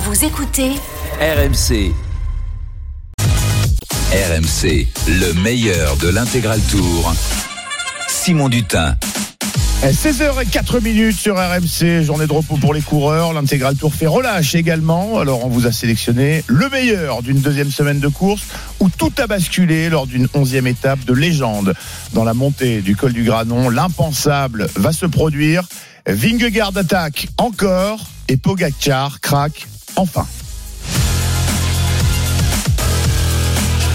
Vous 0.00 0.24
écoutez 0.24 0.70
RMC. 1.20 1.92
RMC, 4.12 4.86
le 5.08 5.32
meilleur 5.42 5.96
de 5.96 6.08
l'intégral 6.08 6.60
tour. 6.70 7.12
Simon 8.06 8.48
Dutin. 8.48 8.94
16h04 9.82 10.84
minutes 10.84 11.16
sur 11.16 11.34
RMC, 11.34 12.04
journée 12.04 12.28
de 12.28 12.32
repos 12.32 12.56
pour 12.58 12.74
les 12.74 12.80
coureurs. 12.80 13.32
L'intégral 13.32 13.74
tour 13.74 13.92
fait 13.92 14.06
relâche 14.06 14.54
également. 14.54 15.18
Alors 15.18 15.44
on 15.44 15.48
vous 15.48 15.66
a 15.66 15.72
sélectionné 15.72 16.44
le 16.46 16.68
meilleur 16.68 17.22
d'une 17.22 17.40
deuxième 17.40 17.72
semaine 17.72 17.98
de 17.98 18.08
course 18.08 18.42
où 18.78 18.88
tout 18.90 19.12
a 19.18 19.26
basculé 19.26 19.88
lors 19.88 20.06
d'une 20.06 20.28
onzième 20.32 20.68
étape 20.68 21.04
de 21.06 21.12
légende. 21.12 21.74
Dans 22.12 22.22
la 22.22 22.34
montée 22.34 22.82
du 22.82 22.94
col 22.94 23.12
du 23.12 23.24
Granon, 23.24 23.68
l'impensable 23.68 24.68
va 24.76 24.92
se 24.92 25.06
produire. 25.06 25.64
Vingegaard 26.06 26.76
attaque 26.76 27.26
encore 27.36 28.06
et 28.28 28.36
Pogacar 28.36 29.20
craque 29.20 29.66
enfin. 29.98 30.26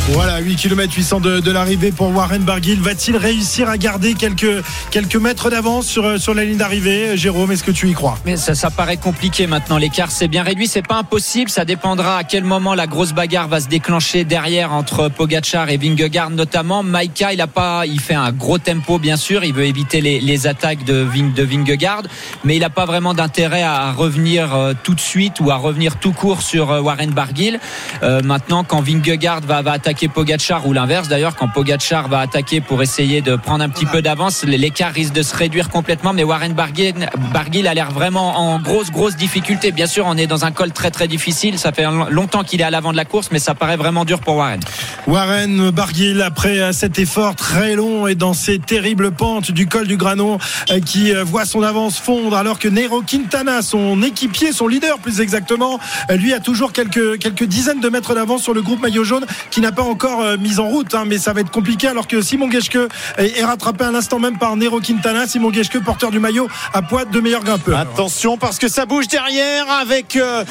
Voilà, 0.10 0.40
8 0.40 0.58
km 0.58 0.94
800 0.94 1.22
de, 1.22 1.40
de 1.40 1.50
l'arrivée 1.50 1.94
pour 1.94 2.14
Warren 2.14 2.44
Barguil. 2.44 2.78
Va-t-il 2.78 3.16
réussir 3.16 3.70
à 3.70 3.78
garder 3.78 4.16
quelques, 4.16 4.62
quelques 4.92 5.16
mètres 5.16 5.50
d'avance 5.50 5.88
sur, 5.88 6.20
sur 6.20 6.34
la 6.34 6.44
ligne 6.44 6.58
d'arrivée 6.58 7.16
Jérôme, 7.16 7.54
est-ce 7.54 7.64
que 7.64 7.72
tu 7.72 7.88
y 7.88 7.94
crois? 7.94 8.18
Mais 8.26 8.36
ça, 8.36 8.70
paraît 8.70 8.98
compliqué 8.98 9.48
maintenant. 9.48 9.78
L'écart 9.78 10.12
s'est 10.12 10.28
bien 10.28 10.44
réduit. 10.44 10.68
C'est 10.68 10.86
pas 10.86 10.98
impossible. 10.98 11.50
Ça 11.50 11.64
dépendra 11.64 12.18
à 12.18 12.24
quel 12.26 12.44
moment 12.44 12.76
la 12.76 12.86
grosse 12.86 13.14
bagarre 13.14 13.48
va 13.48 13.62
se 13.62 13.70
déclencher 13.70 14.26
derrière 14.26 14.74
entre 14.74 15.08
Pogachar 15.08 15.70
et 15.70 15.78
Vingegaard 15.78 16.32
notamment. 16.32 16.84
Maika, 16.84 17.32
il 17.32 17.40
a 17.40 17.48
pas, 17.48 17.86
il 17.86 18.02
fait 18.02 18.14
un 18.14 18.34
gros 18.34 18.58
tempo 18.58 19.00
bien 19.00 19.16
sûr. 19.16 19.46
Il 19.46 19.54
veut 19.54 19.66
éviter 19.66 20.02
les, 20.02 20.48
attaques 20.48 20.84
de, 20.84 20.96
Ving, 20.96 21.34
Vingegaard, 21.34 22.04
mais 22.44 22.58
il 22.58 22.60
n'a 22.60 22.70
pas 22.70 22.86
vraiment 22.86 23.14
d'intérêt 23.14 23.64
à 23.64 23.94
revenir 23.94 24.54
euh, 24.54 24.74
tout 24.84 24.96
de 24.96 25.00
suite 25.00 25.40
ou 25.40 25.50
à 25.50 25.56
revenir 25.56 25.96
tout 25.96 26.12
court 26.12 26.42
sur 26.42 26.72
euh, 26.72 26.82
Warren 26.82 27.12
Barguil. 27.12 27.58
Euh, 28.04 28.22
maintenant, 28.22 28.66
quand 28.66 28.82
Vingegaard 28.82 29.40
va, 29.42 29.62
va 29.62 29.72
attaquer 29.72 29.93
Pogachar 29.94 30.66
ou 30.68 30.74
l'inverse. 30.74 31.08
D'ailleurs 31.08 31.36
quand 31.36 31.48
Pogachar 31.48 32.08
va 32.08 32.20
attaquer 32.20 32.62
pour 32.62 32.82
essayer 32.82 33.22
de 33.22 33.36
prendre 33.36 33.64
un 33.64 33.70
petit 33.70 33.86
peu 33.86 34.02
d'avance 34.02 34.44
l'écart 34.44 34.92
risque 34.92 35.14
de 35.14 35.22
se 35.22 35.36
réduire 35.36 35.70
complètement. 35.70 36.14
Mais 36.14 36.24
Warren 36.24 36.54
Barguil, 36.54 37.10
Barguil 37.32 37.68
a 37.68 37.74
l'air 37.74 37.92
vraiment 37.92 38.40
en 38.40 38.60
grosse 38.60 38.92
grosse 38.92 39.16
difficulté. 39.16 39.72
Bien 39.72 39.88
sûr 39.88 40.06
on 40.08 40.18
est 40.18 40.28
dans 40.28 40.46
un 40.46 40.52
col 40.52 40.72
très 40.72 40.92
très 40.92 41.08
difficile. 41.08 41.58
Ça 41.58 41.72
fait 41.72 41.86
longtemps 42.10 42.44
qu'il 42.44 42.62
est 42.62 42.64
à 42.64 42.70
l'avant 42.70 42.92
de 42.92 42.98
la 42.98 43.06
course 43.06 43.30
mais 43.32 43.40
ça 43.40 43.56
paraît 43.56 43.78
vraiment 43.78 44.06
dur 44.06 44.20
pour 44.20 44.36
Warren. 44.38 44.60
Warren 45.08 45.70
Barguil 45.72 46.22
après 46.22 46.74
cet 46.74 47.00
effort 47.00 47.36
très 47.36 47.76
long 47.76 48.08
et 48.08 48.16
dans 48.16 48.34
ces 48.34 48.60
terribles 48.60 49.12
pentes 49.12 49.52
du 49.52 49.68
col 49.68 49.88
du 49.88 49.98
Granon 49.98 50.38
qui 50.86 51.14
voit 51.14 51.46
son 51.46 51.62
avance 51.62 52.00
fondre 52.00 52.36
alors 52.36 52.60
que 52.60 52.68
Nero 52.68 53.02
Quintana 53.02 53.62
son 53.62 54.02
équipier 54.02 54.52
son 54.52 54.68
leader 54.68 55.00
plus 55.00 55.22
exactement 55.22 55.80
lui 56.10 56.34
a 56.34 56.40
toujours 56.40 56.74
quelques, 56.74 57.20
quelques 57.20 57.44
dizaines 57.44 57.80
de 57.80 57.90
mètres 57.90 58.16
d'avance 58.16 58.44
sur 58.44 58.54
le 58.54 58.62
groupe 58.62 58.82
maillot 58.82 59.04
jaune 59.04 59.26
qui 59.52 59.62
n'a 59.62 59.72
pas 59.72 59.83
encore 59.84 60.22
euh, 60.22 60.38
mise 60.38 60.60
en 60.60 60.68
route, 60.68 60.94
hein, 60.96 61.04
mais 61.06 61.18
ça 61.18 61.34
va 61.34 61.42
être 61.42 61.52
compliqué 61.52 61.88
alors 61.88 62.08
que 62.08 62.22
Simon 62.22 62.50
Geschke 62.50 62.78
est 63.18 63.44
rattrapé 63.44 63.86
à 63.86 63.92
l'instant 63.92 64.20
même 64.20 64.38
par 64.38 64.56
Nero 64.56 64.80
Quintana. 64.80 65.28
Simon 65.28 65.52
Geschke, 65.52 65.84
porteur 65.84 66.12
du 66.12 66.20
maillot, 66.20 66.48
à 66.74 66.82
poids 66.82 67.06
de 67.06 67.20
meilleur 67.20 67.44
grimpeur. 67.44 67.78
Attention 67.78 68.38
parce 68.38 68.60
que 68.60 68.68
ça 68.68 68.86
bouge 68.86 69.08
derrière 69.08 69.70
avec 69.70 70.16
euh, 70.16 70.44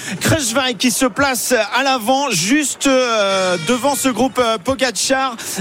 qui 0.78 0.90
se 0.90 1.06
place 1.06 1.54
à 1.74 1.82
l'avant, 1.82 2.30
juste 2.30 2.86
euh, 2.86 3.56
devant 3.68 3.94
ce 3.94 4.08
groupe 4.08 4.38
euh, 4.38 4.56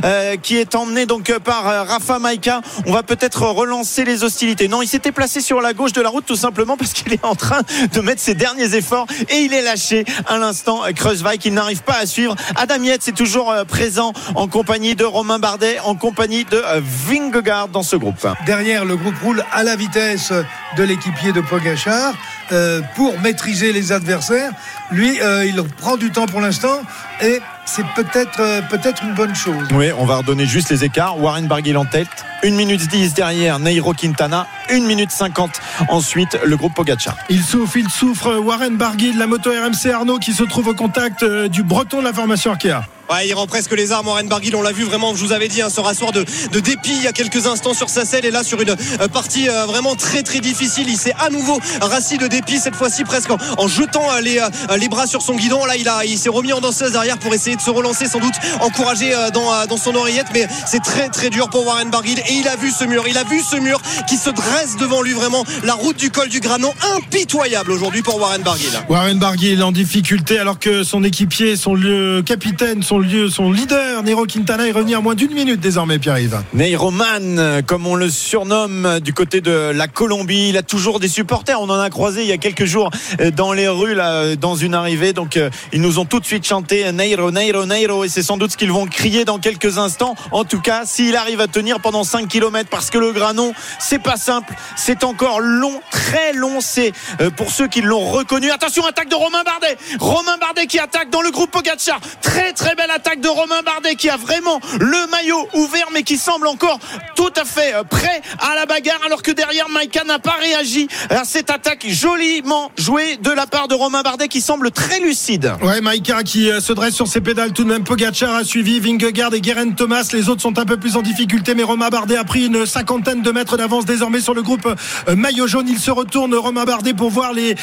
euh, 0.03 0.35
qui 0.37 0.57
est 0.57 0.75
emmené 0.75 1.05
donc 1.05 1.37
par 1.39 1.63
Rafa 1.63 2.19
Maika. 2.19 2.61
On 2.85 2.93
va 2.93 3.03
peut-être 3.03 3.43
relancer 3.43 4.05
les 4.05 4.23
hostilités. 4.23 4.67
Non, 4.67 4.81
il 4.81 4.87
s'était 4.87 5.11
placé 5.11 5.41
sur 5.41 5.61
la 5.61 5.73
gauche 5.73 5.93
de 5.93 6.01
la 6.01 6.09
route 6.09 6.25
tout 6.25 6.35
simplement 6.35 6.77
parce 6.77 6.93
qu'il 6.93 7.11
est 7.13 7.25
en 7.25 7.35
train 7.35 7.61
de 7.93 8.01
mettre 8.01 8.21
ses 8.21 8.35
derniers 8.35 8.75
efforts 8.75 9.07
et 9.29 9.39
il 9.39 9.53
est 9.53 9.61
lâché 9.61 10.05
à 10.27 10.37
l'instant. 10.37 10.81
Kruijswijk, 10.95 11.45
il 11.45 11.53
n'arrive 11.53 11.83
pas 11.83 11.97
à 12.01 12.05
suivre. 12.05 12.35
Adam 12.55 12.81
Yates 12.83 13.07
est 13.07 13.17
toujours 13.17 13.53
présent 13.65 14.13
en 14.35 14.47
compagnie 14.47 14.95
de 14.95 15.05
Romain 15.05 15.39
Bardet, 15.39 15.79
en 15.79 15.95
compagnie 15.95 16.45
de 16.45 16.57
euh, 16.57 16.81
Vingegaard 16.83 17.67
dans 17.67 17.83
ce 17.83 17.95
groupe. 17.95 18.27
Derrière, 18.45 18.85
le 18.85 18.95
groupe 18.95 19.17
roule 19.23 19.43
à 19.51 19.63
la 19.63 19.75
vitesse 19.75 20.33
de 20.77 20.83
l'équipier 20.83 21.31
de 21.31 21.41
Pogachar 21.41 22.13
euh, 22.51 22.81
pour 22.95 23.17
maîtriser 23.21 23.71
les 23.71 23.93
adversaires. 23.93 24.51
Lui, 24.91 25.21
euh, 25.21 25.45
il 25.45 25.61
prend 25.77 25.95
du 25.95 26.11
temps 26.11 26.25
pour 26.25 26.41
l'instant 26.41 26.81
et 27.21 27.39
c'est 27.65 27.85
peut-être 27.95 28.41
euh, 28.41 28.61
peut-être 28.69 29.03
une 29.03 29.13
bonne 29.13 29.33
chose. 29.33 29.67
Oui, 29.73 29.87
on 29.97 30.05
va 30.05 30.17
redonner 30.17 30.45
juste 30.45 30.69
les 30.69 30.83
écarts. 30.83 31.17
Warren 31.17 31.47
Barguil 31.47 31.77
en 31.77 31.85
tête, 31.85 32.09
1 32.43 32.51
minute 32.51 32.85
10 32.87 33.13
derrière 33.13 33.57
Nairo 33.59 33.93
Quintana, 33.93 34.47
1 34.69 34.81
minute 34.81 35.11
50 35.11 35.61
ensuite 35.87 36.37
le 36.43 36.57
groupe 36.57 36.73
Pogacar. 36.73 37.15
Il 37.29 37.41
souffre, 37.41 37.77
il 37.77 37.89
souffre. 37.89 38.35
Warren 38.35 38.75
Barguil, 38.75 39.17
la 39.17 39.27
moto 39.27 39.49
RMC 39.49 39.89
Arnaud 39.89 40.19
qui 40.19 40.33
se 40.33 40.43
trouve 40.43 40.67
au 40.67 40.73
contact 40.73 41.23
du 41.23 41.63
breton 41.63 41.99
de 41.99 42.05
la 42.05 42.13
formation 42.13 42.51
Arkea. 42.51 42.83
Il 43.25 43.33
rend 43.33 43.45
presque 43.45 43.73
les 43.73 43.91
armes. 43.91 44.07
Warren 44.07 44.27
Barguil, 44.27 44.55
on 44.55 44.61
l'a 44.61 44.71
vu 44.71 44.83
vraiment, 44.83 45.13
je 45.15 45.23
vous 45.23 45.33
avais 45.33 45.49
dit, 45.49 45.61
hein, 45.61 45.69
se 45.69 45.81
rasseoir 45.81 46.11
de, 46.11 46.23
dépit 46.59 46.93
il 46.95 47.03
y 47.03 47.07
a 47.07 47.11
quelques 47.11 47.45
instants 47.45 47.73
sur 47.73 47.89
sa 47.89 48.05
selle 48.05 48.25
et 48.25 48.31
là 48.31 48.43
sur 48.43 48.61
une 48.61 48.69
euh, 48.69 49.07
partie 49.09 49.49
euh, 49.49 49.65
vraiment 49.65 49.95
très 49.95 50.23
très 50.23 50.39
difficile. 50.39 50.85
Il 50.87 50.97
s'est 50.97 51.13
à 51.19 51.29
nouveau 51.29 51.59
rassis 51.81 52.17
de 52.17 52.27
dépit, 52.27 52.57
cette 52.57 52.75
fois-ci 52.75 53.03
presque 53.03 53.29
en, 53.29 53.67
jetant 53.67 54.05
euh, 54.13 54.21
les, 54.21 54.87
bras 54.87 55.07
sur 55.07 55.21
son 55.21 55.35
guidon. 55.35 55.65
Là, 55.65 55.75
il, 56.05 56.17
s'est 56.17 56.29
remis 56.29 56.53
en 56.53 56.61
danseuse 56.61 56.93
derrière 56.93 57.17
pour 57.17 57.33
essayer 57.33 57.55
de 57.55 57.61
se 57.61 57.69
relancer, 57.69 58.07
sans 58.07 58.19
doute 58.19 58.33
encouragé 58.61 59.13
dans, 59.33 59.65
dans 59.65 59.77
son 59.77 59.93
oreillette. 59.95 60.27
Mais 60.33 60.47
c'est 60.65 60.81
très 60.81 61.09
très 61.09 61.29
dur 61.29 61.49
pour 61.49 61.65
Warren 61.67 61.89
Barguil 61.89 62.19
et 62.19 62.33
il 62.33 62.47
a 62.47 62.55
vu 62.55 62.71
ce 62.71 62.85
mur. 62.85 63.03
Il 63.07 63.17
a 63.17 63.23
vu 63.23 63.41
ce 63.41 63.57
mur 63.57 63.81
qui 64.07 64.15
se 64.15 64.29
dresse 64.29 64.77
devant 64.77 65.01
lui, 65.01 65.13
vraiment 65.13 65.43
la 65.63 65.73
route 65.73 65.97
du 65.97 66.11
col 66.11 66.29
du 66.29 66.39
Granon. 66.39 66.73
Impitoyable 66.95 67.71
aujourd'hui 67.71 68.01
pour 68.01 68.19
Warren 68.19 68.41
Barguil. 68.41 68.71
Warren 68.89 69.19
Barguil 69.19 69.61
en 69.61 69.71
difficulté 69.71 70.39
alors 70.39 70.59
que 70.59 70.83
son 70.83 71.03
équipier, 71.03 71.55
son 71.55 71.75
lieu 71.75 72.23
capitaine, 72.25 72.83
son 72.83 73.00
lieu, 73.01 73.29
son 73.29 73.51
leader, 73.51 74.03
Nero 74.03 74.25
Quintana 74.25 74.67
est 74.67 74.71
revenu 74.71 74.95
à 74.95 75.01
moins 75.01 75.15
d'une 75.15 75.33
minute 75.33 75.59
désormais, 75.59 75.99
Pierre-Yves. 75.99 76.41
Neyroman, 76.53 77.61
comme 77.65 77.87
on 77.87 77.95
le 77.95 78.09
surnomme 78.09 78.99
du 78.99 79.13
côté 79.13 79.41
de 79.41 79.71
la 79.73 79.87
Colombie, 79.87 80.49
il 80.49 80.57
a 80.57 80.63
toujours 80.63 80.99
des 80.99 81.07
supporters. 81.07 81.59
On 81.59 81.69
en 81.69 81.79
a 81.79 81.89
croisé 81.89 82.21
il 82.21 82.27
y 82.27 82.31
a 82.31 82.37
quelques 82.37 82.65
jours 82.65 82.91
euh, 83.19 83.31
dans 83.31 83.53
les 83.53 83.67
rues, 83.67 83.95
là, 83.95 84.35
dans 84.35 84.55
une 84.55 84.73
arrivée. 84.73 85.13
Donc, 85.13 85.37
euh, 85.37 85.49
ils 85.73 85.81
nous 85.81 85.99
ont 85.99 86.05
tout 86.05 86.19
de 86.19 86.25
suite 86.25 86.45
chanté 86.45 86.91
Neiro, 86.91 87.31
Neiro, 87.31 87.65
Neiro. 87.65 88.03
Et 88.03 88.09
c'est 88.09 88.23
sans 88.23 88.37
doute 88.37 88.51
ce 88.51 88.57
qu'ils 88.57 88.71
vont 88.71 88.85
crier 88.85 89.25
dans 89.25 89.39
quelques 89.39 89.77
instants. 89.77 90.15
En 90.31 90.43
tout 90.43 90.61
cas, 90.61 90.83
s'il 90.85 91.15
arrive 91.15 91.41
à 91.41 91.47
tenir 91.47 91.79
pendant 91.79 92.03
5 92.03 92.27
km, 92.27 92.69
parce 92.69 92.89
que 92.89 92.97
le 92.97 93.11
granon, 93.11 93.53
c'est 93.79 93.99
pas 93.99 94.17
simple. 94.17 94.53
C'est 94.75 95.03
encore 95.03 95.39
long, 95.39 95.81
très 95.91 96.33
long. 96.33 96.61
C'est 96.61 96.93
euh, 97.19 97.29
pour 97.29 97.51
ceux 97.51 97.67
qui 97.67 97.81
l'ont 97.81 98.11
reconnu. 98.11 98.51
Attention, 98.51 98.85
attaque 98.85 99.09
de 99.09 99.15
Romain 99.15 99.43
Bardet. 99.43 99.77
Romain 99.99 100.37
Bardet 100.37 100.67
qui 100.67 100.79
attaque 100.79 101.09
dans 101.09 101.21
le 101.21 101.31
groupe 101.31 101.51
Pogacar. 101.51 101.99
Très, 102.21 102.53
très 102.53 102.75
belle 102.75 102.90
attaque 102.95 103.21
de 103.21 103.27
Romain 103.27 103.61
Bardet 103.65 103.95
qui 103.95 104.09
a 104.09 104.17
vraiment 104.17 104.59
le 104.79 105.09
maillot 105.11 105.47
ouvert, 105.53 105.87
mais 105.93 106.03
qui 106.03 106.17
semble 106.17 106.47
encore 106.47 106.79
tout 107.15 107.31
à 107.35 107.45
fait 107.45 107.73
euh, 107.73 107.83
prêt 107.83 108.21
à 108.39 108.55
la 108.55 108.65
bagarre, 108.65 108.99
alors 109.05 109.21
que 109.21 109.31
derrière, 109.31 109.69
Maïka 109.69 110.03
n'a 110.03 110.19
pas 110.19 110.35
réagi 110.39 110.87
à 111.09 111.23
cette 111.23 111.49
attaque 111.49 111.85
joliment 111.87 112.71
jouée 112.77 113.17
de 113.17 113.31
la 113.31 113.47
part 113.47 113.67
de 113.67 113.75
Romain 113.75 114.01
Bardet 114.01 114.27
qui 114.27 114.41
semble 114.41 114.71
très 114.71 114.99
lucide. 114.99 115.53
Ouais, 115.61 115.81
Maïka 115.81 116.23
qui 116.23 116.49
euh, 116.49 116.59
se 116.59 116.73
dresse 116.73 116.95
sur 116.95 117.07
ses 117.07 117.21
pédales 117.21 117.53
tout 117.53 117.63
de 117.63 117.69
même. 117.69 117.83
Pogacar 117.83 118.35
a 118.35 118.43
suivi 118.43 118.79
Vingegaard 118.79 119.33
et 119.33 119.41
Guerin 119.41 119.71
Thomas. 119.71 120.09
Les 120.13 120.29
autres 120.29 120.41
sont 120.41 120.57
un 120.59 120.65
peu 120.65 120.77
plus 120.77 120.95
en 120.97 121.01
difficulté, 121.01 121.55
mais 121.55 121.63
Romain 121.63 121.89
Bardet 121.89 122.17
a 122.17 122.23
pris 122.23 122.45
une 122.45 122.65
cinquantaine 122.65 123.21
de 123.21 123.31
mètres 123.31 123.57
d'avance 123.57 123.85
désormais 123.85 124.21
sur 124.21 124.33
le 124.33 124.41
groupe 124.41 124.67
euh, 125.07 125.15
maillot 125.15 125.47
jaune. 125.47 125.67
Il 125.67 125.79
se 125.79 125.91
retourne, 125.91 126.33
Romain 126.35 126.65
Bardet, 126.65 126.93
pour 126.93 127.09
voir 127.09 127.33
les 127.33 127.55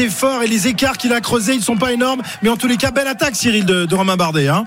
efforts 0.00 0.42
et 0.42 0.46
les 0.46 0.68
écarts 0.68 0.98
qu'il 0.98 1.12
a 1.12 1.20
creusés. 1.20 1.54
Ils 1.54 1.62
sont 1.62 1.76
pas 1.76 1.92
énormes, 1.92 2.22
mais 2.42 2.48
en 2.48 2.56
tous 2.56 2.66
les 2.66 2.76
cas, 2.76 2.90
belle 2.90 3.08
attaque, 3.08 3.36
Cyril, 3.36 3.64
de, 3.64 3.84
de 3.86 3.94
Romain 3.94 4.16
Bardet. 4.16 4.48
Hein. 4.48 4.59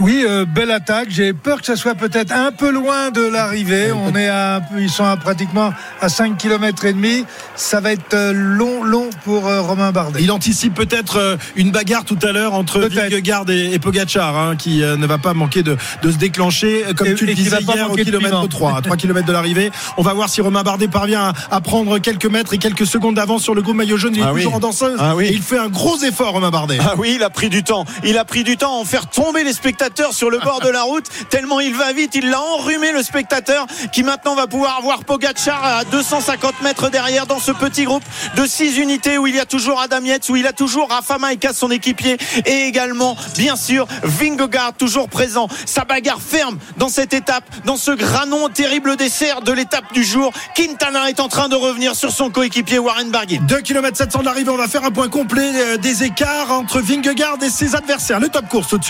Oui, 0.00 0.24
euh, 0.28 0.44
belle 0.44 0.70
attaque. 0.72 1.06
J'ai 1.10 1.32
peur 1.32 1.60
que 1.60 1.66
ça 1.66 1.76
soit 1.76 1.94
peut-être 1.94 2.32
un 2.32 2.50
peu 2.50 2.70
loin 2.70 3.10
de 3.10 3.20
l'arrivée. 3.22 3.92
On 3.92 4.14
est 4.16 4.28
à 4.28 4.56
un 4.56 4.60
peu, 4.60 4.80
ils 4.80 4.90
sont 4.90 5.04
à 5.04 5.16
pratiquement 5.16 5.72
à 6.00 6.08
5 6.08 6.36
km 6.36 6.84
et 6.84 6.92
demi. 6.92 7.24
Ça 7.54 7.80
va 7.80 7.92
être 7.92 8.12
euh, 8.14 8.32
long, 8.34 8.82
long 8.82 9.08
pour 9.24 9.46
euh, 9.46 9.60
Romain 9.60 9.92
Bardet. 9.92 10.20
Il 10.22 10.32
anticipe 10.32 10.74
peut-être 10.74 11.38
une 11.54 11.70
bagarre 11.70 12.04
tout 12.04 12.18
à 12.22 12.32
l'heure 12.32 12.54
entre. 12.54 12.80
Vingegaard 12.80 13.48
et, 13.50 13.72
et 13.72 13.78
Pogacar, 13.78 14.36
hein, 14.36 14.56
qui 14.56 14.82
euh, 14.82 14.96
ne 14.96 15.06
va 15.06 15.18
pas 15.18 15.32
manquer 15.32 15.62
de, 15.62 15.76
de 16.02 16.10
se 16.10 16.16
déclencher, 16.16 16.84
comme 16.96 17.06
Et- 17.08 17.14
tu 17.14 17.24
le 17.26 17.34
disais 17.34 17.60
hier, 17.60 17.90
au 17.90 17.94
kilomètre 17.94 18.34
piment. 18.40 18.48
3, 18.48 18.78
à 18.78 18.82
3 18.82 18.96
km 18.96 19.26
de 19.26 19.32
l'arrivée. 19.32 19.70
On 19.96 20.02
va 20.02 20.12
voir 20.12 20.28
si 20.28 20.40
Romain 20.40 20.62
Bardet 20.64 20.88
parvient 20.88 21.32
à, 21.50 21.56
à 21.56 21.60
prendre 21.60 21.98
quelques 21.98 22.26
mètres 22.26 22.52
et 22.52 22.58
quelques 22.58 22.86
secondes 22.86 23.14
d'avance 23.14 23.42
sur 23.42 23.54
le 23.54 23.62
groupe 23.62 23.76
maillot 23.76 23.96
jaune. 23.96 24.14
Il 24.16 24.20
est 24.20 24.24
Ah 24.24 24.32
oui. 24.32 24.40
toujours 24.42 24.56
en 24.56 24.60
danseuse. 24.60 24.96
Ah 24.98 25.14
oui. 25.14 25.26
Et 25.26 25.32
il 25.32 25.42
fait 25.42 25.58
un 25.58 25.68
gros 25.68 25.98
effort, 26.02 26.32
Romain 26.32 26.50
Bardet. 26.50 26.78
Ah 26.80 26.94
oui, 26.98 27.12
il 27.16 27.22
a 27.22 27.30
pris 27.30 27.48
du 27.48 27.62
temps. 27.62 27.84
Il 28.02 28.18
a 28.18 28.24
pris 28.24 28.42
du 28.44 28.56
temps 28.56 28.76
à 28.76 28.80
en 28.80 28.84
faire 28.84 29.03
tomber 29.10 29.44
les 29.44 29.52
spectateurs 29.52 30.12
sur 30.12 30.30
le 30.30 30.38
bord 30.38 30.60
de 30.60 30.68
la 30.68 30.82
route. 30.82 31.06
Tellement 31.30 31.60
il 31.60 31.74
va 31.74 31.92
vite, 31.92 32.14
il 32.14 32.30
l'a 32.30 32.40
enrhumé 32.40 32.92
le 32.92 33.02
spectateur 33.02 33.66
qui 33.92 34.02
maintenant 34.02 34.34
va 34.34 34.46
pouvoir 34.46 34.80
voir 34.82 35.04
Pogacar 35.04 35.64
à 35.64 35.84
250 35.84 36.62
mètres 36.62 36.90
derrière 36.90 37.26
dans 37.26 37.38
ce 37.38 37.52
petit 37.52 37.84
groupe 37.84 38.02
de 38.36 38.46
6 38.46 38.78
unités 38.78 39.18
où 39.18 39.26
il 39.26 39.34
y 39.34 39.40
a 39.40 39.46
toujours 39.46 39.80
Adam 39.80 40.00
Yates, 40.04 40.28
où 40.28 40.36
il 40.36 40.46
a 40.46 40.52
toujours 40.52 40.90
Rafa 40.90 41.18
Maïka, 41.18 41.52
son 41.52 41.70
équipier, 41.70 42.16
et 42.46 42.62
également, 42.66 43.16
bien 43.36 43.56
sûr, 43.56 43.86
Vingegaard 44.02 44.74
toujours 44.74 45.08
présent. 45.08 45.48
Sa 45.66 45.84
bagarre 45.84 46.20
ferme 46.20 46.58
dans 46.76 46.88
cette 46.88 47.14
étape, 47.14 47.44
dans 47.64 47.76
ce 47.76 47.90
granon 47.90 48.48
terrible 48.48 48.96
dessert 48.96 49.42
de 49.42 49.52
l'étape 49.52 49.92
du 49.92 50.04
jour. 50.04 50.32
Quintana 50.54 51.08
est 51.08 51.20
en 51.20 51.28
train 51.28 51.48
de 51.48 51.56
revenir 51.56 51.94
sur 51.94 52.10
son 52.10 52.30
coéquipier 52.30 52.78
Warren 52.78 53.10
Barguil. 53.10 53.40
2 53.40 53.60
km 53.60 53.96
700 53.96 54.20
de 54.20 54.24
l'arrivée, 54.24 54.50
on 54.50 54.56
va 54.56 54.68
faire 54.68 54.84
un 54.84 54.90
point 54.90 55.08
complet 55.08 55.50
euh, 55.54 55.76
des 55.76 56.04
écarts 56.04 56.50
entre 56.52 56.80
Vingegaard 56.80 57.38
et 57.42 57.50
ses 57.50 57.74
adversaires. 57.74 58.20
Le 58.20 58.28
top 58.28 58.48
course 58.48 58.74
de 58.78 58.82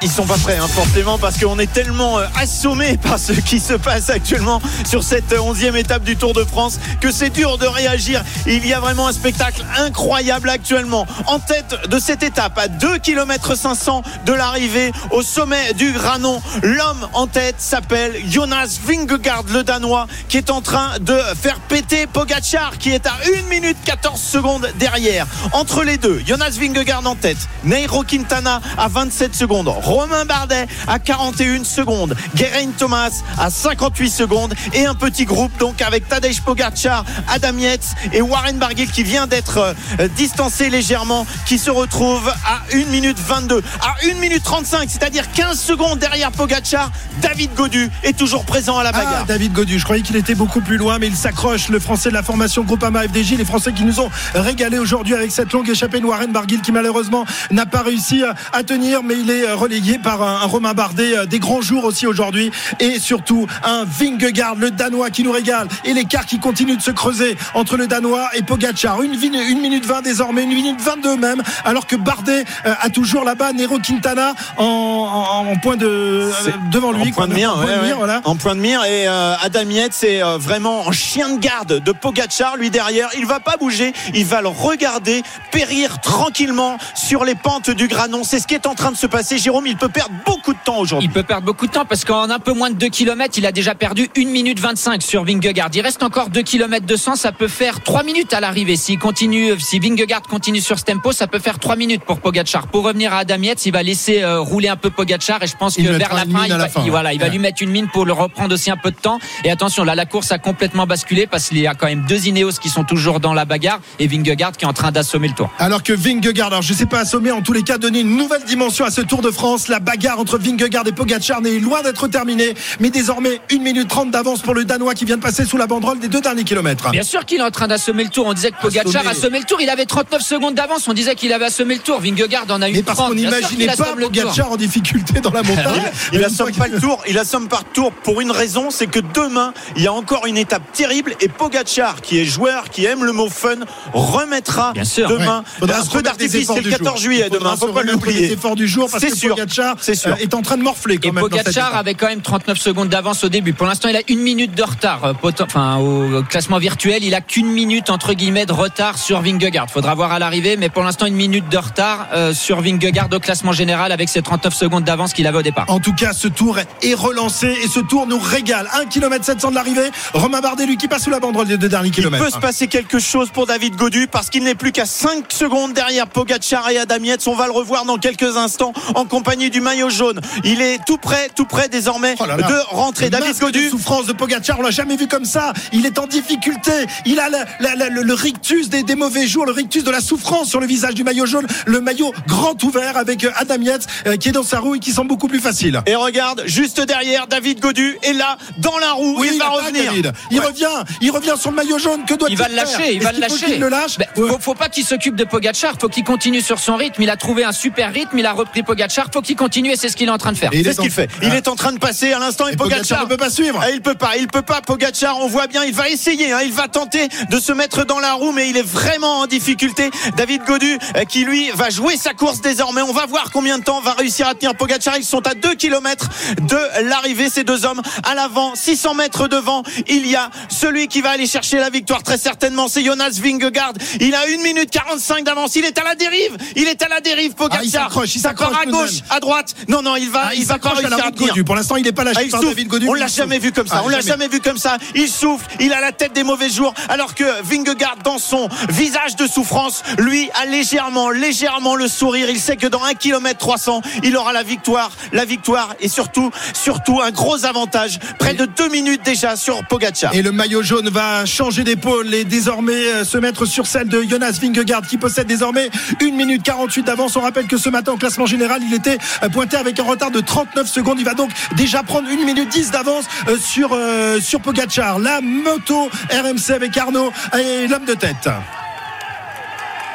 Ils 0.00 0.10
sont 0.10 0.24
pas 0.24 0.38
prêts, 0.38 0.56
hein, 0.56 0.68
forcément, 0.68 1.18
parce 1.18 1.38
qu'on 1.38 1.58
est 1.58 1.70
tellement 1.70 2.18
euh, 2.18 2.24
assommé 2.34 2.96
par 2.96 3.18
ce 3.18 3.32
qui 3.32 3.60
se 3.60 3.74
passe 3.74 4.08
actuellement 4.08 4.62
sur 4.86 5.02
cette 5.02 5.34
onzième 5.34 5.76
étape 5.76 6.02
du 6.02 6.16
Tour 6.16 6.32
de 6.32 6.44
France 6.44 6.78
que 7.00 7.12
c'est 7.12 7.28
dur 7.28 7.58
de 7.58 7.66
réagir. 7.66 8.24
Il 8.46 8.66
y 8.66 8.72
a 8.72 8.80
vraiment 8.80 9.08
un 9.08 9.12
spectacle 9.12 9.62
incroyable 9.78 10.48
actuellement. 10.48 11.06
En 11.26 11.38
tête 11.38 11.76
de 11.90 11.98
cette 11.98 12.22
étape, 12.22 12.56
à 12.58 12.68
2 12.68 12.98
km 12.98 13.54
500 13.54 14.02
de 14.24 14.32
l'arrivée 14.32 14.92
au 15.10 15.22
sommet 15.22 15.74
du 15.74 15.92
Granon, 15.92 16.40
l'homme 16.62 17.08
en 17.12 17.26
tête 17.26 17.56
s'appelle 17.58 18.14
Jonas 18.30 18.78
Vingegaard, 18.86 19.44
le 19.52 19.62
Danois, 19.62 20.06
qui 20.28 20.38
est 20.38 20.50
en 20.50 20.62
train 20.62 20.98
de 21.00 21.18
faire 21.40 21.60
péter 21.60 22.06
Pogacar, 22.06 22.78
qui 22.78 22.90
est 22.90 23.06
à 23.06 23.16
1 23.44 23.48
minute 23.50 23.76
14 23.84 24.18
secondes 24.18 24.70
derrière. 24.78 25.26
Entre 25.52 25.84
les 25.84 25.98
deux, 25.98 26.22
Jonas 26.26 26.56
Vingegaard 26.58 27.06
en 27.06 27.14
tête, 27.14 27.48
Nairo 27.64 28.04
Quintana 28.04 28.62
à 28.78 28.88
27 28.88 29.34
secondes, 29.34 29.49
Romain 29.50 30.24
Bardet 30.26 30.66
à 30.86 30.98
41 31.00 31.64
secondes, 31.64 32.14
Geraint 32.34 32.70
Thomas 32.78 33.10
à 33.38 33.50
58 33.50 34.10
secondes. 34.10 34.54
Et 34.74 34.86
un 34.86 34.94
petit 34.94 35.24
groupe 35.24 35.56
donc 35.58 35.82
avec 35.82 36.08
Tadej 36.08 36.40
Pogacar, 36.40 37.04
Adam 37.28 37.58
Yates 37.58 37.94
et 38.12 38.22
Warren 38.22 38.58
Barguil 38.58 38.88
qui 38.88 39.02
vient 39.02 39.26
d'être 39.26 39.74
euh, 39.98 40.08
distancé 40.16 40.70
légèrement 40.70 41.26
qui 41.46 41.58
se 41.58 41.70
retrouve 41.70 42.28
à 42.28 42.60
1 42.72 42.84
minute 42.90 43.18
22 43.18 43.62
à 43.82 43.94
1 44.10 44.14
minute 44.20 44.42
35 44.44 44.88
c'est-à-dire 44.88 45.30
15 45.32 45.58
secondes 45.60 45.98
derrière 45.98 46.30
Pogacar 46.30 46.90
David 47.20 47.52
Godu 47.54 47.90
est 48.04 48.16
toujours 48.16 48.44
présent 48.44 48.78
à 48.78 48.84
la 48.84 48.90
Ah, 48.90 49.04
bagarre 49.04 49.26
David 49.26 49.52
Godu, 49.52 49.78
je 49.78 49.84
croyais 49.84 50.02
qu'il 50.02 50.16
était 50.16 50.34
beaucoup 50.34 50.60
plus 50.60 50.76
loin, 50.76 50.98
mais 50.98 51.08
il 51.08 51.16
s'accroche, 51.16 51.68
le 51.68 51.80
français 51.80 52.08
de 52.10 52.14
la 52.14 52.22
formation 52.22 52.62
Groupama 52.62 53.02
FDJ, 53.02 53.32
les 53.36 53.44
français 53.44 53.72
qui 53.72 53.84
nous 53.84 53.98
ont 54.00 54.10
régalé 54.34 54.78
aujourd'hui 54.78 55.14
avec 55.14 55.32
cette 55.32 55.52
longue 55.52 55.68
échappée 55.68 56.00
de 56.00 56.06
Warren 56.06 56.30
Barguil 56.32 56.60
qui 56.60 56.72
malheureusement 56.72 57.24
n'a 57.50 57.66
pas 57.66 57.82
réussi 57.82 58.22
à- 58.22 58.34
à 58.52 58.62
tenir, 58.62 59.02
mais 59.02 59.14
il 59.18 59.30
est 59.30 59.39
euh, 59.44 59.54
relayé 59.56 59.98
par 59.98 60.22
un, 60.22 60.40
un 60.42 60.46
Romain 60.46 60.74
Bardet 60.74 61.16
euh, 61.16 61.26
des 61.26 61.38
grands 61.38 61.60
jours 61.60 61.84
aussi 61.84 62.06
aujourd'hui, 62.06 62.50
et 62.78 62.98
surtout 62.98 63.46
un 63.64 63.84
Vingegaard, 63.84 64.54
le 64.56 64.70
Danois 64.70 65.10
qui 65.10 65.22
nous 65.22 65.32
régale, 65.32 65.68
et 65.84 65.92
l'écart 65.92 66.26
qui 66.26 66.38
continue 66.38 66.76
de 66.76 66.82
se 66.82 66.90
creuser 66.90 67.36
entre 67.54 67.76
le 67.76 67.86
Danois 67.86 68.28
et 68.34 68.42
Pogacar. 68.42 69.02
Une, 69.02 69.16
minute 69.60 69.84
20 69.86 70.02
désormais, 70.02 70.42
une 70.44 70.54
minute 70.54 70.80
22 70.80 71.16
même, 71.16 71.42
alors 71.64 71.86
que 71.86 71.96
Bardet 71.96 72.44
euh, 72.66 72.74
a 72.80 72.90
toujours 72.90 73.24
là-bas 73.24 73.52
Nero 73.52 73.78
Quintana 73.78 74.34
en, 74.56 74.64
en- 74.64 75.50
en 75.50 75.56
point 75.56 75.76
de 75.76 75.86
euh, 75.86 76.30
devant 76.70 76.92
lui. 76.92 77.10
en 77.10 77.12
point 77.12 77.28
de 77.28 77.34
mire, 77.34 77.52
En 77.52 77.56
point 77.62 77.64
de 77.66 77.70
ouais, 77.70 77.76
mire, 77.76 77.86
ouais. 77.90 77.92
voilà. 77.96 78.20
En 78.24 78.36
point 78.36 78.54
de 78.54 78.60
mire 78.60 78.84
et 78.84 79.08
euh, 79.08 79.34
Adam 79.42 79.68
Yates 79.68 79.92
c'est 79.92 80.22
euh, 80.22 80.38
vraiment 80.38 80.86
en 80.86 80.92
chien 80.92 81.28
de 81.30 81.38
garde 81.40 81.82
de 81.82 81.92
Pogacar 81.92 82.56
lui 82.56 82.70
derrière. 82.70 83.08
Il 83.18 83.26
va 83.26 83.40
pas 83.40 83.56
bouger, 83.58 83.92
il 84.14 84.24
va 84.24 84.42
le 84.42 84.48
regarder 84.48 85.22
périr 85.50 86.00
tranquillement 86.00 86.78
sur 86.94 87.24
les 87.24 87.34
pentes 87.34 87.70
du 87.70 87.88
Granon. 87.88 88.22
C'est 88.24 88.38
ce 88.40 88.46
qui 88.46 88.54
est 88.54 88.66
en 88.66 88.74
train 88.74 88.90
de 88.92 88.96
se 88.96 89.06
passer. 89.06 89.29
Jérôme, 89.38 89.66
il 89.66 89.76
peut 89.76 89.88
perdre 89.88 90.12
beaucoup 90.26 90.52
de 90.52 90.58
temps 90.64 90.78
aujourd'hui. 90.78 91.08
Il 91.08 91.12
peut 91.12 91.22
perdre 91.22 91.44
beaucoup 91.46 91.66
de 91.66 91.72
temps 91.72 91.84
parce 91.84 92.04
qu'en 92.04 92.30
un 92.30 92.38
peu 92.38 92.52
moins 92.52 92.70
de 92.70 92.74
2 92.76 92.88
km, 92.88 93.34
il 93.38 93.46
a 93.46 93.52
déjà 93.52 93.74
perdu 93.74 94.08
1 94.16 94.24
minute 94.26 94.58
25 94.60 95.02
sur 95.02 95.24
Vingegaard. 95.24 95.70
Il 95.74 95.80
reste 95.80 96.02
encore 96.02 96.28
2 96.30 96.42
km 96.42 96.86
200, 96.86 97.16
ça 97.16 97.32
peut 97.32 97.48
faire 97.48 97.82
3 97.82 98.02
minutes 98.02 98.32
à 98.34 98.40
l'arrivée. 98.40 98.76
S'il 98.76 98.98
continue, 98.98 99.58
si 99.58 99.78
Vingegaard 99.78 100.22
continue 100.22 100.60
sur 100.60 100.78
ce 100.78 100.84
tempo, 100.84 101.12
ça 101.12 101.26
peut 101.26 101.38
faire 101.38 101.58
3 101.58 101.76
minutes 101.76 102.02
pour 102.04 102.20
Pogacar. 102.20 102.66
Pour 102.68 102.84
revenir 102.84 103.12
à 103.12 103.18
Adam 103.18 103.36
Yates, 103.42 103.64
il 103.66 103.72
va 103.72 103.82
laisser 103.82 104.22
euh, 104.22 104.40
rouler 104.40 104.68
un 104.68 104.76
peu 104.76 104.90
Pogacar 104.90 105.42
et 105.42 105.46
je 105.46 105.56
pense 105.56 105.76
Il 105.78 105.86
que 105.86 105.92
vers 105.92 106.14
la 106.14 106.20
fin, 106.20 106.26
mine 106.26 106.38
il 106.46 106.50
va, 106.52 106.58
la 106.58 106.68
fin, 106.68 106.82
il- 106.84 106.90
voilà, 106.90 107.12
il 107.12 107.18
va 107.20 107.26
ouais. 107.26 107.30
lui 107.32 107.38
mettre 107.38 107.62
une 107.62 107.70
mine 107.70 107.88
pour 107.92 108.04
le 108.06 108.12
reprendre 108.12 108.54
aussi 108.54 108.70
un 108.70 108.76
peu 108.76 108.90
de 108.90 108.96
temps. 108.96 109.18
Et 109.44 109.50
attention, 109.50 109.84
là, 109.84 109.94
la 109.94 110.06
course 110.06 110.32
a 110.32 110.38
complètement 110.38 110.86
basculé 110.86 111.26
parce 111.26 111.48
qu'il 111.48 111.58
y 111.58 111.66
a 111.66 111.74
quand 111.74 111.86
même 111.86 112.04
deux 112.08 112.26
Ineos 112.26 112.52
qui 112.60 112.68
sont 112.68 112.84
toujours 112.84 113.20
dans 113.20 113.34
la 113.34 113.44
bagarre 113.44 113.80
et 113.98 114.06
Vingegaard 114.06 114.52
qui 114.52 114.64
est 114.64 114.68
en 114.68 114.72
train 114.72 114.90
d'assommer 114.92 115.28
le 115.28 115.34
tour. 115.34 115.50
Alors 115.58 115.82
que 115.82 115.92
Vingegaard, 115.92 116.48
alors 116.48 116.62
je 116.62 116.72
sais 116.72 116.86
pas 116.86 117.00
assommer, 117.00 117.30
en 117.32 117.42
tous 117.42 117.52
les 117.52 117.62
cas 117.62 117.78
donner 117.78 118.00
une 118.00 118.16
nouvelle 118.16 118.44
dimension 118.44 118.84
à 118.84 118.90
ce 118.90 119.00
Tour 119.00 119.19
de 119.22 119.30
France. 119.30 119.68
La 119.68 119.80
bagarre 119.80 120.18
entre 120.18 120.38
Vingegaard 120.38 120.86
et 120.86 120.92
Pogacar 120.92 121.40
n'est 121.40 121.58
loin 121.58 121.82
d'être 121.82 122.08
terminée, 122.08 122.54
mais 122.80 122.90
désormais 122.90 123.40
1 123.52 123.58
minute 123.58 123.88
30 123.88 124.10
d'avance 124.10 124.40
pour 124.42 124.54
le 124.54 124.64
Danois 124.64 124.94
qui 124.94 125.04
vient 125.04 125.16
de 125.16 125.22
passer 125.22 125.44
sous 125.44 125.56
la 125.56 125.66
banderole 125.66 125.98
des 125.98 126.08
deux 126.08 126.20
derniers 126.20 126.44
kilomètres. 126.44 126.90
Bien 126.90 127.02
sûr 127.02 127.24
qu'il 127.24 127.38
est 127.40 127.42
en 127.44 127.50
train 127.50 127.68
d'assommer 127.68 128.04
le 128.04 128.10
tour. 128.10 128.26
On 128.26 128.32
disait 128.32 128.50
que 128.50 128.60
Pogacar 128.60 128.88
Assommer. 129.02 129.08
assommait 129.10 129.38
le 129.38 129.44
tour. 129.44 129.60
Il 129.60 129.68
avait 129.70 129.86
39 129.86 130.22
secondes 130.22 130.54
d'avance. 130.54 130.88
On 130.88 130.92
disait 130.94 131.14
qu'il 131.14 131.32
avait 131.32 131.46
assommé 131.46 131.74
le 131.74 131.80
tour. 131.80 132.00
Vingegaard 132.00 132.46
en 132.50 132.62
a 132.62 132.68
eu 132.70 132.74
Mais 132.74 132.82
parce 132.82 132.98
30. 132.98 133.08
qu'on 133.10 133.14
n'imaginait 133.14 133.66
pas. 133.66 133.94
Pogacar 133.94 134.52
en 134.52 134.56
difficulté 134.56 135.20
dans 135.20 135.30
la 135.30 135.42
montagne. 135.42 135.82
Il 136.12 136.18
Une 136.18 136.24
assomme 136.24 136.52
pas 136.52 136.68
le 136.68 136.80
tour, 136.80 137.02
il 137.08 137.18
assomme 137.18 137.48
par 137.48 137.64
tour 137.64 137.92
pour 137.92 138.20
une 138.20 138.30
raison, 138.30 138.70
c'est 138.70 138.86
que 138.86 139.00
demain, 139.14 139.52
il 139.76 139.82
y 139.82 139.86
a 139.86 139.92
encore 139.92 140.26
une 140.26 140.36
étape 140.36 140.62
terrible 140.72 141.14
et 141.20 141.28
Pogacar, 141.28 142.00
qui 142.00 142.18
est 142.18 142.24
joueur, 142.24 142.68
qui 142.70 142.84
aime 142.84 143.04
le 143.04 143.12
mot 143.12 143.28
fun, 143.28 143.56
remettra 143.92 144.72
Bien 144.72 144.84
sûr, 144.84 145.08
demain 145.08 145.44
Ouais. 145.60 145.70
Un 145.70 145.96
des 145.96 146.02
d'artifice, 146.02 146.46
c'est 146.48 146.56
le 146.56 146.62
du 146.62 146.70
14 146.70 146.88
jour. 146.88 146.96
juillet 146.98 147.28
Il 147.30 147.38
demain, 147.38 147.56
faut 147.56 147.68
pas 147.68 147.82
l'oublier. 147.82 148.28
des 148.28 148.32
efforts 148.34 148.56
du 148.56 148.66
jour 148.66 148.88
parce 148.90 149.02
C'est 149.10 149.16
sûr, 149.16 149.30
Pogacar 149.36 149.76
c'est 149.80 149.94
sûr. 149.94 150.12
euh, 150.12 150.16
est 150.16 150.34
en 150.34 150.42
train 150.42 150.56
de 150.56 150.62
morfler 150.62 150.98
quand 150.98 151.08
Et 151.08 151.12
même. 151.12 151.22
dans 151.28 151.36
cette 151.36 151.46
Pogacar 151.46 151.76
avait 151.76 151.94
quand 151.94 152.06
même 152.08 152.20
39 152.22 152.58
secondes 152.58 152.88
d'avance 152.88 153.24
au 153.24 153.28
début. 153.28 153.52
Pour 153.52 153.66
l'instant, 153.66 153.88
il 153.88 153.96
a 153.96 154.00
une 154.08 154.20
minute 154.20 154.54
de 154.54 154.62
retard. 154.62 155.04
euh, 155.04 155.12
Enfin, 155.40 155.76
au 155.78 156.22
classement 156.22 156.58
virtuel, 156.58 157.02
il 157.04 157.14
a 157.14 157.20
qu'une 157.20 157.48
minute 157.48 157.90
entre 157.90 158.12
guillemets 158.14 158.46
de 158.46 158.52
retard 158.52 158.98
sur 158.98 159.20
Vingegaard. 159.20 159.68
Faudra 159.70 159.94
voir 159.94 160.12
à 160.12 160.18
l'arrivée, 160.18 160.56
mais 160.56 160.68
pour 160.68 160.82
l'instant, 160.82 161.06
une 161.06 161.14
minute 161.14 161.48
de 161.48 161.58
retard 161.58 162.08
euh, 162.12 162.32
sur 162.34 162.60
Vingegaard 162.60 163.08
au 163.12 163.18
classement 163.20 163.52
général 163.52 163.92
avec 163.92 164.08
ses 164.08 164.22
39 164.22 164.54
secondes 164.54 164.84
d'avance 164.84 165.12
qu'il 165.12 165.26
avait 165.26 165.38
au 165.38 165.42
départ. 165.42 165.64
En 165.68 165.80
tout 165.80 165.94
cas, 165.94 166.12
ce 166.12 166.28
tour 166.28 166.58
est 166.82 166.94
relancé 166.94 167.46
et 167.64 167.68
ce 167.68 167.80
tour 167.80 168.06
nous 168.06 168.18
régale. 168.18 168.68
1 168.74 168.86
km 168.86 169.24
700 169.24 169.50
de 169.50 169.54
l'arrivée. 169.54 169.90
Romain 170.14 170.40
Bardet, 170.40 170.66
lui, 170.66 170.76
qui 170.76 170.88
passe 170.88 171.04
sous 171.04 171.10
la 171.10 171.20
banderole 171.20 171.46
des 171.48 171.56
deux 171.58 171.68
derniers 171.68 171.88
Il 171.88 171.94
kilomètres. 171.94 172.24
peut 172.24 172.30
se 172.30 172.38
passer 172.38 172.66
quelque 172.68 172.98
chose 172.98 173.30
pour 173.30 173.46
David 173.46 173.76
Godu 173.76 174.06
parce 174.10 174.30
qu'il 174.30 174.44
n'est 174.44 174.54
plus 174.54 174.72
qu'à 174.72 174.86
5 174.86 175.24
secondes 175.32 175.72
derrière 175.72 176.06
Pogacar 176.06 176.68
et 176.70 176.78
Adam 176.78 177.02
Yates. 177.02 177.26
On 177.26 177.34
va 177.34 177.46
le 177.46 177.52
revoir 177.52 177.84
dans 177.84 177.98
quelques 177.98 178.36
instants 178.36 178.72
en 179.00 179.04
compagnie 179.06 179.50
du 179.50 179.60
maillot 179.60 179.90
jaune. 179.90 180.20
Il 180.44 180.60
est 180.60 180.78
tout 180.86 180.98
près, 180.98 181.28
tout 181.34 181.44
près 181.46 181.68
désormais 181.68 182.14
Oh 182.20 182.26
là 182.26 182.36
là. 182.36 182.46
de 182.48 182.58
rentrer. 182.70 183.06
Le 183.06 183.10
David 183.10 183.38
Godu. 183.38 183.68
souffrance 183.70 184.06
de 184.06 184.12
Pogacar, 184.12 184.58
on 184.58 184.62
l'a 184.62 184.70
jamais 184.70 184.96
vu 184.96 185.08
comme 185.08 185.24
ça. 185.24 185.52
Il 185.72 185.86
est 185.86 185.98
en 185.98 186.06
difficulté. 186.06 186.72
Il 187.06 187.18
a 187.20 187.28
la- 187.28 187.44
la- 187.60 187.74
la- 187.74 187.88
le, 187.88 188.02
le 188.02 188.14
rictus 188.14 188.68
des, 188.68 188.82
des 188.82 188.94
mauvais 188.94 189.26
jours, 189.26 189.46
le 189.46 189.52
rictus 189.52 189.84
de 189.84 189.90
la 189.90 190.00
souffrance 190.00 190.48
sur 190.48 190.60
le 190.60 190.66
visage 190.66 190.94
du 190.94 191.02
maillot 191.04 191.26
jaune. 191.26 191.46
Le 191.66 191.80
maillot 191.80 192.12
grand 192.26 192.62
ouvert 192.62 192.96
avec 192.96 193.24
euh, 193.24 193.30
Adam 193.36 193.60
Yates 193.60 193.86
euh, 194.06 194.16
qui 194.16 194.28
est 194.28 194.32
dans 194.32 194.42
sa 194.42 194.58
roue 194.60 194.74
et 194.76 194.78
qui 194.78 194.92
semble 194.92 195.08
beaucoup 195.08 195.28
plus 195.28 195.40
facile. 195.40 195.80
Et 195.86 195.94
regarde, 195.94 196.42
juste 196.46 196.80
derrière, 196.80 197.26
David 197.26 197.60
Godu 197.60 197.98
est 198.02 198.12
là, 198.12 198.36
dans 198.58 198.78
la 198.78 198.92
roue. 198.92 199.24
il 199.24 199.38
va 199.38 199.48
revenir. 199.48 199.84
David. 199.90 200.12
Il 200.30 200.40
Ouais. 200.40 200.46
revient. 200.46 200.66
Il 201.00 201.10
revient 201.10 201.34
sur 201.38 201.50
le 201.50 201.56
maillot 201.56 201.78
jaune. 201.78 202.04
Que 202.06 202.14
doit-il 202.14 202.34
Il 202.34 202.38
va 202.38 202.48
le 202.48 202.54
faire 202.54 202.64
lâcher, 202.78 202.94
il 202.94 203.02
va 203.02 203.12
le 203.12 203.20
lâcher. 203.20 203.46
qu'il 203.46 203.60
le 203.60 203.68
lâche. 203.68 203.96
Ben, 203.98 204.06
Ouais. 204.16 204.28
faut, 204.28 204.38
faut 204.38 204.54
pas 204.54 204.68
qu'il 204.68 204.84
s'occupe 204.84 205.14
de 205.16 205.24
Pogacar, 205.24 205.74
faut 205.80 205.88
qu'il 205.88 206.04
continue 206.04 206.40
sur 206.40 206.58
son 206.58 206.76
rythme. 206.76 207.02
Il 207.02 207.10
a 207.10 207.16
trouvé 207.16 207.44
un 207.44 207.52
super 207.52 207.92
rythme, 207.92 208.18
il 208.18 208.26
a 208.26 208.32
repris 208.32 208.62
Pogacar, 208.62 208.79
faut 209.12 209.20
qu'il 209.22 209.36
continue 209.36 209.70
et 209.72 209.76
c'est 209.76 209.88
ce 209.88 209.96
qu'il 209.96 210.08
est 210.08 210.12
en 210.12 210.18
train 210.18 210.32
de 210.32 210.38
faire. 210.38 210.50
Il 210.52 210.62
C'est 210.64 210.70
est 210.70 210.72
ce 210.74 210.80
qu'il 210.80 210.90
en- 210.90 210.94
fait. 210.94 211.10
Il 211.22 211.34
est 211.34 211.48
en 211.48 211.56
train 211.56 211.72
de 211.72 211.78
passer 211.78 212.12
à 212.12 212.18
l'instant 212.18 212.48
et, 212.48 212.52
Et 212.52 212.56
Pogacar 212.56 213.04
ne 213.04 213.08
peut 213.08 213.16
pas 213.16 213.30
suivre. 213.30 213.62
Il 213.72 213.80
peut 213.82 213.94
pas, 213.94 214.16
il 214.16 214.26
peut 214.28 214.42
pas. 214.42 214.60
Pogacar, 214.60 215.18
on 215.20 215.26
voit 215.28 215.46
bien, 215.46 215.64
il 215.64 215.72
va 215.74 215.88
essayer, 215.88 216.32
hein, 216.32 216.40
il 216.44 216.52
va 216.52 216.68
tenter 216.68 217.08
de 217.30 217.40
se 217.40 217.52
mettre 217.52 217.84
dans 217.84 217.98
la 218.00 218.12
roue, 218.14 218.32
mais 218.32 218.48
il 218.48 218.56
est 218.56 218.62
vraiment 218.66 219.20
en 219.20 219.26
difficulté. 219.26 219.90
David 220.16 220.42
Godu, 220.44 220.78
euh, 220.96 221.04
qui 221.04 221.24
lui 221.24 221.50
va 221.54 221.70
jouer 221.70 221.96
sa 221.96 222.12
course 222.14 222.40
désormais. 222.40 222.82
On 222.82 222.92
va 222.92 223.06
voir 223.06 223.30
combien 223.32 223.58
de 223.58 223.64
temps 223.64 223.80
va 223.80 223.92
réussir 223.92 224.26
à 224.28 224.34
tenir 224.34 224.54
Pogacar. 224.54 224.96
Ils 224.96 225.04
sont 225.04 225.26
à 225.26 225.34
2 225.34 225.54
km 225.54 226.08
de 226.42 226.88
l'arrivée, 226.88 227.28
ces 227.30 227.44
deux 227.44 227.64
hommes 227.64 227.82
à 228.04 228.14
l'avant, 228.14 228.54
600 228.54 228.94
mètres 228.94 229.28
devant. 229.28 229.62
Il 229.88 230.06
y 230.06 230.16
a 230.16 230.30
celui 230.48 230.88
qui 230.88 231.00
va 231.00 231.10
aller 231.10 231.26
chercher 231.26 231.58
la 231.58 231.70
victoire 231.70 232.02
très 232.02 232.18
certainement, 232.18 232.68
c'est 232.68 232.84
Jonas 232.84 233.10
Vingegaard. 233.22 233.72
Il 234.00 234.14
a 234.14 234.22
1 234.28 234.42
minute 234.42 234.70
45 234.70 235.24
d'avance. 235.24 235.56
Il 235.56 235.64
est 235.64 235.78
à 235.78 235.84
la 235.84 235.94
dérive. 235.94 236.36
Il 236.56 236.68
est 236.68 236.82
à 236.82 236.88
la 236.88 237.00
dérive, 237.00 237.34
Pogacar. 237.34 237.60
Ah, 237.60 237.64
il 237.64 237.70
s'accroche, 237.70 238.14
il 238.14 238.20
s'accroche 238.20 238.66
de 238.66 238.69
gauche, 238.70 239.00
à 239.10 239.20
droite. 239.20 239.54
Non, 239.68 239.82
non, 239.82 239.96
il 239.96 240.10
va, 240.10 240.28
Ah, 240.28 240.34
il, 240.34 240.44
va 240.46 240.58
pas 240.58 240.70
réussir 240.70 241.04
à 241.04 241.10
tenir. 241.12 241.44
Pour 241.44 241.54
l'instant, 241.54 241.76
il 241.76 241.84
n'est 241.84 241.92
pas 241.92 242.04
lâché 242.04 242.20
Ah, 242.26 242.30
par. 242.30 242.40
David 242.42 242.68
Godu. 242.68 242.86
On 242.88 242.94
mais 242.94 243.00
l'a 243.00 243.06
jamais 243.06 243.38
vu 243.38 243.52
comme 243.52 243.66
ça. 243.66 243.76
Ah, 243.78 243.82
on 243.84 243.88
l'a 243.88 244.00
jamais. 244.00 244.10
jamais 244.10 244.28
vu 244.28 244.40
comme 244.40 244.58
ça. 244.58 244.76
Il 244.94 245.08
souffle. 245.08 245.46
Il 245.60 245.72
a 245.72 245.80
la 245.80 245.92
tête 245.92 246.12
des 246.12 246.24
mauvais 246.24 246.50
jours. 246.50 246.74
Alors 246.88 247.14
que 247.14 247.24
Vingegaard, 247.42 247.96
dans 248.04 248.18
son 248.18 248.48
visage 248.70 249.16
de 249.16 249.26
souffrance, 249.26 249.82
lui 249.98 250.30
a 250.40 250.46
légèrement, 250.46 251.10
légèrement 251.10 251.74
le 251.76 251.88
sourire. 251.88 252.28
Il 252.30 252.40
sait 252.40 252.56
que 252.56 252.66
dans 252.66 252.82
1 252.84 252.94
km 252.94 253.38
300, 253.38 253.82
il 254.02 254.16
aura 254.16 254.32
la 254.32 254.42
victoire, 254.42 254.90
la 255.12 255.24
victoire 255.24 255.74
et 255.80 255.88
surtout, 255.88 256.30
surtout 256.54 257.00
un 257.00 257.10
gros 257.10 257.44
avantage. 257.44 257.98
Près 258.18 258.34
de 258.34 258.46
deux 258.46 258.68
minutes 258.68 259.02
déjà 259.04 259.36
sur 259.36 259.64
Pogacar. 259.64 260.14
Et 260.14 260.22
le 260.22 260.32
maillot 260.32 260.62
jaune 260.62 260.88
va 260.88 261.26
changer 261.26 261.64
d'épaule 261.64 262.12
et 262.14 262.24
désormais 262.24 262.72
euh, 262.72 263.04
se 263.04 263.18
mettre 263.18 263.44
sur 263.46 263.66
celle 263.66 263.88
de 263.88 264.02
Jonas 264.02 264.38
Vingegaard 264.40 264.82
qui 264.82 264.96
possède 264.98 265.26
désormais 265.26 265.70
1 266.00 266.10
minute 266.12 266.42
48 266.42 266.82
d'avance. 266.82 267.16
On 267.16 267.20
rappelle 267.20 267.46
que 267.46 267.56
ce 267.56 267.68
matin 267.68 267.92
au 267.92 267.96
classement 267.96 268.26
général, 268.26 268.59
il 268.62 268.74
était 268.74 268.98
euh, 269.22 269.28
pointé 269.28 269.56
avec 269.56 269.78
un 269.78 269.84
retard 269.84 270.10
de 270.10 270.20
39 270.20 270.66
secondes. 270.66 270.98
Il 270.98 271.04
va 271.04 271.14
donc 271.14 271.30
déjà 271.56 271.82
prendre 271.82 272.08
1 272.08 272.24
minute 272.24 272.48
10 272.48 272.70
d'avance 272.70 273.06
euh, 273.28 273.38
sur, 273.38 273.70
euh, 273.72 274.20
sur 274.20 274.40
Pogacar. 274.40 274.98
La 274.98 275.20
moto 275.20 275.90
RMC 276.10 276.54
avec 276.54 276.76
Arnaud 276.76 277.12
et 277.38 277.66
l'homme 277.66 277.84
de 277.84 277.94
tête. 277.94 278.28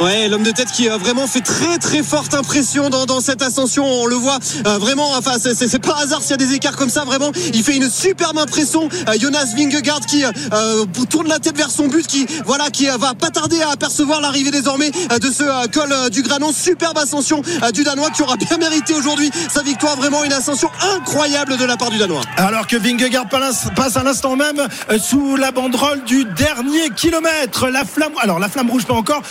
Ouais, 0.02 0.28
l'homme 0.28 0.44
de 0.44 0.52
tête 0.52 0.72
qui 0.72 0.90
a 0.90 0.98
vraiment 0.98 1.25
fait 1.25 1.40
très 1.40 1.78
très 1.78 2.04
forte 2.04 2.34
impression 2.34 2.90
dans, 2.90 3.06
dans 3.06 3.22
cette 3.22 3.42
ascension. 3.42 3.86
On 3.86 4.06
le 4.08 4.16
voit 4.16 4.40
euh, 4.68 4.78
vraiment. 4.78 5.12
Enfin, 5.18 5.36
c'est- 5.42 5.80
pas 5.80 5.96
hasard 6.02 6.22
s'il 6.22 6.32
y 6.32 6.34
a 6.34 6.38
des 6.38 6.54
écarts 6.54 6.75
comme 6.75 6.90
ça. 6.90 7.06
Vraiment, 7.06 7.32
il 7.54 7.64
fait 7.64 7.75
une 7.78 7.90
superbe 7.90 8.38
impression. 8.38 8.90
Euh, 9.08 9.14
Jonas 9.20 9.54
Vingegaard 9.56 10.02
qui 10.02 10.25
euh, 10.25 10.86
tourne 11.10 11.28
la 11.30 11.40
tête 11.40 11.56
vers 11.56 11.72
son 11.72 11.88
but, 11.88 12.06
qui 12.08 12.25
voilà, 12.46 12.70
qui 12.72 12.90
euh, 12.90 12.98
va 12.98 13.14
pas 13.14 13.30
tarder 13.30 13.62
à 13.62 13.70
apercevoir 13.72 14.20
l'arrivée 14.20 14.52
désormais 14.52 14.92
euh, 15.12 15.18
de 15.18 15.32
ce 15.32 15.44
euh, 15.44 15.68
col 15.74 15.90
euh, 15.92 16.10
du 16.10 16.24
Granon. 16.24 16.52
Superbe 16.52 16.98
ascension 16.98 17.42
euh, 17.64 17.72
du 17.72 17.84
Danois 17.86 18.10
qui 18.10 18.22
aura 18.22 18.36
bien 18.36 18.58
mérité 18.58 18.94
aujourd'hui 18.94 19.32
sa 19.52 19.62
victoire. 19.64 19.96
Vraiment 19.96 20.24
une 20.25 20.34
ascension 20.34 20.70
incroyable 20.98 21.56
de 21.58 21.64
la 21.66 21.78
part 21.78 21.90
du 21.90 21.98
Danois. 21.98 22.22
Alors 22.36 22.68
que 22.68 22.75
Vingegaard 22.75 23.30
passe 23.30 23.96
à 23.98 24.04
l'instant 24.04 24.36
même 24.36 24.60
euh, 24.92 25.00
sous 25.00 25.38
la 25.38 25.52
banderole 25.52 26.04
du 26.04 26.25
dernier 26.25 26.90
kilomètre. 26.96 27.70
La 27.70 27.86
flamme, 27.86 28.12
alors 28.22 28.40
la 28.40 28.50
flamme 28.50 28.70
rouge 28.70 28.86
pas 28.86 28.94
encore. 28.94 29.22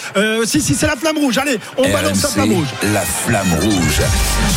Si 0.55 0.61
si 0.61 0.77
c'est 0.77 0.87
la 0.87 0.95
flamme 0.95 1.19
rouge. 1.19 1.37
Allez, 1.37 1.59
on 1.77 1.83
balance 1.91 2.23
la 2.23 2.29
flamme 2.29 2.53
rouge. 2.53 2.69
la 2.93 3.01
flamme 3.01 3.55
rouge. 3.61 4.01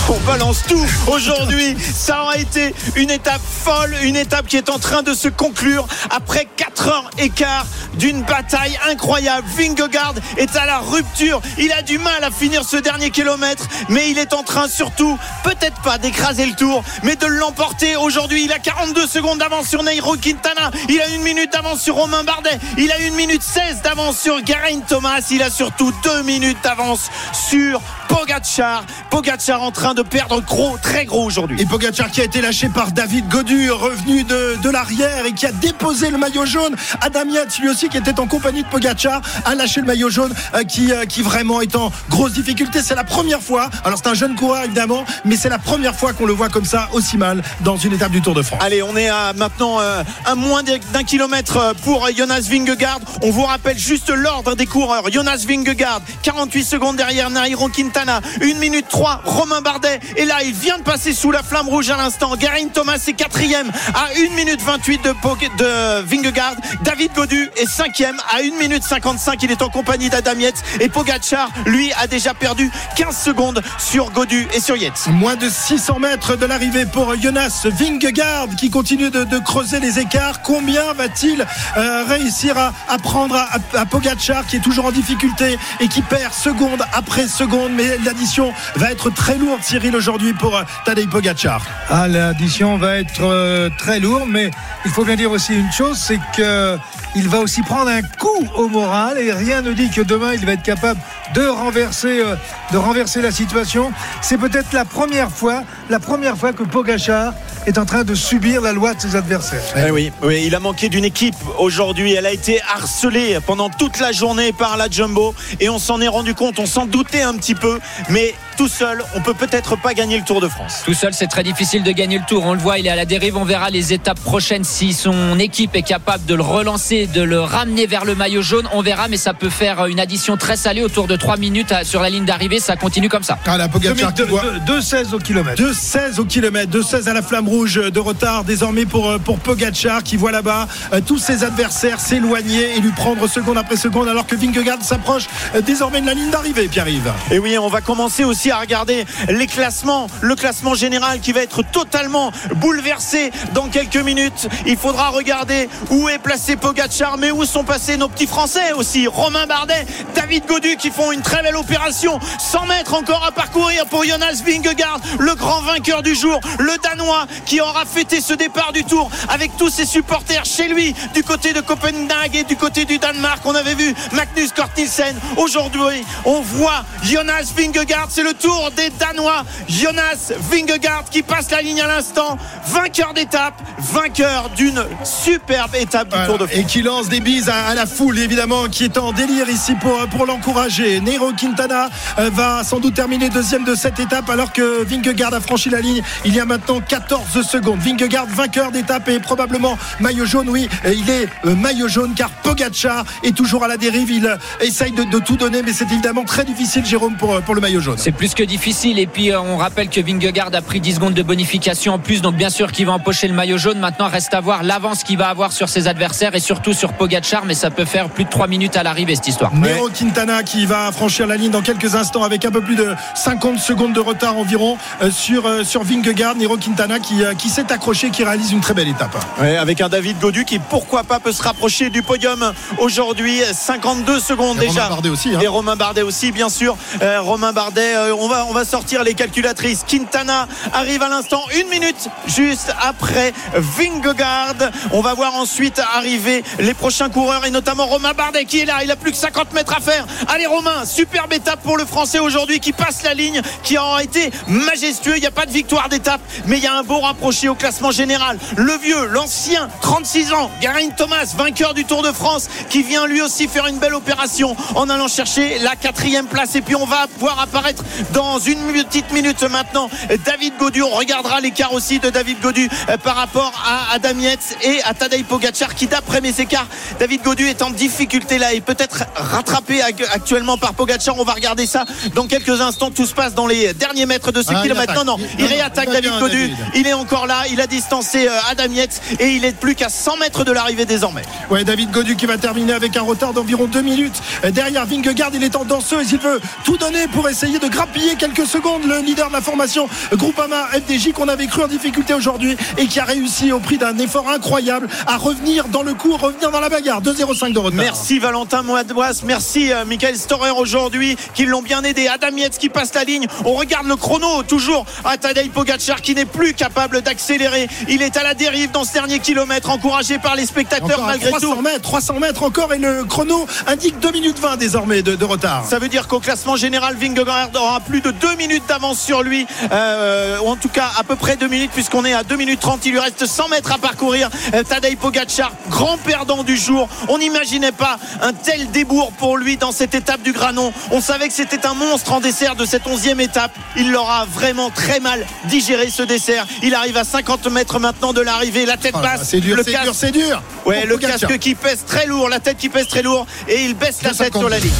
On 0.07 0.19
balance 0.27 0.61
tout 0.67 0.85
aujourd'hui. 1.07 1.75
Ça 1.91 2.21
aura 2.21 2.37
été 2.37 2.75
une 2.95 3.09
étape 3.09 3.41
folle, 3.63 3.95
une 4.03 4.15
étape 4.15 4.45
qui 4.45 4.57
est 4.57 4.69
en 4.69 4.77
train 4.77 5.01
de 5.01 5.15
se 5.15 5.27
conclure 5.27 5.87
après 6.11 6.47
4 6.55 6.87
heures 6.87 7.09
et 7.17 7.29
quart 7.29 7.65
d'une 7.95 8.21
bataille 8.21 8.77
incroyable. 8.87 9.47
Vingegaard 9.57 10.13
est 10.37 10.55
à 10.55 10.67
la 10.67 10.77
rupture. 10.77 11.41
Il 11.57 11.71
a 11.71 11.81
du 11.81 11.97
mal 11.97 12.23
à 12.23 12.29
finir 12.29 12.63
ce 12.63 12.77
dernier 12.77 13.09
kilomètre, 13.09 13.67
mais 13.89 14.11
il 14.11 14.19
est 14.19 14.35
en 14.35 14.43
train 14.43 14.67
surtout, 14.67 15.17
peut-être 15.43 15.81
pas 15.81 15.97
d'écraser 15.97 16.45
le 16.45 16.53
tour, 16.53 16.83
mais 17.01 17.15
de 17.15 17.25
l'emporter 17.25 17.95
aujourd'hui. 17.95 18.43
Il 18.45 18.51
a 18.51 18.59
42 18.59 19.07
secondes 19.07 19.39
d'avance 19.39 19.67
sur 19.67 19.81
Nairo 19.81 20.15
Quintana. 20.15 20.69
Il 20.89 21.01
a 21.01 21.07
une 21.09 21.23
minute 21.23 21.51
d'avance 21.51 21.81
sur 21.81 21.95
Romain 21.95 22.23
Bardet. 22.23 22.59
Il 22.77 22.91
a 22.91 22.99
une 22.99 23.15
minute 23.15 23.41
16 23.41 23.81
d'avance 23.83 24.19
sur 24.19 24.45
Geraint 24.45 24.81
Thomas. 24.87 25.21
Il 25.31 25.41
a 25.41 25.49
surtout 25.49 25.86
deux 26.03 26.23
minutes 26.23 26.57
d'avance 26.63 27.09
sur 27.33 27.81
Pogacar. 28.07 28.83
Pogacar 29.09 29.61
en 29.61 29.71
train 29.71 29.93
de 29.93 30.01
perdre 30.01 30.41
gros, 30.41 30.77
très 30.81 31.05
gros 31.05 31.25
aujourd'hui. 31.25 31.61
Et 31.61 31.65
Pogacar 31.65 32.09
qui 32.11 32.21
a 32.21 32.23
été 32.23 32.41
lâché 32.41 32.69
par 32.69 32.91
David 32.91 33.27
Godu, 33.27 33.71
revenu 33.71 34.23
de, 34.23 34.57
de 34.61 34.69
l'arrière 34.69 35.25
et 35.25 35.33
qui 35.33 35.45
a 35.45 35.51
déposé 35.51 36.09
le 36.09 36.17
maillot 36.17 36.45
jaune. 36.45 36.75
Adam 37.01 37.29
Yates, 37.29 37.59
lui 37.59 37.69
aussi, 37.69 37.89
qui 37.89 37.97
était 37.97 38.19
en 38.19 38.27
compagnie 38.27 38.63
de 38.63 38.67
Pogacar, 38.67 39.21
a 39.45 39.55
lâché 39.55 39.81
le 39.81 39.87
maillot 39.87 40.09
jaune 40.09 40.33
euh, 40.55 40.63
qui, 40.63 40.91
euh, 40.91 41.05
qui 41.05 41.21
vraiment 41.21 41.61
est 41.61 41.75
en 41.75 41.91
grosse 42.09 42.33
difficulté. 42.33 42.81
C'est 42.81 42.95
la 42.95 43.03
première 43.03 43.41
fois, 43.41 43.69
alors 43.83 43.99
c'est 44.01 44.09
un 44.09 44.13
jeune 44.13 44.35
coureur 44.35 44.63
évidemment, 44.63 45.05
mais 45.25 45.35
c'est 45.35 45.49
la 45.49 45.59
première 45.59 45.95
fois 45.95 46.13
qu'on 46.13 46.25
le 46.25 46.33
voit 46.33 46.49
comme 46.49 46.65
ça, 46.65 46.89
aussi 46.93 47.17
mal, 47.17 47.43
dans 47.61 47.77
une 47.77 47.93
étape 47.93 48.11
du 48.11 48.21
Tour 48.21 48.33
de 48.33 48.41
France. 48.41 48.59
Allez, 48.63 48.81
on 48.81 48.95
est 48.95 49.09
à 49.09 49.33
maintenant 49.33 49.79
euh, 49.79 50.03
à 50.25 50.35
moins 50.35 50.63
d'un 50.63 51.03
kilomètre 51.03 51.75
pour 51.83 52.07
Jonas 52.15 52.47
Vingegaard. 52.49 52.99
On 53.21 53.31
vous 53.31 53.43
rappelle 53.43 53.77
juste 53.77 54.09
l'ordre 54.09 54.55
des 54.55 54.65
coureurs. 54.65 55.11
Jonas 55.11 55.45
Vingegaard, 55.47 55.76
48 55.77 56.63
secondes 56.63 56.95
derrière 56.97 57.29
Nairo 57.29 57.69
Quintana, 57.69 58.21
1 58.41 58.59
minute 58.59 58.87
3, 58.89 59.21
Romain 59.23 59.61
Bardet. 59.61 59.99
Et 60.15 60.25
là, 60.25 60.43
il 60.43 60.53
vient 60.53 60.77
de 60.77 60.83
passer 60.83 61.13
sous 61.13 61.31
la 61.31 61.43
flamme 61.43 61.69
rouge 61.69 61.89
à 61.89 61.97
l'instant. 61.97 62.33
Geraint 62.39 62.67
Thomas 62.73 63.01
est 63.07 63.13
quatrième 63.13 63.71
à 63.93 64.07
1 64.31 64.35
minute 64.35 64.61
28 64.61 65.03
de, 65.03 65.09
de 65.57 66.01
Vingegaard. 66.01 66.55
David 66.81 67.13
Godu 67.13 67.49
est 67.55 67.69
cinquième 67.69 68.17
à 68.29 68.37
1 68.39 68.57
minute 68.59 68.83
55. 68.83 69.41
Il 69.43 69.51
est 69.51 69.61
en 69.61 69.69
compagnie 69.69 70.09
d'Adam 70.09 70.37
Yates. 70.39 70.63
Et 70.79 70.89
Pogacar, 70.89 71.49
lui, 71.65 71.91
a 71.93 72.07
déjà 72.07 72.33
perdu 72.33 72.71
15 72.95 73.15
secondes 73.15 73.61
sur 73.77 74.11
Godu 74.11 74.47
et 74.53 74.59
sur 74.59 74.75
Yates. 74.75 75.07
Moins 75.07 75.35
de 75.35 75.49
600 75.49 75.99
mètres 75.99 76.35
de 76.35 76.45
l'arrivée 76.45 76.85
pour 76.85 77.15
Jonas 77.19 77.65
Vingegaard 77.65 78.47
qui 78.57 78.69
continue 78.69 79.09
de, 79.09 79.37
creuser 79.39 79.79
les 79.79 79.99
écarts. 79.99 80.41
Combien 80.41 80.93
va-t-il 80.93 81.45
euh, 81.77 82.03
réussir 82.05 82.57
à, 82.57 82.73
à 82.89 82.97
prendre 82.97 83.35
à, 83.35 83.49
à 83.77 83.85
Pogacar 83.85 84.45
qui 84.47 84.57
est 84.57 84.61
toujours 84.61 84.85
en 84.85 84.91
difficulté 84.91 85.57
et 85.79 85.87
qui 85.87 86.01
perd 86.01 86.33
seconde 86.33 86.83
après 86.93 87.27
seconde 87.27 87.71
Mais 87.73 87.97
l'addition 88.03 88.53
va 88.75 88.91
être 88.91 89.09
très 89.09 89.37
lourde, 89.37 89.61
Cyril, 89.61 89.95
aujourd'hui 89.95 90.33
pour 90.33 90.55
euh, 90.55 90.63
Tadej 90.85 91.07
Pogacar. 91.09 91.61
Ah, 91.89 92.07
l'addition 92.07 92.77
va 92.77 92.97
être 92.97 93.21
euh, 93.21 93.69
très 93.77 93.99
lourde, 93.99 94.27
mais 94.29 94.51
il 94.85 94.91
faut 94.91 95.05
bien 95.05 95.15
dire 95.15 95.31
aussi 95.31 95.55
une 95.55 95.71
chose, 95.71 95.97
c'est 95.97 96.19
que 96.35 96.77
il 97.15 97.27
va 97.29 97.39
aussi 97.39 97.63
prendre 97.63 97.89
un 97.89 98.01
coup 98.01 98.47
au 98.55 98.67
moral 98.67 99.17
et 99.17 99.31
rien 99.31 99.61
ne 99.61 99.73
dit 99.73 99.89
que 99.89 100.01
demain 100.01 100.33
il 100.33 100.45
va 100.45 100.51
être 100.51 100.63
capable 100.63 100.99
de 101.33 101.47
renverser, 101.47 102.19
euh, 102.19 102.35
de 102.71 102.77
renverser 102.77 103.21
la 103.21 103.31
situation. 103.31 103.91
C'est 104.21 104.37
peut-être 104.37 104.73
la 104.73 104.85
première 104.85 105.31
fois, 105.31 105.63
la 105.89 105.99
première 105.99 106.37
fois 106.37 106.53
que 106.53 106.63
Pogachar 106.63 107.33
est 107.65 107.77
en 107.77 107.85
train 107.85 108.03
de 108.03 108.15
subir 108.15 108.61
la 108.61 108.71
loi 108.71 108.93
de 108.93 109.01
ses 109.01 109.15
adversaires. 109.15 109.61
Eh 109.75 109.91
oui, 109.91 110.11
oui, 110.21 110.43
il 110.45 110.55
a 110.55 110.59
manqué 110.59 110.89
d'une 110.89 111.03
équipe 111.03 111.35
aujourd'hui. 111.57 112.13
Elle 112.13 112.25
a 112.25 112.31
été 112.31 112.61
harcelée 112.61 113.39
pendant 113.45 113.69
toute 113.69 113.99
la 113.99 114.11
journée 114.11 114.53
par 114.53 114.77
la 114.77 114.89
Jumbo 114.89 115.35
et 115.59 115.69
on 115.69 115.79
s'en 115.79 116.01
est 116.01 116.07
rendu 116.07 116.33
compte, 116.33 116.59
on 116.59 116.65
s'en 116.65 116.85
doutait 116.85 117.21
un 117.21 117.35
petit 117.35 117.55
peu, 117.55 117.79
mais 118.09 118.33
tout 118.57 118.67
seul, 118.67 119.03
on 119.15 119.21
peut 119.21 119.35
peut-être 119.35 119.77
pas 119.77 119.93
gagner 119.93 120.17
le 120.17 120.23
Tour 120.23 120.41
de 120.41 120.47
France. 120.47 120.81
Tout 120.83 120.95
seul, 120.95 121.13
c'est 121.13 121.27
très 121.27 121.43
difficile 121.43 121.83
de 121.83 121.91
gagner 121.91 122.17
le 122.17 122.25
tour. 122.25 122.43
On 122.45 122.53
le 122.53 122.59
voit, 122.59 122.79
il 122.79 122.87
est 122.87 122.89
à 122.89 122.95
la 122.95 123.05
dérive. 123.05 123.37
On 123.37 123.45
verra 123.45 123.69
les 123.69 123.93
étapes 123.93 124.19
prochaines 124.19 124.63
si 124.63 124.93
son 124.93 125.37
équipe 125.39 125.75
est 125.75 125.83
capable 125.83 126.25
de 126.25 126.33
le 126.33 126.41
relancer, 126.41 127.05
de 127.05 127.21
le 127.21 127.39
ramener 127.39 127.85
vers 127.85 128.03
le 128.03 128.15
maillot 128.15 128.41
jaune. 128.41 128.67
On 128.73 128.81
verra, 128.81 129.07
mais 129.07 129.17
ça 129.17 129.33
peut 129.33 129.49
faire 129.49 129.85
une 129.85 129.99
addition 129.99 130.37
très 130.37 130.57
salée 130.57 130.81
autour 130.81 131.07
de 131.07 131.15
3 131.15 131.37
minutes 131.37 131.73
sur 131.83 132.01
la 132.01 132.09
ligne 132.09 132.25
d'arrivée. 132.25 132.59
Ça 132.59 132.75
continue 132.75 133.09
comme 133.09 133.23
ça. 133.23 133.37
Ah, 133.45 133.57
la 133.57 133.67
Pogacar 133.67 134.13
qui 134.13 134.23
voit 134.23 134.43
2-16 134.65 135.13
au 135.13 135.19
kilomètre. 135.19 135.61
2-16 135.61 136.19
au 136.19 136.25
kilomètre, 136.25 136.71
2-16 136.75 137.07
à 137.07 137.13
la 137.13 137.21
flamme 137.21 137.47
rouge 137.47 137.75
de 137.75 137.99
retard 137.99 138.43
désormais 138.43 138.85
pour, 138.85 139.09
euh, 139.09 139.17
pour 139.19 139.37
Pogacar 139.39 140.03
qui 140.03 140.17
voit 140.17 140.31
là-bas 140.31 140.67
euh, 140.93 141.01
tous 141.05 141.19
ses 141.19 141.43
adversaires 141.43 141.99
s'éloigner 141.99 142.75
et 142.75 142.79
lui 142.79 142.91
prendre 142.91 143.27
seconde 143.27 143.57
après 143.57 143.77
seconde 143.77 144.07
alors 144.07 144.25
que 144.25 144.35
Vingegaard 144.35 144.81
s'approche 144.81 145.27
euh, 145.55 145.61
désormais 145.61 146.01
de 146.01 146.07
la 146.07 146.13
ligne 146.13 146.31
d'arrivée, 146.31 146.67
Pierre-Yves. 146.67 147.11
Et 147.31 147.39
oui, 147.39 147.57
on 147.57 147.69
va 147.69 147.81
commencer 147.81 148.23
aussi 148.23 148.46
à 148.51 148.59
regarder 148.59 149.05
les 149.29 149.47
classements, 149.47 150.07
le 150.21 150.35
classement 150.35 150.75
général 150.75 151.19
qui 151.19 151.31
va 151.31 151.41
être 151.41 151.61
totalement 151.63 152.31
bouleversé 152.55 153.31
dans 153.53 153.67
quelques 153.67 153.97
minutes. 153.97 154.47
Il 154.65 154.77
faudra 154.77 155.09
regarder 155.09 155.69
où 155.89 156.09
est 156.09 156.19
placé 156.19 156.55
Pogacar, 156.55 157.17
mais 157.17 157.31
où 157.31 157.45
sont 157.45 157.63
passés 157.63 157.97
nos 157.97 158.07
petits 158.07 158.27
Français 158.27 158.73
aussi. 158.73 159.07
Romain 159.07 159.47
Bardet, 159.47 159.85
David 160.15 160.45
Godu 160.45 160.77
qui 160.77 160.91
font 160.91 161.11
une 161.11 161.21
très 161.21 161.41
belle 161.41 161.55
opération. 161.55 162.19
100 162.39 162.65
mètres 162.65 162.93
encore 162.93 163.23
à 163.25 163.31
parcourir 163.31 163.85
pour 163.85 164.03
Jonas 164.03 164.41
Vingegaard, 164.45 164.99
le 165.19 165.35
grand 165.35 165.61
vainqueur 165.61 166.01
du 166.03 166.15
jour, 166.15 166.39
le 166.59 166.73
Danois 166.83 167.27
qui 167.45 167.61
aura 167.61 167.85
fêté 167.85 168.21
ce 168.21 168.33
départ 168.33 168.73
du 168.73 168.83
Tour 168.83 169.09
avec 169.29 169.55
tous 169.57 169.69
ses 169.69 169.85
supporters 169.85 170.45
chez 170.45 170.67
lui 170.67 170.93
du 171.13 171.23
côté 171.23 171.53
de 171.53 171.61
Copenhague 171.61 172.35
et 172.35 172.43
du 172.43 172.55
côté 172.55 172.85
du 172.85 172.97
Danemark. 172.97 173.41
On 173.45 173.55
avait 173.55 173.75
vu 173.75 173.93
Magnus 174.11 174.51
Cort 174.51 174.69
Nielsen. 174.77 175.15
Aujourd'hui, 175.37 176.05
on 176.25 176.41
voit 176.41 176.83
Jonas 177.03 177.51
Vingegaard. 177.55 178.07
C'est 178.09 178.23
le 178.23 178.33
tour 178.39 178.71
des 178.75 178.89
Danois. 178.99 179.43
Jonas 179.69 180.33
Vingegaard 180.51 181.05
qui 181.11 181.23
passe 181.23 181.51
la 181.51 181.61
ligne 181.61 181.81
à 181.81 181.87
l'instant. 181.87 182.37
Vainqueur 182.67 183.13
d'étape, 183.13 183.55
vainqueur 183.79 184.49
d'une 184.55 184.83
superbe 185.03 185.75
étape 185.75 186.07
du 186.09 186.15
Voilà. 186.15 186.27
Tour 186.27 186.37
de 186.37 186.45
France. 186.45 186.59
Et 186.59 186.63
qui 186.65 186.81
lance 186.81 187.09
des 187.09 187.19
bises 187.19 187.49
à, 187.49 187.67
à 187.67 187.73
la 187.75 187.85
foule, 187.85 188.19
évidemment, 188.19 188.67
qui 188.69 188.83
est 188.85 188.97
en 188.97 189.11
délire 189.11 189.49
ici 189.49 189.75
pour, 189.75 189.97
pour 190.09 190.25
l'encourager. 190.25 190.99
Nero 191.01 191.31
Quintana 191.33 191.89
euh, 192.19 192.29
va 192.33 192.63
sans 192.63 192.79
doute 192.79 192.93
terminer 192.95 193.29
deuxième 193.29 193.63
de 193.63 193.75
cette 193.75 193.99
étape, 193.99 194.29
alors 194.29 194.51
que 194.53 194.83
Vingegaard 194.83 195.33
a 195.33 195.39
franchi 195.39 195.69
la 195.69 195.81
ligne 195.81 196.01
il 196.25 196.35
y 196.35 196.39
a 196.39 196.45
maintenant 196.45 196.79
14 196.79 197.41
secondes. 197.47 197.79
Vingegaard, 197.79 198.25
vainqueur 198.27 198.71
d'étape 198.71 199.07
et 199.09 199.19
probablement 199.19 199.77
maillot 199.99 200.25
jaune, 200.25 200.49
oui, 200.49 200.67
il 200.85 201.09
est 201.09 201.27
euh, 201.45 201.55
maillot 201.55 201.87
jaune 201.87 202.13
car 202.15 202.29
Pogacar 202.43 203.05
est 203.23 203.35
toujours 203.35 203.63
à 203.63 203.67
la 203.67 203.77
dérive. 203.77 204.11
Il 204.11 204.25
euh, 204.25 204.35
essaye 204.61 204.91
de, 204.91 205.03
de 205.03 205.19
tout 205.19 205.37
donner, 205.37 205.61
mais 205.61 205.73
c'est 205.73 205.85
évidemment 205.91 206.23
très 206.23 206.45
difficile, 206.45 206.85
Jérôme, 206.85 207.15
pour, 207.17 207.41
pour 207.41 207.55
le 207.55 207.61
maillot 207.61 207.81
jaune. 207.81 207.97
C'est 207.97 208.11
plus 208.11 208.26
que 208.35 208.43
difficile. 208.43 208.99
Et 208.99 209.07
puis, 209.07 209.31
euh, 209.31 209.39
on 209.39 209.57
rappelle 209.57 209.89
que 209.89 210.01
Vingegaard 210.01 210.49
a 210.53 210.61
pris 210.61 210.79
10 210.79 210.95
secondes 210.95 211.13
de 211.13 211.23
bonification 211.23 211.93
en 211.93 211.99
plus. 211.99 212.21
Donc, 212.21 212.35
bien 212.35 212.49
sûr 212.49 212.71
qu'il 212.71 212.85
va 212.85 212.93
empocher 212.93 213.27
le 213.27 213.33
maillot 213.33 213.57
jaune. 213.57 213.79
Maintenant, 213.79 214.07
reste 214.07 214.33
à 214.33 214.41
voir 214.41 214.63
l'avance 214.63 215.03
qu'il 215.03 215.17
va 215.17 215.29
avoir 215.29 215.51
sur 215.51 215.69
ses 215.69 215.87
adversaires 215.87 216.35
et 216.35 216.39
surtout 216.39 216.73
sur 216.73 216.93
Pogacar. 216.93 217.45
Mais 217.45 217.53
ça 217.53 217.69
peut 217.69 217.85
faire 217.85 218.09
plus 218.09 218.25
de 218.25 218.29
3 218.29 218.47
minutes 218.47 218.77
à 218.77 218.83
l'arrivée, 218.83 219.15
cette 219.15 219.27
histoire. 219.27 219.53
Nero 219.53 219.89
Quintana 219.89 220.43
qui 220.43 220.65
va 220.65 220.91
franchir 220.91 221.27
la 221.27 221.35
ligne 221.37 221.51
dans 221.51 221.61
quelques 221.61 221.95
instants 221.95 222.23
avec 222.23 222.45
un 222.45 222.51
peu 222.51 222.61
plus 222.61 222.75
de 222.75 222.93
50 223.15 223.59
secondes 223.59 223.93
de 223.93 223.99
retard 223.99 224.37
environ 224.37 224.77
euh, 225.01 225.11
sur, 225.11 225.45
euh, 225.45 225.63
sur 225.63 225.83
Vingegaard. 225.83 226.35
Nero 226.35 226.57
Quintana 226.57 226.99
qui, 226.99 227.21
qui 227.37 227.49
s'est 227.49 227.71
accroché, 227.71 228.09
qui 228.09 228.23
réalise 228.23 228.51
une 228.51 228.61
très 228.61 228.73
belle 228.73 228.87
étape. 228.87 229.15
Ouais, 229.41 229.57
avec 229.57 229.81
un 229.81 229.89
David 229.89 230.19
Godu 230.19 230.45
qui 230.45 230.59
pourquoi 230.59 231.03
pas 231.03 231.19
peut 231.19 231.31
se 231.31 231.43
rapprocher 231.43 231.89
du 231.89 232.01
podium 232.03 232.53
aujourd'hui 232.79 233.39
52 233.53 234.19
secondes 234.19 234.57
Et 234.61 234.67
déjà 234.67 234.83
Romain 234.83 234.89
Bardet 234.89 235.09
aussi, 235.09 235.35
hein. 235.35 235.39
et 235.41 235.47
Romain 235.47 235.75
Bardet 235.75 236.01
aussi 236.01 236.31
bien 236.31 236.49
sûr 236.49 236.77
Euh, 237.01 237.21
Romain 237.21 237.53
Bardet 237.53 238.06
euh, 238.07 238.43
on 238.49 238.53
va 238.53 238.65
sortir 238.65 239.03
les 239.03 239.13
calculatrices. 239.13 239.83
Quintana 239.87 240.47
arrive 240.73 241.01
à 241.03 241.09
l'instant 241.09 241.41
une 241.59 241.67
minute 241.69 242.09
juste 242.27 242.73
après 242.81 243.33
Vingegaard. 243.53 244.71
On 244.91 245.01
va 245.01 245.13
voir 245.13 245.35
ensuite 245.35 245.81
arriver 245.95 246.43
les 246.59 246.73
prochains 246.73 247.09
coureurs 247.09 247.45
et 247.45 247.51
notamment 247.51 247.85
Romain 247.85 248.13
Bardet 248.13 248.45
qui 248.45 248.59
est 248.59 248.65
là. 248.65 248.83
Il 248.83 248.91
a 248.91 248.95
plus 248.95 249.11
que 249.11 249.17
50 249.17 249.53
mètres 249.53 249.75
à 249.75 249.81
faire. 249.81 250.05
Allez 250.27 250.45
Romain 250.45 250.85
superbe 250.85 251.33
étape 251.33 251.61
pour 251.61 251.77
le 251.77 251.85
français 251.85 252.19
aujourd'hui 252.19 252.59
qui 252.59 252.73
passe 252.73 253.03
la 253.03 253.13
ligne 253.13 253.41
qui 253.63 253.77
aura 253.77 254.03
été 254.03 254.31
majestueux. 254.47 255.17
Il 255.17 255.21
n'y 255.21 255.27
a 255.27 255.31
pas 255.31 255.45
de 255.45 255.51
victoire 255.51 255.89
d'étape 255.89 256.21
mais 256.45 256.57
il 256.57 256.63
y 256.63 256.67
a 256.67 256.75
un 256.75 256.83
beau 256.83 256.99
rapproché 256.99 257.49
au 257.49 257.55
classement 257.55 257.91
général. 257.91 258.37
Le 258.55 258.77
vieux 258.77 259.07
l'ancien 259.07 259.69
36 259.81 260.33
ans 260.33 260.51
Garin 260.61 260.89
Thomas 260.95 261.33
vainqueur 261.35 261.73
du 261.73 261.85
Tour 261.85 262.03
de 262.03 262.11
France 262.11 262.47
qui 262.69 262.83
vient 262.83 263.07
lui 263.07 263.21
aussi 263.21 263.47
faire 263.47 263.67
une 263.67 263.79
belle 263.79 263.95
opération 263.95 264.55
en 264.75 264.89
allant 264.89 265.07
chercher 265.07 265.59
la 265.59 265.75
quatrième 265.75 266.27
place. 266.27 266.55
Et 266.55 266.61
puis 266.61 266.75
on 266.75 266.85
va 266.85 267.07
voir 267.19 267.39
apparaître 267.39 267.83
dans 268.13 268.39
une 268.39 268.59
petite 268.73 269.11
minute 269.11 269.41
maintenant 269.43 269.89
David 270.25 270.53
Godu 270.59 270.81
on 270.83 270.89
regardera 270.89 271.39
l'écart 271.41 271.73
aussi 271.73 271.99
de 271.99 272.09
David 272.09 272.39
Godu 272.41 272.69
euh, 272.89 272.97
par 272.97 273.15
rapport 273.15 273.53
à 273.65 273.93
Adam 273.95 274.19
Yates 274.19 274.57
et 274.63 274.81
à 274.83 274.93
Tadej 274.93 275.23
Pogacar 275.23 275.75
qui 275.75 275.87
d'après 275.87 276.21
mes 276.21 276.39
écarts 276.39 276.67
David 276.99 277.21
Godu 277.23 277.47
est 277.47 277.61
en 277.61 277.69
difficulté 277.69 278.37
là 278.37 278.53
et 278.53 278.61
peut-être 278.61 279.05
rattrapé 279.15 279.79
ac- 279.81 280.05
actuellement 280.13 280.57
par 280.57 280.73
Pogacar 280.73 281.17
on 281.17 281.23
va 281.23 281.33
regarder 281.33 281.65
ça 281.65 281.85
dans 282.15 282.27
quelques 282.27 282.61
instants 282.61 282.91
tout 282.91 283.05
se 283.05 283.13
passe 283.13 283.33
dans 283.33 283.47
les 283.47 283.73
derniers 283.73 284.05
mètres 284.05 284.31
de 284.31 284.41
ce 284.41 284.49
Ah, 284.49 284.53
il 284.57 284.61
kilomètre 284.63 284.93
non 284.93 285.13
attaque. 285.13 285.19
non 285.19 285.27
Il- 285.39 285.45
il 285.45 285.47
réattaque 285.47 285.85
il 285.89 285.93
David 285.93 286.09
bien, 286.11 286.19
Godu 286.19 286.47
David. 286.49 286.57
il 286.75 286.87
est 286.87 286.93
encore 286.93 287.27
là 287.27 287.43
il 287.51 287.59
a 287.61 287.67
distancé 287.67 288.27
euh, 288.27 288.31
Adam 288.49 288.71
Yates 288.73 289.01
et 289.19 289.29
il 289.31 289.45
est 289.45 289.55
plus 289.57 289.75
qu'à 289.75 289.89
100 289.89 290.17
mètres 290.17 290.43
de 290.43 290.51
l'arrivée 290.51 290.85
désormais 290.85 291.21
Ouais, 291.49 291.63
David 291.63 291.91
Godu 291.91 292.15
qui 292.15 292.25
va 292.25 292.37
terminer 292.37 292.73
avec 292.73 292.95
un 292.97 293.01
retard 293.01 293.33
d'environ 293.33 293.65
deux 293.65 293.81
minutes. 293.81 294.21
Euh, 294.43 294.51
Derrière 294.51 294.85
Vingegaard, 294.85 295.29
il 295.33 295.43
est 295.43 295.55
en 295.55 295.65
danseuse. 295.65 296.11
Il 296.11 296.19
veut 296.19 296.41
tout 296.65 296.77
donner 296.77 297.07
pour 297.07 297.29
essayer 297.29 297.59
de 297.59 297.67
grappiller 297.87 298.15
quelques 298.15 298.45
secondes. 298.47 298.83
Le 298.85 298.99
leader 298.99 299.27
de 299.29 299.33
la 299.33 299.41
formation 299.41 299.87
Groupama 300.13 300.67
FDJ 300.73 301.13
qu'on 301.13 301.27
avait 301.27 301.47
cru 301.47 301.63
en 301.63 301.67
difficulté 301.67 302.13
aujourd'hui 302.13 302.57
et 302.77 302.87
qui 302.87 302.99
a 302.99 303.05
réussi 303.05 303.51
au 303.51 303.59
prix 303.59 303.77
d'un 303.77 303.97
effort 303.97 304.29
incroyable 304.29 304.87
à 305.05 305.17
revenir 305.17 305.67
dans 305.69 305.83
le 305.83 305.93
coup, 305.93 306.15
revenir 306.17 306.51
dans 306.51 306.59
la 306.59 306.69
bagarre. 306.69 307.01
2,05 307.01 307.53
de 307.53 307.59
retard. 307.59 307.77
Merci 307.77 308.19
Valentin 308.19 308.61
Moadouas, 308.63 309.21
merci 309.23 309.71
euh, 309.71 309.85
Michael 309.85 310.17
Storer 310.17 310.51
aujourd'hui 310.51 311.17
qui 311.33 311.45
l'ont 311.45 311.61
bien 311.61 311.83
aidé. 311.83 312.07
Adam 312.07 312.35
Yates 312.35 312.57
qui 312.57 312.69
passe 312.69 312.93
la 312.93 313.03
ligne. 313.03 313.27
On 313.45 313.53
regarde 313.53 313.87
le 313.87 313.95
chrono 313.95 314.43
toujours 314.43 314.85
à 315.05 315.17
Tadej 315.17 315.49
Pogacar 315.51 316.01
qui 316.01 316.15
n'est 316.15 316.25
plus 316.25 316.53
capable 316.53 317.01
d'accélérer. 317.01 317.67
Il 317.87 318.01
est 318.01 318.17
à 318.17 318.23
la 318.23 318.33
dérive 318.33 318.71
dans 318.71 318.83
ce 318.83 318.93
dernier 318.93 319.19
kilomètre, 319.19 319.69
encouragé 319.69 320.19
par 320.19 320.35
les 320.35 320.45
spectateurs 320.45 320.91
Encore 320.99 321.05
malgré 321.07 321.29
300 321.29 321.55
tout. 321.55 321.61
mètres, 321.61 321.81
300 321.81 322.19
mètres 322.19 322.43
encore 322.43 322.73
et 322.73 322.79
le 322.79 323.05
chrono 323.05 323.45
indique 323.67 323.99
2 323.99 324.11
minutes 324.11 324.39
20 324.39 324.57
désormais 324.57 325.01
de, 325.01 325.15
de 325.15 325.25
retard. 325.25 325.65
Ça 325.69 325.79
veut 325.79 325.89
dire 325.89 326.07
qu'au 326.07 326.19
classement 326.19 326.55
général, 326.55 326.95
Vingegaard 326.97 327.49
aura 327.55 327.76
plus 327.79 328.01
de 328.01 328.11
2 328.11 328.35
minutes 328.35 328.63
d'avance 328.67 328.99
sur 328.99 329.23
lui, 329.23 329.45
euh, 329.71 330.39
ou 330.39 330.47
en 330.49 330.55
tout 330.55 330.69
cas 330.69 330.89
à 330.97 331.03
peu 331.03 331.15
près 331.15 331.35
2 331.35 331.47
minutes, 331.47 331.71
puisqu'on 331.73 332.05
est 332.05 332.13
à 332.13 332.23
2 332.23 332.35
minutes 332.35 332.59
30. 332.59 332.85
Il 332.85 332.91
lui 332.93 332.99
reste 332.99 333.25
100 333.25 333.49
mètres 333.49 333.71
à 333.71 333.77
parcourir. 333.77 334.29
Euh, 334.53 334.63
Tadej 334.63 334.95
Pogacar, 334.97 335.51
grand 335.69 335.97
perdant 335.97 336.43
du 336.43 336.57
jour. 336.57 336.87
On 337.09 337.17
n'imaginait 337.17 337.71
pas 337.71 337.97
un 338.21 338.33
tel 338.33 338.71
débours 338.71 339.11
pour 339.13 339.37
lui 339.37 339.57
dans 339.57 339.71
cette 339.71 339.95
étape 339.95 340.21
du 340.21 340.31
Granon. 340.33 340.71
On 340.91 341.01
savait 341.01 341.27
que 341.27 341.33
c'était 341.33 341.65
un 341.65 341.73
monstre 341.73 342.11
en 342.13 342.19
dessert 342.19 342.55
de 342.55 342.65
cette 342.65 342.85
11e 342.87 343.19
étape. 343.19 343.51
Il 343.75 343.91
l'aura 343.91 344.25
vraiment 344.25 344.69
très 344.69 344.99
mal 344.99 345.25
digéré 345.45 345.89
ce 345.89 346.03
dessert. 346.03 346.45
Il 346.63 346.73
arrive 346.75 346.97
à 346.97 347.03
50 347.03 347.47
mètres 347.47 347.79
maintenant 347.79 348.13
de 348.13 348.21
l'arrivée. 348.21 348.65
La 348.65 348.77
tête 348.77 348.93
là, 348.95 349.01
basse, 349.01 349.27
c'est 349.29 349.39
dur, 349.39 349.55
le 349.55 349.63
c'est 349.63 349.71
casque- 349.71 349.83
dur, 349.85 349.95
c'est 349.95 350.11
dur. 350.11 350.41
Ouais, 350.65 350.85
le 350.85 350.95
Pogacar. 350.95 351.19
casque 351.19 351.39
qui 351.39 351.55
pèse 351.55 351.83
très 351.85 352.05
lourd, 352.05 352.29
la 352.29 352.39
tête 352.39 352.57
qui 352.57 352.69
pèse 352.69 352.87
très 352.87 353.01
lourd, 353.03 353.25
et 353.47 353.63
il 353.65 353.73
baisse 353.75 354.01
la 354.03 354.13
tête 354.13 354.35
sur 354.37 354.49
la 354.49 354.59
ligne. 354.59 354.71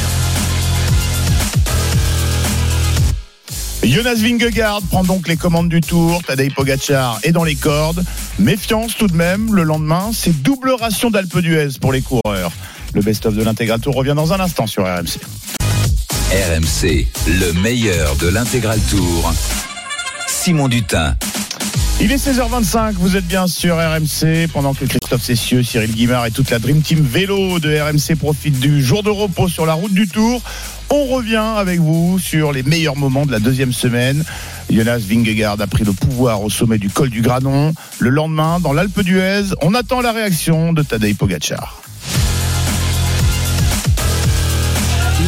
Jonas 3.84 4.16
Vingegaard 4.16 4.82
prend 4.82 5.04
donc 5.04 5.28
les 5.28 5.36
commandes 5.36 5.68
du 5.68 5.80
tour. 5.80 6.22
Tadej 6.24 6.52
Pogacar 6.54 7.18
est 7.22 7.32
dans 7.32 7.44
les 7.44 7.54
cordes. 7.54 8.04
Méfiance 8.38 8.96
tout 8.96 9.06
de 9.06 9.14
même. 9.14 9.54
Le 9.54 9.62
lendemain, 9.62 10.10
c'est 10.12 10.42
double 10.42 10.70
ration 10.72 11.10
d'Alpe 11.10 11.38
d'Huez 11.38 11.78
pour 11.80 11.92
les 11.92 12.02
coureurs. 12.02 12.52
Le 12.94 13.02
best-of 13.02 13.34
de 13.34 13.42
l'intégral 13.42 13.80
tour 13.80 13.94
revient 13.94 14.14
dans 14.14 14.32
un 14.32 14.40
instant 14.40 14.66
sur 14.66 14.84
RMC. 14.84 15.20
RMC, 16.30 17.06
le 17.26 17.52
meilleur 17.62 18.16
de 18.16 18.28
l'intégral 18.28 18.78
tour. 18.90 19.32
Simon 20.26 20.68
Dutin. 20.68 21.16
Il 22.00 22.12
est 22.12 22.16
16h25, 22.16 22.92
vous 22.92 23.16
êtes 23.16 23.26
bien 23.26 23.48
sur 23.48 23.76
RMC, 23.76 24.46
pendant 24.52 24.72
que 24.72 24.84
Christophe 24.84 25.22
Cessieux, 25.22 25.64
Cyril 25.64 25.90
Guimard 25.90 26.26
et 26.26 26.30
toute 26.30 26.48
la 26.50 26.60
Dream 26.60 26.80
Team 26.80 27.00
vélo 27.00 27.58
de 27.58 27.76
RMC 27.76 28.16
profitent 28.16 28.60
du 28.60 28.84
jour 28.84 29.02
de 29.02 29.10
repos 29.10 29.48
sur 29.48 29.66
la 29.66 29.74
route 29.74 29.92
du 29.92 30.06
Tour. 30.06 30.40
On 30.90 31.04
revient 31.04 31.36
avec 31.36 31.80
vous 31.80 32.18
sur 32.18 32.52
les 32.52 32.62
meilleurs 32.62 32.96
moments 32.96 33.26
de 33.26 33.32
la 33.32 33.40
deuxième 33.40 33.72
semaine. 33.72 34.24
Jonas 34.70 34.98
Vingegaard 34.98 35.60
a 35.60 35.66
pris 35.66 35.84
le 35.84 35.92
pouvoir 35.92 36.42
au 36.42 36.48
sommet 36.48 36.78
du 36.78 36.88
col 36.88 37.10
du 37.10 37.20
Granon. 37.20 37.74
Le 37.98 38.10
lendemain, 38.10 38.58
dans 38.60 38.72
l'Alpe 38.72 39.00
d'Huez, 39.00 39.54
on 39.60 39.74
attend 39.74 40.00
la 40.00 40.12
réaction 40.12 40.72
de 40.72 40.82
Tadej 40.82 41.14
Pogacar. 41.16 41.82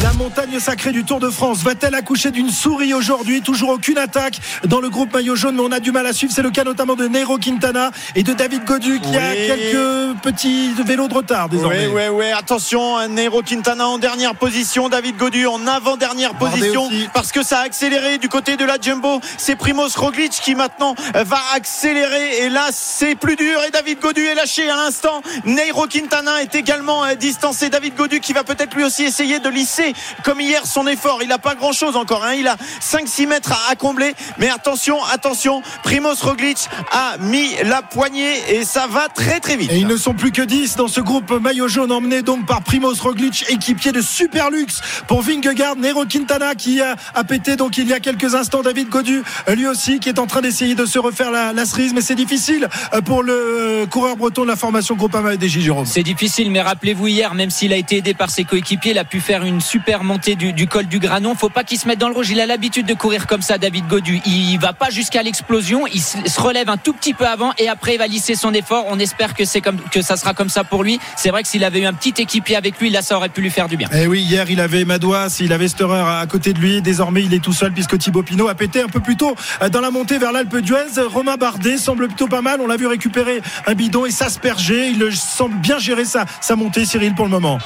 La 0.03 0.13
montagne 0.13 0.59
sacrée 0.59 0.91
du 0.91 1.03
Tour 1.03 1.19
de 1.19 1.29
France 1.29 1.59
va-t-elle 1.59 1.93
accoucher 1.93 2.31
d'une 2.31 2.49
souris 2.49 2.91
aujourd'hui? 2.91 3.41
Toujours 3.41 3.69
aucune 3.69 3.99
attaque 3.99 4.39
dans 4.65 4.79
le 4.79 4.89
groupe 4.89 5.13
maillot 5.13 5.35
jaune, 5.35 5.55
mais 5.55 5.61
on 5.61 5.71
a 5.71 5.79
du 5.79 5.91
mal 5.91 6.07
à 6.07 6.13
suivre. 6.13 6.33
C'est 6.35 6.41
le 6.41 6.49
cas 6.49 6.63
notamment 6.63 6.95
de 6.95 7.07
Nero 7.07 7.37
Quintana 7.37 7.91
et 8.15 8.23
de 8.23 8.33
David 8.33 8.65
Godu 8.65 8.99
qui 8.99 9.15
a 9.15 9.35
quelques 9.35 10.17
petits 10.23 10.73
vélos 10.83 11.07
de 11.07 11.13
retard 11.13 11.49
désormais. 11.49 11.85
Oui, 11.85 11.93
oui, 11.93 12.07
oui. 12.11 12.25
Attention, 12.31 13.07
Nero 13.09 13.43
Quintana 13.43 13.87
en 13.87 13.99
dernière 13.99 14.33
position, 14.33 14.89
David 14.89 15.17
Godu 15.17 15.45
en 15.45 15.67
avant-dernière 15.67 16.33
position 16.33 16.89
parce 17.13 17.31
que 17.31 17.43
ça 17.43 17.59
a 17.59 17.61
accéléré 17.63 18.17
du 18.17 18.27
côté 18.27 18.57
de 18.57 18.65
la 18.65 18.77
Jumbo. 18.81 19.21
C'est 19.37 19.55
Primoz 19.55 19.95
Roglic 19.95 20.31
qui 20.31 20.55
maintenant 20.55 20.95
va 21.13 21.39
accélérer 21.53 22.39
et 22.39 22.49
là 22.49 22.69
c'est 22.71 23.13
plus 23.13 23.35
dur 23.35 23.59
et 23.67 23.69
David 23.69 23.99
Godu 23.99 24.25
est 24.25 24.35
lâché 24.35 24.67
à 24.67 24.77
l'instant. 24.77 25.21
Nero 25.45 25.85
Quintana 25.85 26.41
est 26.41 26.55
également 26.55 27.05
euh, 27.05 27.13
distancé. 27.13 27.69
David 27.69 27.95
Godu 27.95 28.19
qui 28.19 28.33
va 28.33 28.43
peut-être 28.43 28.75
lui 28.75 28.83
aussi 28.83 29.03
essayer 29.03 29.39
de 29.39 29.49
lisser 29.49 29.90
comme 30.23 30.41
hier 30.41 30.65
son 30.65 30.87
effort. 30.87 31.19
Il 31.21 31.29
n'a 31.29 31.37
pas 31.37 31.55
grand 31.55 31.71
chose 31.73 31.95
encore. 31.95 32.23
hein. 32.25 32.33
Il 32.33 32.47
a 32.47 32.55
5-6 32.81 33.27
mètres 33.27 33.51
à, 33.51 33.71
à 33.71 33.75
combler. 33.75 34.13
Mais 34.37 34.49
attention, 34.49 34.97
attention, 35.05 35.61
Primoz 35.83 36.21
Roglic 36.21 36.67
a 36.91 37.17
mis 37.19 37.49
la 37.63 37.81
poignée 37.81 38.33
et 38.49 38.65
ça 38.65 38.87
va 38.87 39.07
très 39.09 39.39
très 39.39 39.55
vite. 39.55 39.71
Et 39.71 39.77
ils 39.77 39.87
ne 39.87 39.97
sont 39.97 40.13
plus 40.13 40.31
que 40.31 40.41
10 40.41 40.75
dans 40.75 40.87
ce 40.87 41.01
groupe 41.01 41.31
maillot 41.31 41.67
jaune 41.67 41.91
emmené 41.91 42.21
donc 42.21 42.45
par 42.45 42.61
Primoz 42.63 42.99
Roglic, 43.01 43.45
équipier 43.49 43.91
de 43.91 44.01
super 44.01 44.49
luxe 44.49 44.81
pour 45.07 45.21
Vingegaard, 45.21 45.75
Nero 45.75 46.05
Quintana 46.05 46.55
qui 46.55 46.81
a, 46.81 46.95
a 47.13 47.23
pété 47.23 47.55
donc 47.55 47.77
il 47.77 47.87
y 47.87 47.93
a 47.93 47.99
quelques 47.99 48.35
instants, 48.35 48.61
David 48.61 48.89
Godu 48.89 49.23
euh, 49.47 49.55
lui 49.55 49.67
aussi 49.67 49.99
qui 49.99 50.09
est 50.09 50.19
en 50.19 50.27
train 50.27 50.41
d'essayer 50.41 50.75
de 50.75 50.85
se 50.85 50.99
refaire 50.99 51.31
la, 51.31 51.53
la 51.53 51.65
cerise, 51.65 51.93
mais 51.93 52.01
c'est 52.01 52.15
difficile 52.15 52.67
euh, 52.93 53.01
pour 53.01 53.23
le 53.23 53.33
euh, 53.33 53.85
coureur 53.85 54.15
breton 54.17 54.43
de 54.43 54.47
la 54.47 54.55
formation 54.55 54.95
Groupama 54.95 55.33
et 55.33 55.37
des 55.37 55.49
Jérôme. 55.49 55.85
C'est 55.85 56.03
difficile, 56.03 56.49
mais 56.51 56.61
rappelez-vous 56.61 57.07
hier, 57.07 57.33
même 57.33 57.49
s'il 57.49 57.73
a 57.73 57.75
été 57.75 57.97
aidé 57.97 58.13
par 58.13 58.29
ses 58.29 58.43
coéquipiers, 58.45 58.91
il 58.91 58.97
a 58.97 59.03
pu 59.03 59.19
faire 59.19 59.43
une 59.43 59.59
super 59.61 59.80
montée 60.03 60.35
du, 60.35 60.53
du 60.53 60.67
col 60.67 60.85
du 60.85 60.99
Granon. 60.99 61.35
Faut 61.35 61.49
pas 61.49 61.63
qu'il 61.63 61.77
se 61.77 61.87
mette 61.87 61.99
dans 61.99 62.07
le 62.07 62.15
rouge. 62.15 62.29
Il 62.29 62.39
a 62.39 62.45
l'habitude 62.45 62.85
de 62.85 62.93
courir 62.93 63.27
comme 63.27 63.41
ça, 63.41 63.57
David 63.57 63.87
Godu. 63.87 64.21
Il 64.25 64.57
va 64.57 64.73
pas 64.73 64.89
jusqu'à 64.89 65.21
l'explosion. 65.23 65.85
Il 65.87 66.01
se 66.01 66.39
relève 66.39 66.69
un 66.69 66.77
tout 66.77 66.93
petit 66.93 67.13
peu 67.13 67.25
avant 67.25 67.51
et 67.57 67.67
après 67.67 67.95
il 67.95 67.97
va 67.97 68.07
lisser 68.07 68.35
son 68.35 68.53
effort. 68.53 68.85
On 68.87 68.99
espère 68.99 69.33
que 69.33 69.45
c'est 69.45 69.61
comme 69.61 69.79
que 69.91 70.01
ça 70.01 70.15
sera 70.15 70.33
comme 70.33 70.49
ça 70.49 70.63
pour 70.63 70.83
lui. 70.83 70.99
C'est 71.15 71.29
vrai 71.29 71.43
que 71.43 71.49
s'il 71.49 71.63
avait 71.63 71.81
eu 71.81 71.85
un 71.85 71.93
petit 71.93 72.13
équipier 72.17 72.55
avec 72.55 72.79
lui, 72.79 72.89
là, 72.89 73.01
ça 73.01 73.17
aurait 73.17 73.29
pu 73.29 73.41
lui 73.41 73.49
faire 73.49 73.67
du 73.67 73.77
bien. 73.77 73.89
Eh 73.93 74.07
oui, 74.07 74.21
hier 74.21 74.49
il 74.49 74.59
avait 74.59 74.85
Madouas, 74.85 75.37
il 75.39 75.53
avait 75.53 75.67
Storer 75.67 75.99
à 75.99 76.25
côté 76.27 76.53
de 76.53 76.59
lui. 76.59 76.81
Désormais, 76.81 77.23
il 77.23 77.33
est 77.33 77.39
tout 77.39 77.53
seul 77.53 77.71
puisque 77.71 77.97
Thibaut 77.97 78.23
Pinot 78.23 78.47
a 78.47 78.55
pété 78.55 78.81
un 78.81 78.87
peu 78.87 78.99
plus 78.99 79.15
tôt 79.15 79.35
euh, 79.61 79.69
dans 79.69 79.81
la 79.81 79.91
montée 79.91 80.17
vers 80.17 80.31
l'Alpe 80.31 80.57
d'Huez. 80.57 81.01
Romain 81.07 81.37
Bardet 81.37 81.77
semble 81.77 82.07
plutôt 82.07 82.27
pas 82.27 82.41
mal. 82.41 82.59
On 82.61 82.67
l'a 82.67 82.77
vu 82.77 82.87
récupérer 82.87 83.41
un 83.65 83.73
bidon 83.73 84.05
et 84.05 84.11
s'asperger. 84.11 84.89
Il 84.89 85.15
semble 85.15 85.55
bien 85.57 85.79
gérer 85.79 86.05
sa, 86.05 86.25
sa 86.39 86.55
montée, 86.55 86.85
Cyril, 86.85 87.15
pour 87.15 87.25
le 87.25 87.31
moment. 87.31 87.59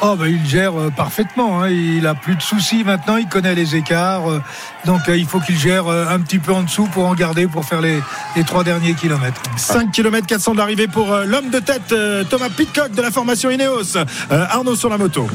Oh, 0.00 0.14
bah, 0.16 0.28
il 0.28 0.46
gère 0.46 0.78
euh, 0.78 0.90
parfaitement. 0.90 1.62
hein. 1.62 1.70
Il 1.70 2.06
a 2.06 2.14
plus 2.14 2.36
de 2.36 2.42
soucis 2.42 2.84
maintenant. 2.84 3.16
Il 3.16 3.28
connaît 3.28 3.54
les 3.54 3.74
écarts. 3.74 4.30
euh, 4.30 4.40
donc, 4.84 5.00
euh, 5.08 5.16
il 5.16 5.26
faut 5.26 5.40
qu'il 5.40 5.58
gère 5.58 5.88
un 5.88 6.20
petit 6.20 6.38
peu 6.38 6.52
en 6.52 6.62
dessous 6.62 6.86
pour 6.86 7.06
en 7.06 7.14
garder 7.14 7.46
pour 7.48 7.64
faire 7.64 7.80
les, 7.80 8.00
trois 8.46 8.62
derniers 8.62 8.94
kilomètres. 8.94 9.42
5 9.56 9.90
km 9.90 10.26
400 10.26 10.52
de 10.52 10.58
l'arrivée 10.58 10.86
pour 10.86 11.14
l'homme 11.26 11.50
de 11.50 11.58
tête 11.58 11.92
Thomas 12.30 12.48
Pitcock 12.48 12.92
de 12.92 13.02
la 13.02 13.10
formation 13.10 13.50
Ineos. 13.50 13.96
Arnaud 14.30 14.76
sur 14.76 14.88
la 14.88 14.98
moto. 14.98 15.26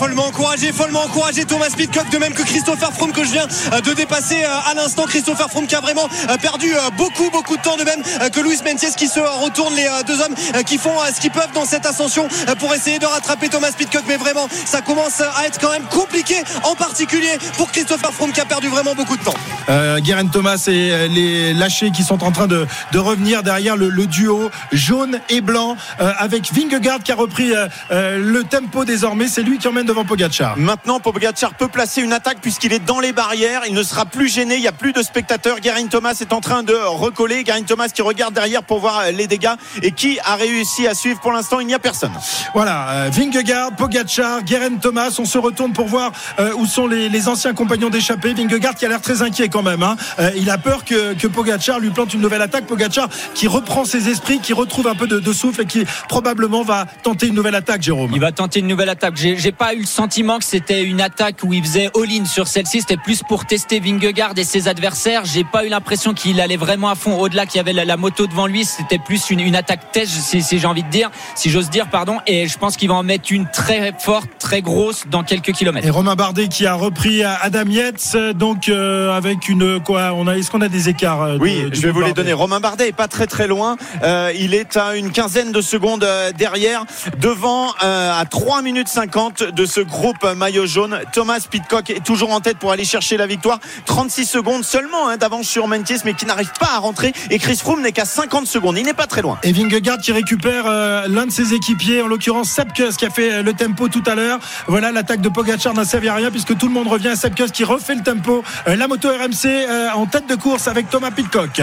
Follement 0.00 0.28
encouragé, 0.28 0.72
follement 0.72 1.02
encouragé 1.02 1.44
Thomas 1.44 1.68
Pitcock, 1.76 2.08
de 2.10 2.16
même 2.16 2.32
que 2.32 2.42
Christopher 2.42 2.90
Froome 2.92 3.12
que 3.12 3.22
je 3.22 3.32
viens 3.32 3.46
euh, 3.72 3.80
de 3.82 3.92
dépasser 3.92 4.42
euh, 4.42 4.70
à 4.70 4.72
l'instant. 4.72 5.02
Christopher 5.02 5.50
Froome 5.50 5.66
qui 5.66 5.74
a 5.74 5.80
vraiment 5.80 6.08
euh, 6.30 6.36
perdu 6.38 6.72
beaucoup, 6.96 7.28
beaucoup 7.30 7.56
de 7.56 7.62
temps, 7.62 7.76
de 7.76 7.84
même 7.84 8.02
que 8.30 8.40
Luis 8.40 8.58
Mentiès 8.64 8.96
qui 8.96 9.08
se 9.08 9.20
retourne, 9.20 9.74
les 9.74 9.86
deux 10.06 10.20
hommes 10.22 10.34
qui 10.64 10.78
font 10.78 10.94
ce 11.14 11.20
qu'ils 11.20 11.30
peuvent 11.30 11.52
dans 11.54 11.66
cette 11.66 11.84
ascension 11.84 12.28
pour 12.58 12.74
essayer 12.74 12.98
de 12.98 13.04
rattraper 13.04 13.48
Thomas 13.48 13.72
Pitcock. 13.76 14.04
Mais 14.08 14.16
vraiment, 14.16 14.48
ça 14.64 14.80
commence 14.80 15.20
à 15.20 15.46
être 15.46 15.60
quand 15.60 15.70
même 15.70 15.84
compliqué, 15.90 16.36
en 16.62 16.74
particulier 16.74 17.38
pour 17.58 17.70
Christopher 17.70 18.12
Froome 18.12 18.32
qui 18.32 18.40
a 18.40 18.46
perdu 18.46 18.68
vraiment 18.68 18.94
beaucoup 18.94 19.16
de 19.16 19.22
temps. 19.22 19.34
Euh, 19.68 20.00
Guérin 20.00 20.26
Thomas 20.26 20.64
et 20.68 21.08
les 21.08 21.52
lâchés 21.52 21.90
qui 21.90 22.04
sont 22.04 22.24
en 22.24 22.32
train 22.32 22.46
de, 22.46 22.66
revenir 22.94 23.42
derrière 23.42 23.76
le, 23.76 23.88
le, 23.88 24.06
duo 24.06 24.50
jaune 24.72 25.20
et 25.28 25.40
blanc 25.40 25.76
avec 25.98 26.52
Vingegaard 26.52 27.00
qui 27.02 27.12
a 27.12 27.14
repris 27.14 27.52
le 27.90 28.42
tempo 28.44 28.84
désormais. 28.84 29.28
C'est 29.28 29.42
lui 29.42 29.58
qui 29.60 29.68
emmène 29.68 29.86
devant 29.86 30.04
Pogacar. 30.04 30.56
Maintenant, 30.56 30.98
Pogacar 30.98 31.54
peut 31.54 31.68
placer 31.68 32.00
une 32.02 32.12
attaque 32.12 32.38
puisqu'il 32.40 32.72
est 32.72 32.84
dans 32.84 32.98
les 32.98 33.12
barrières. 33.12 33.62
Il 33.68 33.74
ne 33.74 33.82
sera 33.82 34.06
plus 34.06 34.28
gêné. 34.28 34.56
Il 34.56 34.62
n'y 34.62 34.68
a 34.68 34.72
plus 34.72 34.92
de 34.92 35.02
spectateurs. 35.02 35.60
Guerin 35.60 35.86
Thomas 35.86 36.16
est 36.20 36.32
en 36.32 36.40
train 36.40 36.62
de 36.62 36.74
recoller. 36.74 37.44
Guerin 37.44 37.62
Thomas 37.62 37.88
qui 37.88 38.02
regarde 38.02 38.34
derrière 38.34 38.62
pour 38.62 38.80
voir 38.80 39.12
les 39.12 39.26
dégâts 39.26 39.54
et 39.82 39.92
qui 39.92 40.18
a 40.24 40.36
réussi 40.36 40.88
à 40.88 40.94
suivre. 40.94 41.20
Pour 41.20 41.32
l'instant, 41.32 41.60
il 41.60 41.66
n'y 41.66 41.74
a 41.74 41.78
personne. 41.78 42.12
Voilà, 42.54 42.90
euh, 42.90 43.10
Vingegaard, 43.12 43.76
Pogacar, 43.76 44.42
Guerin 44.42 44.76
Thomas. 44.80 45.14
On 45.18 45.24
se 45.24 45.38
retourne 45.38 45.72
pour 45.72 45.86
voir 45.86 46.12
euh, 46.38 46.52
où 46.54 46.66
sont 46.66 46.86
les, 46.86 47.28
anciens 47.28 47.52
compagnons 47.52 47.90
d'échappée. 47.90 48.32
Vingegaard 48.32 48.74
qui 48.74 48.86
a 48.86 48.88
l'air 48.88 49.02
très 49.02 49.22
inquiet 49.22 49.48
quand 49.48 49.62
même. 49.62 49.82
Hein. 49.82 49.96
Euh, 50.18 50.30
il 50.36 50.48
a 50.50 50.58
peur 50.58 50.84
que, 50.84 51.14
que 51.14 51.26
Pogacar 51.26 51.78
lui 51.78 51.90
plante 51.90 52.14
une 52.14 52.20
nouvelle 52.20 52.42
attaque. 52.42 52.66
Pogacar 52.66 53.08
qui 53.34 53.46
reprend 53.46 53.84
ses 53.84 54.08
esprits, 54.08 54.40
qui 54.40 54.54
retrouve 54.54 54.86
un 54.86 54.94
peu 54.94 55.06
de, 55.06 55.20
de 55.20 55.32
souffle 55.32 55.62
et 55.62 55.66
qui 55.66 55.84
probablement 56.08 56.62
va 56.62 56.86
tenter 57.02 57.26
une 57.26 57.34
nouvelle 57.34 57.54
attaque, 57.54 57.82
Jérôme. 57.82 58.10
Il 58.14 58.20
va 58.20 58.32
tenter 58.32 58.60
une 58.60 58.66
nouvelle 58.66 58.88
attaque. 58.88 59.16
J'ai 59.16 59.49
pas 59.52 59.74
eu 59.74 59.80
le 59.80 59.86
sentiment 59.86 60.38
que 60.38 60.44
c'était 60.44 60.82
une 60.82 61.00
attaque 61.00 61.40
où 61.42 61.52
il 61.52 61.62
faisait 61.62 61.90
all-in 61.96 62.24
sur 62.24 62.48
celle-ci. 62.48 62.80
C'était 62.80 62.96
plus 62.96 63.22
pour 63.22 63.46
tester 63.46 63.80
Vingegaard 63.80 64.32
et 64.36 64.44
ses 64.44 64.68
adversaires. 64.68 65.24
J'ai 65.24 65.44
pas 65.44 65.64
eu 65.64 65.68
l'impression 65.68 66.14
qu'il 66.14 66.40
allait 66.40 66.56
vraiment 66.56 66.88
à 66.88 66.94
fond 66.94 67.18
au-delà, 67.18 67.46
qu'il 67.46 67.56
y 67.56 67.60
avait 67.60 67.72
la, 67.72 67.96
moto 67.96 68.26
devant 68.26 68.46
lui. 68.46 68.64
C'était 68.64 68.98
plus 68.98 69.30
une, 69.30 69.54
attaque 69.54 69.92
test, 69.92 70.12
si, 70.12 70.42
si 70.42 70.58
j'ai 70.58 70.66
envie 70.66 70.82
de 70.82 70.90
dire, 70.90 71.10
si 71.34 71.50
j'ose 71.50 71.70
dire, 71.70 71.88
pardon. 71.88 72.18
Et 72.26 72.48
je 72.48 72.58
pense 72.58 72.76
qu'il 72.76 72.88
va 72.88 72.94
en 72.94 73.02
mettre 73.02 73.32
une 73.32 73.46
très 73.50 73.92
forte, 73.98 74.28
très 74.38 74.62
grosse 74.62 75.04
dans 75.10 75.22
quelques 75.22 75.52
kilomètres. 75.52 75.86
Et 75.86 75.90
Romain 75.90 76.16
Bardet 76.16 76.48
qui 76.48 76.66
a 76.66 76.74
repris 76.74 77.22
Adam 77.24 77.68
Yates, 77.68 78.16
donc 78.34 78.68
euh, 78.68 79.12
avec 79.12 79.48
une 79.48 79.80
quoi 79.80 80.12
On 80.14 80.26
a, 80.26 80.36
est-ce 80.36 80.50
qu'on 80.50 80.60
a 80.60 80.68
des 80.68 80.88
écarts 80.88 81.22
euh, 81.22 81.38
Oui, 81.40 81.64
je 81.72 81.80
vais 81.80 81.90
vous 81.90 82.00
les 82.00 82.12
donner. 82.12 82.32
Romain 82.32 82.60
Bardet 82.60 82.88
est 82.88 82.92
pas 82.92 83.08
très 83.08 83.26
très 83.26 83.46
loin. 83.46 83.76
Euh, 84.02 84.32
il 84.38 84.54
est 84.54 84.76
à 84.76 84.96
une 84.96 85.10
quinzaine 85.10 85.52
de 85.52 85.60
secondes 85.60 86.06
derrière, 86.36 86.84
devant 87.18 87.72
à 87.80 88.24
3 88.28 88.62
minutes 88.62 88.88
50 88.88 89.39
de 89.42 89.66
ce 89.66 89.80
groupe 89.80 90.24
maillot 90.36 90.66
jaune. 90.66 91.00
Thomas 91.12 91.46
Pitcock 91.50 91.90
est 91.90 92.04
toujours 92.04 92.32
en 92.32 92.40
tête 92.40 92.58
pour 92.58 92.72
aller 92.72 92.84
chercher 92.84 93.16
la 93.16 93.26
victoire. 93.26 93.58
36 93.86 94.26
secondes 94.26 94.64
seulement 94.64 95.08
hein, 95.08 95.16
d'avance 95.16 95.46
sur 95.46 95.66
Mentiès, 95.68 96.04
mais 96.04 96.14
qui 96.14 96.26
n'arrive 96.26 96.52
pas 96.58 96.74
à 96.74 96.78
rentrer. 96.78 97.12
Et 97.30 97.38
Chris 97.38 97.56
Froome 97.56 97.82
n'est 97.82 97.92
qu'à 97.92 98.04
50 98.04 98.46
secondes. 98.46 98.78
Il 98.78 98.84
n'est 98.84 98.94
pas 98.94 99.06
très 99.06 99.22
loin. 99.22 99.38
Et 99.42 99.52
Vingegaard 99.52 99.98
qui 99.98 100.12
récupère 100.12 100.64
euh, 100.66 101.06
l'un 101.08 101.26
de 101.26 101.30
ses 101.30 101.54
équipiers, 101.54 102.02
en 102.02 102.06
l'occurrence 102.06 102.50
Sepkus, 102.50 102.96
qui 102.96 103.06
a 103.06 103.10
fait 103.10 103.32
euh, 103.32 103.42
le 103.42 103.52
tempo 103.52 103.88
tout 103.88 104.02
à 104.06 104.14
l'heure. 104.14 104.38
Voilà, 104.66 104.92
l'attaque 104.92 105.20
de 105.20 105.28
Pogacar 105.28 105.74
n'a 105.74 105.84
servi 105.84 106.08
à 106.08 106.14
rien 106.14 106.30
puisque 106.30 106.56
tout 106.56 106.66
le 106.66 106.74
monde 106.74 106.88
revient. 106.88 107.14
Sepkus 107.16 107.50
qui 107.52 107.64
refait 107.64 107.94
le 107.94 108.02
tempo. 108.02 108.42
Euh, 108.68 108.76
la 108.76 108.88
moto 108.88 109.08
RMC 109.08 109.94
en 109.94 110.06
tête 110.06 110.26
de 110.26 110.34
course 110.34 110.68
avec 110.68 110.90
Thomas 110.90 111.10
Pitcock 111.10 111.60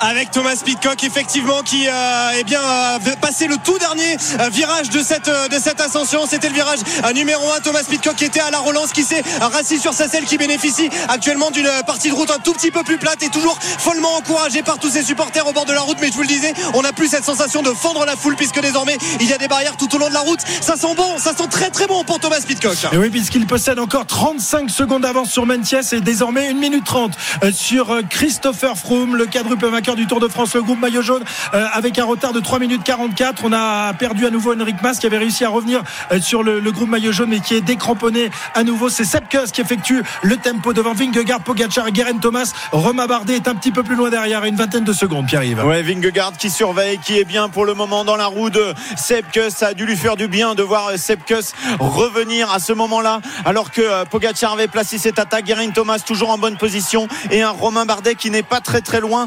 avec 0.00 0.30
Thomas 0.30 0.60
Pitcock 0.64 1.04
effectivement 1.04 1.62
qui 1.62 1.86
euh, 1.86 1.92
eh 2.38 2.44
bien 2.44 2.60
euh, 2.60 2.98
passé 3.20 3.46
le 3.46 3.56
tout 3.58 3.78
dernier 3.78 4.16
euh, 4.40 4.48
virage 4.48 4.88
de 4.90 5.00
cette 5.00 5.28
de 5.28 5.58
cette 5.62 5.80
ascension. 5.80 6.26
C'était 6.28 6.48
le 6.48 6.54
virage 6.54 6.78
numéro 7.14 7.42
1 7.52 7.60
Thomas 7.60 7.82
Pitcock 7.88 8.16
qui 8.16 8.24
était 8.24 8.40
à 8.40 8.50
la 8.50 8.58
relance 8.58 8.92
qui 8.92 9.02
s'est 9.02 9.22
rassis 9.40 9.78
sur 9.78 9.92
sa 9.92 10.08
selle 10.08 10.24
qui 10.24 10.38
bénéficie 10.38 10.88
actuellement 11.08 11.50
d'une 11.50 11.68
partie 11.86 12.08
de 12.08 12.14
route 12.14 12.30
un 12.30 12.38
tout 12.38 12.52
petit 12.52 12.70
peu 12.70 12.82
plus 12.82 12.98
plate 12.98 13.22
et 13.22 13.28
toujours 13.28 13.58
follement 13.60 14.16
encouragé 14.16 14.62
par 14.62 14.78
tous 14.78 14.90
ses 14.90 15.02
supporters 15.02 15.46
au 15.46 15.52
bord 15.52 15.66
de 15.66 15.72
la 15.72 15.80
route. 15.80 15.98
Mais 16.00 16.08
je 16.08 16.14
vous 16.14 16.22
le 16.22 16.28
disais 16.28 16.54
on 16.74 16.82
n'a 16.82 16.92
plus 16.92 17.08
cette 17.08 17.24
sensation 17.24 17.62
de 17.62 17.70
fendre 17.70 18.04
la 18.06 18.16
foule 18.16 18.36
puisque 18.36 18.60
désormais 18.60 18.96
il 19.20 19.28
y 19.28 19.32
a 19.32 19.38
des 19.38 19.48
barrières 19.48 19.76
tout 19.76 19.94
au 19.94 19.98
long 19.98 20.08
de 20.08 20.14
la 20.14 20.20
route. 20.20 20.40
Ça 20.60 20.76
sent 20.76 20.94
bon 20.96 21.18
ça 21.18 21.34
sent 21.36 21.48
très 21.50 21.70
très 21.70 21.86
bon 21.86 22.04
pour 22.04 22.18
Thomas 22.18 22.40
Pitcock. 22.46 22.76
Et 22.92 22.96
oui 22.96 23.10
puisqu'il 23.10 23.46
possède 23.46 23.78
encore 23.78 24.06
35 24.06 24.70
secondes 24.70 25.02
d'avance 25.02 25.30
sur 25.30 25.44
Mentiès 25.44 25.92
et 25.92 26.00
désormais 26.00 26.48
1 26.48 26.54
minute 26.54 26.84
30 26.84 27.12
sur 27.52 28.00
Christopher 28.08 28.76
Froome 28.78 29.16
le 29.16 29.26
quadruple 29.26 29.66
vainqueur 29.66 29.89
du 29.96 30.06
Tour 30.06 30.20
de 30.20 30.28
France, 30.28 30.54
le 30.54 30.62
groupe 30.62 30.80
maillot 30.80 31.02
jaune, 31.02 31.22
euh, 31.54 31.64
avec 31.72 31.98
un 31.98 32.04
retard 32.04 32.32
de 32.32 32.40
3 32.40 32.58
minutes 32.58 32.82
44. 32.84 33.42
On 33.44 33.52
a 33.52 33.92
perdu 33.94 34.26
à 34.26 34.30
nouveau 34.30 34.54
Henrik 34.54 34.82
Mas 34.82 34.98
qui 34.98 35.06
avait 35.06 35.18
réussi 35.18 35.44
à 35.44 35.48
revenir 35.48 35.82
euh, 36.12 36.20
sur 36.20 36.42
le, 36.42 36.60
groupe 36.70 36.88
maillot 36.88 37.12
jaune, 37.12 37.30
mais 37.30 37.40
qui 37.40 37.54
est 37.54 37.60
décramponné 37.60 38.30
à 38.54 38.64
nouveau. 38.64 38.88
C'est 38.88 39.04
Sepkus 39.04 39.50
qui 39.52 39.60
effectue 39.60 40.02
le 40.22 40.36
tempo 40.36 40.72
devant 40.72 40.94
Vingegaard, 40.94 41.40
Pogacar 41.40 41.88
et 41.88 41.92
Guerin 41.92 42.18
Thomas. 42.18 42.52
Romain 42.72 43.06
Bardet 43.06 43.36
est 43.36 43.48
un 43.48 43.54
petit 43.54 43.72
peu 43.72 43.82
plus 43.82 43.96
loin 43.96 44.10
derrière, 44.10 44.44
une 44.44 44.56
vingtaine 44.56 44.84
de 44.84 44.92
secondes, 44.92 45.26
Pierre-Yves. 45.26 45.64
Ouais, 45.64 45.82
Vingegaard 45.82 46.32
qui 46.38 46.50
surveille, 46.50 46.98
qui 46.98 47.18
est 47.18 47.24
bien 47.24 47.48
pour 47.48 47.64
le 47.64 47.74
moment 47.74 48.04
dans 48.04 48.16
la 48.16 48.26
roue 48.26 48.50
de 48.50 48.74
Sepkus. 48.96 49.50
Ça 49.50 49.68
a 49.68 49.74
dû 49.74 49.86
lui 49.86 49.96
faire 49.96 50.16
du 50.16 50.28
bien 50.28 50.54
de 50.54 50.62
voir 50.62 50.92
Sepkus 50.96 51.52
revenir 51.78 52.50
à 52.50 52.58
ce 52.58 52.72
moment-là, 52.72 53.20
alors 53.44 53.70
que 53.70 53.80
euh, 53.80 54.04
Pogacar 54.04 54.52
avait 54.52 54.68
placé 54.68 54.98
cette 54.98 55.18
attaque. 55.18 55.46
Guerin 55.46 55.70
Thomas 55.70 55.98
toujours 55.98 56.30
en 56.30 56.38
bonne 56.38 56.56
position 56.56 57.08
et 57.30 57.42
un 57.42 57.50
Romain 57.50 57.86
Bardet 57.86 58.14
qui 58.14 58.30
n'est 58.30 58.42
pas 58.42 58.60
très 58.60 58.80
très 58.80 59.00
loin. 59.00 59.26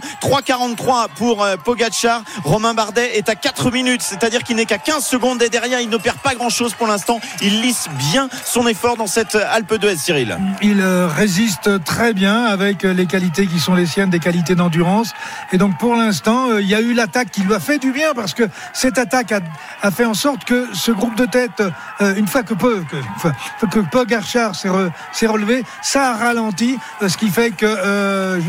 3,43 0.53 1.07
pour 1.15 1.43
euh, 1.43 1.55
Pogacar. 1.57 2.23
Romain 2.43 2.73
Bardet 2.73 3.17
est 3.17 3.29
à 3.29 3.35
4 3.35 3.71
minutes, 3.71 4.01
c'est-à-dire 4.01 4.43
qu'il 4.43 4.55
n'est 4.55 4.65
qu'à 4.65 4.77
15 4.77 5.03
secondes 5.03 5.41
et 5.41 5.49
derrière, 5.49 5.79
il 5.81 5.89
ne 5.89 5.97
perd 5.97 6.17
pas 6.19 6.35
grand-chose 6.35 6.73
pour 6.73 6.87
l'instant. 6.87 7.19
Il 7.41 7.61
lisse 7.61 7.87
bien 7.97 8.29
son 8.45 8.67
effort 8.67 8.97
dans 8.97 9.07
cette 9.07 9.35
Alpe 9.35 9.75
d'Huez, 9.75 9.97
Cyril. 9.97 10.37
Il 10.61 10.79
euh, 10.81 11.07
résiste 11.07 11.83
très 11.83 12.13
bien 12.13 12.45
avec 12.45 12.83
les 12.83 13.05
qualités 13.05 13.47
qui 13.47 13.59
sont 13.59 13.73
les 13.73 13.85
siennes, 13.85 14.09
des 14.09 14.19
qualités 14.19 14.55
d'endurance. 14.55 15.13
Et 15.51 15.57
donc 15.57 15.77
pour 15.77 15.95
l'instant, 15.95 16.49
euh, 16.49 16.61
il 16.61 16.67
y 16.67 16.75
a 16.75 16.81
eu 16.81 16.93
l'attaque 16.93 17.31
qui 17.31 17.41
lui 17.41 17.53
a 17.53 17.59
fait 17.59 17.79
du 17.79 17.91
bien 17.91 18.13
parce 18.13 18.33
que 18.33 18.43
cette 18.73 18.97
attaque 18.97 19.33
a, 19.81 19.91
fait 19.91 20.05
en 20.05 20.13
sorte 20.13 20.45
que 20.45 20.67
ce 20.73 20.91
groupe 20.91 21.15
de 21.15 21.25
tête, 21.25 21.63
une 21.99 22.27
fois 22.27 22.43
que, 22.43 22.53
que, 22.53 23.65
que 23.65 23.79
Pogacar 23.79 24.55
s'est 24.55 25.27
relevé, 25.27 25.63
ça 25.81 26.11
a 26.11 26.15
ralenti, 26.15 26.77
ce 27.01 27.17
qui 27.17 27.29
fait 27.29 27.51
que 27.51 28.39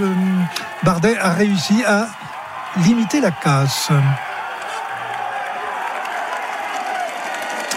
Bardet 0.84 1.16
a 1.18 1.32
réussi 1.32 1.82
à 1.86 1.93
limiter 2.84 3.20
la 3.20 3.30
casse. 3.30 3.92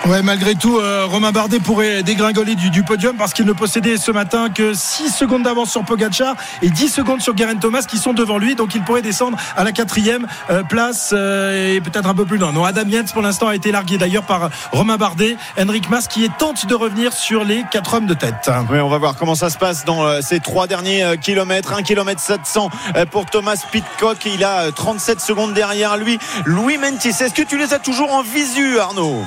Ouais, 0.10 0.22
malgré 0.22 0.56
tout, 0.56 0.80
euh, 0.80 1.06
Romain 1.06 1.34
Bardet 1.34 1.60
pourrait 1.60 2.02
dégringoler 2.02 2.56
du, 2.56 2.84
podium 2.84 3.18
parce 3.18 3.34
qu'il 3.34 3.46
ne 3.46 3.52
possédait 3.52 3.98
ce 3.98 4.12
matin 4.12 4.48
que 4.50 4.74
6 4.74 5.10
secondes 5.10 5.44
d'avance 5.44 5.70
sur 5.70 5.84
Pogacar 5.84 6.36
et 6.62 6.70
10 6.70 6.88
secondes 6.88 7.22
sur 7.22 7.34
Guerin 7.34 7.58
Thomas 7.58 7.84
qui 7.86 7.98
sont 7.98 8.14
devant 8.14 8.38
lui. 8.38 8.56
Donc 8.56 8.74
il 8.74 8.84
pourrait 8.84 9.02
descendre 9.02 9.38
à 9.58 9.66
la 9.66 9.74
quatrième 9.74 10.26
euh, 10.50 10.64
place 10.64 11.10
euh, 11.12 11.76
et 11.76 11.82
peut-être 11.82 12.08
un 12.08 12.14
peu 12.14 12.24
plus 12.24 12.38
loin. 12.38 12.54
Non, 12.54 12.64
Adam 12.64 12.88
Yates 12.88 13.12
pour 13.12 13.22
l'instant 13.22 13.50
a 13.50 13.56
été 13.56 13.70
largué 13.70 13.98
d'ailleurs 13.98 14.24
par 14.24 14.50
Romain 14.72 14.96
Bardet. 14.96 15.36
Henrik 15.60 15.90
Mas 15.90 16.08
qui 16.08 16.30
tente 16.30 16.68
de 16.68 16.76
revenir 16.76 17.12
sur 17.12 17.44
les 17.44 17.66
4 17.70 17.96
hommes 17.96 18.08
de 18.08 18.14
tête. 18.14 18.50
Oui, 18.70 18.80
on 18.80 18.90
va 18.90 19.00
voir 19.00 19.18
comment 19.18 19.36
ça 19.36 19.50
se 19.50 19.58
passe 19.58 19.84
dans 19.84 20.22
ces 20.22 20.40
trois 20.40 20.68
derniers 20.68 21.18
kilomètres. 21.22 21.74
1 21.74 21.84
km 21.84 22.22
700 22.22 22.70
pour 23.12 23.26
Thomas 23.26 23.62
Pitcock. 23.72 24.26
Il 24.26 24.46
a 24.46 24.72
37 24.72 25.20
secondes 25.20 25.54
derrière 25.54 25.98
lui. 25.98 26.18
Louis 26.46 26.78
Mentis, 26.78 27.10
est-ce 27.10 27.34
que 27.34 27.44
tu 27.44 27.58
les 27.58 27.74
as 27.74 27.80
toujours 27.80 28.14
en 28.14 28.22
visu, 28.22 28.80
Arnaud? 28.80 29.26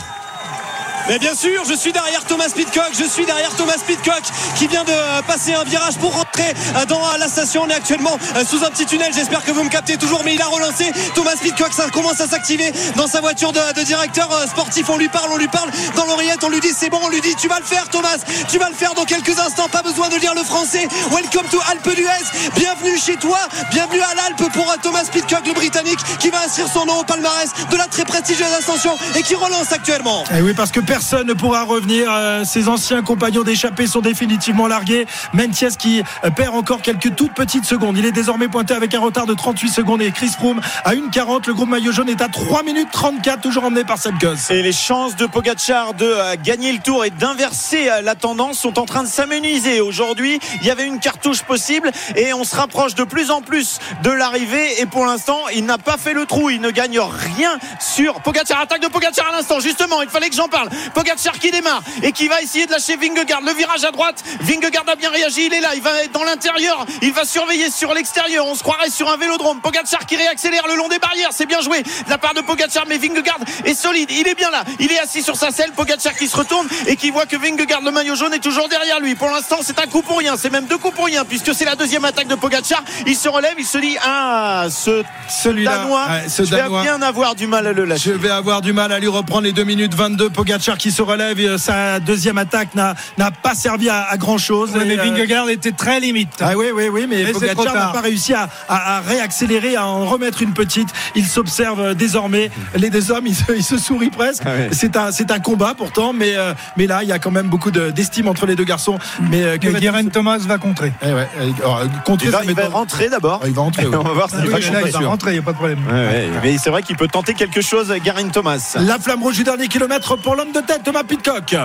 Mais 1.11 1.19
bien 1.19 1.35
sûr, 1.35 1.65
je 1.69 1.75
suis 1.75 1.93
derrière 1.93 2.25
Thomas 2.25 2.51
Pitcock, 2.55 2.91
je 2.97 3.03
suis 3.05 3.27
derrière 3.27 3.51
Thomas 3.57 3.79
Pitcock 3.85 4.23
qui 4.57 4.69
vient 4.69 4.85
de 4.85 5.27
passer 5.27 5.55
un 5.55 5.65
virage 5.65 5.97
pour 5.99 6.15
rentrer 6.15 6.55
dans 6.87 7.01
la 7.19 7.27
station. 7.27 7.63
On 7.65 7.69
est 7.69 7.75
actuellement 7.75 8.17
sous 8.49 8.65
un 8.65 8.71
petit 8.71 8.87
tunnel, 8.87 9.11
j'espère 9.13 9.43
que 9.43 9.51
vous 9.51 9.65
me 9.65 9.69
captez 9.69 9.97
toujours, 9.97 10.23
mais 10.25 10.37
il 10.37 10.41
a 10.41 10.47
relancé. 10.47 10.93
Thomas 11.17 11.35
Pitcock, 11.43 11.73
ça 11.73 11.89
commence 11.91 12.21
à 12.21 12.29
s'activer 12.29 12.73
dans 12.95 13.09
sa 13.09 13.21
voiture 13.21 13.51
de, 13.51 13.83
directeur 13.83 14.31
sportif. 14.47 14.89
On 14.89 14.99
lui 14.99 15.09
parle, 15.09 15.33
on 15.33 15.37
lui 15.37 15.49
parle 15.49 15.69
dans 15.97 16.07
l'oreillette, 16.07 16.45
on 16.45 16.49
lui 16.49 16.61
dit 16.61 16.71
c'est 16.73 16.91
bon, 16.91 17.01
on 17.03 17.09
lui 17.09 17.21
dit 17.21 17.35
tu 17.35 17.49
vas 17.49 17.59
le 17.59 17.65
faire 17.65 17.89
Thomas, 17.89 18.19
tu 18.49 18.59
vas 18.59 18.69
le 18.69 18.77
faire 18.77 18.95
dans 18.95 19.05
quelques 19.05 19.37
instants, 19.37 19.69
pas 19.69 19.83
besoin 19.83 20.11
de 20.11 20.17
lire 20.17 20.37
le 20.37 20.45
français. 20.45 20.87
Welcome 21.11 21.49
to 21.51 21.59
Alpe 21.73 21.93
d'Huez, 21.93 22.55
bienvenue 22.55 22.97
chez 22.97 23.17
toi, 23.17 23.41
bienvenue 23.73 24.01
à 24.01 24.15
l'Alpe 24.15 24.53
pour 24.53 24.73
Thomas 24.81 25.09
Pitcock, 25.11 25.45
le 25.45 25.55
Britannique, 25.55 25.99
qui 26.21 26.31
va 26.31 26.43
inscrire 26.43 26.69
son 26.73 26.87
nom 26.87 27.01
au 27.01 27.03
palmarès 27.03 27.51
de 27.69 27.77
la 27.77 27.87
très 27.87 28.05
prestigieuse 28.05 28.53
ascension 28.57 28.97
et 29.17 29.25
qui 29.25 29.35
relance 29.35 29.73
actuellement. 29.73 30.23
Eh 30.33 30.41
oui, 30.41 30.55
parce 30.55 30.71
que 30.71 30.79
ne 31.01 31.33
pourra 31.33 31.65
revenir. 31.65 32.09
Euh, 32.13 32.45
ses 32.45 32.69
anciens 32.69 33.03
compagnons 33.03 33.43
d'échappée 33.43 33.87
sont 33.87 34.01
définitivement 34.01 34.67
largués. 34.67 35.07
Mentiès 35.33 35.77
qui 35.77 36.03
euh, 36.25 36.31
perd 36.31 36.55
encore 36.55 36.83
quelques 36.83 37.17
toutes 37.17 37.33
petites 37.33 37.65
secondes. 37.65 37.97
Il 37.97 38.05
est 38.05 38.13
désormais 38.13 38.49
pointé 38.49 38.75
avec 38.75 38.95
un 38.95 39.01
retard 39.01 39.27
de 39.27 39.35
38 39.35 39.71
secondes 39.71 40.03
et 40.03 40.11
Chris 40.11 40.29
Froome 40.29 40.61
à 40.85 40.95
1,40. 40.95 41.47
Le 41.47 41.55
groupe 41.55 41.71
maillot 41.71 41.93
jaune 41.93 42.09
est 42.09 42.21
à 42.21 42.29
3 42.29 42.63
minutes 42.63 42.89
34, 42.93 43.41
toujours 43.41 43.65
emmené 43.65 43.85
par 43.85 43.99
cette 43.99 44.17
gosse. 44.19 44.51
Et 44.51 44.63
les 44.63 44.73
chances 44.73 45.17
de 45.17 45.27
Pogacar 45.27 45.95
de 45.95 46.05
euh, 46.05 46.37
gagner 46.43 46.73
le 46.73 46.79
tour 46.79 47.05
et 47.05 47.11
d'inverser 47.11 47.89
la 48.03 48.15
tendance 48.15 48.59
sont 48.59 48.79
en 48.79 48.85
train 48.85 49.03
de 49.03 49.09
s'amenuiser. 49.09 49.81
Aujourd'hui, 49.81 50.39
il 50.61 50.67
y 50.67 50.71
avait 50.71 50.87
une 50.87 51.01
cartouche 51.01 51.43
possible 51.43 51.91
et 52.15 52.35
on 52.35 52.45
se 52.45 52.55
rapproche 52.55 52.95
de 52.95 53.05
plus 53.05 53.31
en 53.31 53.41
plus 53.41 53.79
de 54.03 54.11
l'arrivée. 54.11 54.81
Et 54.81 54.87
pour 54.87 55.07
l'instant, 55.07 55.39
il 55.55 55.65
n'a 55.65 55.79
pas 55.79 55.97
fait 55.97 56.13
le 56.13 56.27
trou. 56.27 56.51
Il 56.51 56.61
ne 56.61 56.71
gagne 56.71 57.01
rien 57.01 57.59
sur 57.81 58.21
Pogacar. 58.21 58.61
Attaque 58.61 58.83
de 58.83 58.89
Pogacar 58.89 59.29
à 59.29 59.33
l'instant. 59.33 59.61
Justement, 59.61 60.03
il 60.03 60.09
fallait 60.09 60.29
que 60.29 60.37
j'en 60.37 60.49
parle. 60.49 60.69
Pogacar 60.91 61.39
qui 61.39 61.51
démarre 61.51 61.83
et 62.03 62.13
qui 62.13 62.29
va 62.29 62.43
essayer 62.43 62.67
de 62.67 62.73
lâcher 62.73 62.97
Vingegaard. 62.97 63.41
Le 63.43 63.53
virage 63.53 63.85
à 63.85 63.91
droite. 63.91 64.23
Vingegaard 64.41 64.85
a 64.87 64.97
bien 64.97 65.11
réagi. 65.11 65.47
Il 65.47 65.55
est 65.55 65.61
là. 65.61 65.75
Il 65.75 65.83
va 65.83 66.03
être 66.03 66.13
dans 66.13 66.25
l'intérieur. 66.25 66.85
Il 67.03 67.13
va 67.13 67.25
surveiller 67.25 67.71
sur 67.71 67.95
l'extérieur. 67.95 68.47
On 68.47 68.55
se 68.55 68.63
croirait 68.63 68.91
sur 68.91 69.11
un 69.11 69.17
vélodrome. 69.17 69.61
Pogacar 69.61 70.07
qui 70.07 70.17
réaccélère 70.17 70.67
le 70.69 70.77
long 70.77 70.89
des 70.89 70.99
barrières. 70.99 71.31
C'est 71.33 71.47
bien 71.47 71.61
joué 71.61 71.83
de 71.83 72.11
la 72.11 72.19
part 72.19 72.35
de 72.35 72.41
Pogacar. 72.41 72.85
Mais 72.89 72.99
Vingegaard 72.99 73.39
est 73.65 73.75
solide. 73.75 74.11
Il 74.11 74.27
est 74.29 74.35
bien 74.35 74.51
là. 74.51 74.65
Il 74.79 74.91
est 74.93 74.99
assis 74.99 75.23
sur 75.23 75.37
sa 75.37 75.51
selle. 75.51 75.73
Pogacar 75.73 76.15
qui 76.15 76.29
se 76.29 76.37
retourne 76.37 76.67
et 76.87 76.97
qui 76.97 77.11
voit 77.11 77.27
que 77.27 77.37
Vingegaard, 77.37 77.83
le 77.83 77.91
maillot 77.91 78.15
jaune, 78.15 78.35
est 78.35 78.41
toujours 78.41 78.69
derrière 78.69 79.01
lui. 79.01 79.15
Pour 79.15 79.31
l'instant, 79.31 79.59
c'est 79.63 79.79
un 79.79 79.87
coup 79.87 80.03
pour 80.03 80.19
rien. 80.19 80.37
C'est 80.37 80.51
même 80.51 80.67
deux 80.67 80.79
coups 80.79 80.95
pour 80.95 81.07
rien 81.07 81.25
puisque 81.25 81.55
c'est 81.55 81.65
la 81.65 81.77
deuxième 81.77 82.05
attaque 82.05 82.29
de 82.29 82.35
Pogacar. 82.35 82.83
Il 83.07 83.17
se 83.17 83.29
relève. 83.29 83.55
Il 83.59 83.67
se 83.67 83.79
dit, 83.79 83.97
ah, 84.03 84.67
ce 84.71 85.03
Celui-là, 85.29 85.79
Danois, 85.79 86.07
ouais, 86.07 86.29
ce 86.29 86.45
je 86.45 86.55
vais 86.55 86.69
bien 86.83 87.01
avoir 87.03 87.35
du 87.35 87.47
mal 87.47 87.67
à 87.67 87.73
le 87.73 87.85
lâcher. 87.85 88.11
Je 88.11 88.15
vais 88.17 88.31
avoir 88.31 88.61
du 88.61 88.73
mal 88.73 88.93
à 88.93 88.99
lui 88.99 89.09
reprendre 89.09 89.43
les 89.43 89.53
2 89.53 89.65
minutes 89.65 89.95
22. 89.95 90.31
Pogacar 90.31 90.70
qui 90.79 90.91
se 90.93 91.03
relève. 91.03 91.39
et, 91.41 91.49
euh, 91.49 91.59
Sa 91.59 92.01
deuxième 92.01 92.39
attaque 92.39 92.75
n'a 92.75 92.95
n'a 93.19 93.31
pas 93.31 93.55
servi 93.55 93.89
à, 93.89 94.03
à 94.09 94.17
grand 94.17 94.39
chose. 94.39 94.71
Ouais, 94.73 94.85
mais 94.85 94.97
Vingegaard 94.97 95.49
était 95.51 95.73
très 95.73 96.01
limite. 96.01 96.31
Ah 96.41 96.53
oui, 96.57 96.67
oui, 96.75 96.89
oui, 96.93 97.07
mais, 97.09 97.25
Mais 97.25 97.33
Pogacar 97.33 97.75
n'a 97.75 97.87
pas 97.93 98.01
réussi 98.01 98.35
à, 98.35 98.49
à- 98.69 98.97
à 98.97 99.01
réaccélérer, 99.01 99.77
à 99.77 99.87
en 99.87 100.05
remettre 100.07 100.43
une 100.43 100.53
petite. 100.53 100.89
Il 101.15 101.27
s'observe 101.27 101.81
euh, 101.81 101.95
désormais. 101.95 102.51
Les 102.77 102.91
deux 102.91 103.11
hommes, 103.11 103.27
ils 103.27 103.35
se, 103.35 103.53
ils 103.57 103.65
se 103.65 103.79
sourient 103.79 104.11
presque. 104.11 104.43
Ah 104.47 104.51
ouais. 104.51 104.69
C'est 104.73 104.97
un, 104.97 105.13
c'est 105.13 105.31
un 105.31 105.39
combat 105.41 105.75
pourtant, 105.77 106.13
mais, 106.13 106.35
euh, 106.37 106.55
mais 106.77 106.87
là, 106.87 107.03
il 107.03 107.09
y 107.09 107.13
a 107.13 107.19
quand 107.19 107.31
même 107.31 107.49
beaucoup 107.49 107.71
de- 107.71 107.91
d'estime 107.91 108.29
entre 108.29 108.47
les 108.47 108.57
deux 108.57 108.65
garçons. 108.65 108.99
Mais 109.31 109.43
euh, 109.43 109.57
Guérin 109.57 110.05
Thomas 110.07 110.39
va 110.39 110.59
contrer. 110.59 110.93
Eh 111.03 111.13
ouais, 111.13 111.29
euh, 111.41 111.51
alors, 111.61 111.83
contrer, 112.05 112.27
Il 112.27 112.33
va, 112.33 112.41
il 112.45 112.55
va 112.55 112.69
rentrer 112.69 113.09
d'abord. 113.11 113.41
Il 113.47 113.53
va 113.53 113.63
rentrer, 113.63 113.87
ouais. 113.87 113.97
On 113.97 114.03
va 114.03 114.13
voir 114.13 114.31
s'il 114.31 114.39
Ah 114.41 114.43
oui, 114.47 114.71
là, 114.73 114.81
il 114.87 114.93
va 114.93 114.99
rentrer, 115.01 115.31
il 115.33 115.35
n'y 115.35 115.39
a 115.41 115.43
pas 115.43 115.53
de 115.53 115.57
problème. 115.57 115.79
Ouais, 115.87 115.93
ouais. 115.95 116.29
Mais 116.43 116.59
c'est 116.59 116.71
vrai 116.71 116.83
qu'il 116.83 116.97
peut 116.97 117.09
tenter 117.09 117.35
quelque 117.35 117.61
chose, 117.61 117.93
Garin 118.05 118.29
Thomas. 118.29 118.77
La 118.81 118.99
flamme 118.99 119.23
rouge 119.23 119.37
du 119.37 119.45
dernier 119.45 119.69
kilomètre 119.69 120.17
pour 120.17 120.35
l'homme 120.37 120.53
de 120.53 120.60
tête, 120.63 120.83
Thomas 120.85 121.05
Pitcock. 121.05 121.57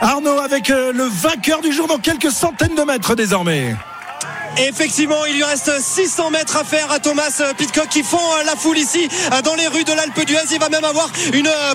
Arnaud 0.00 0.38
avec 0.38 0.70
euh, 0.70 0.92
le 0.92 1.04
vainqueur 1.04 1.60
du 1.60 1.72
jour 1.72 1.88
dans 1.88 1.98
quelques 1.98 2.30
centaines 2.30 2.74
de 2.74 2.82
mètres 2.82 3.14
désormais. 3.14 3.74
Effectivement, 4.56 5.24
il 5.26 5.36
lui 5.36 5.44
reste 5.44 5.70
600 5.80 6.30
mètres 6.30 6.56
à 6.56 6.64
faire 6.64 6.90
à 6.90 6.98
Thomas 6.98 7.42
Pitcock 7.56 7.88
qui 7.88 8.02
font 8.02 8.16
euh, 8.16 8.44
la 8.44 8.56
foule 8.56 8.78
ici 8.78 9.08
euh, 9.32 9.42
dans 9.42 9.54
les 9.54 9.68
rues 9.68 9.84
de 9.84 9.92
l'Alpe 9.92 10.24
d'Huez. 10.24 10.38
Il 10.50 10.58
va 10.58 10.68
même 10.68 10.84
avoir 10.84 11.10
euh, 11.32 11.74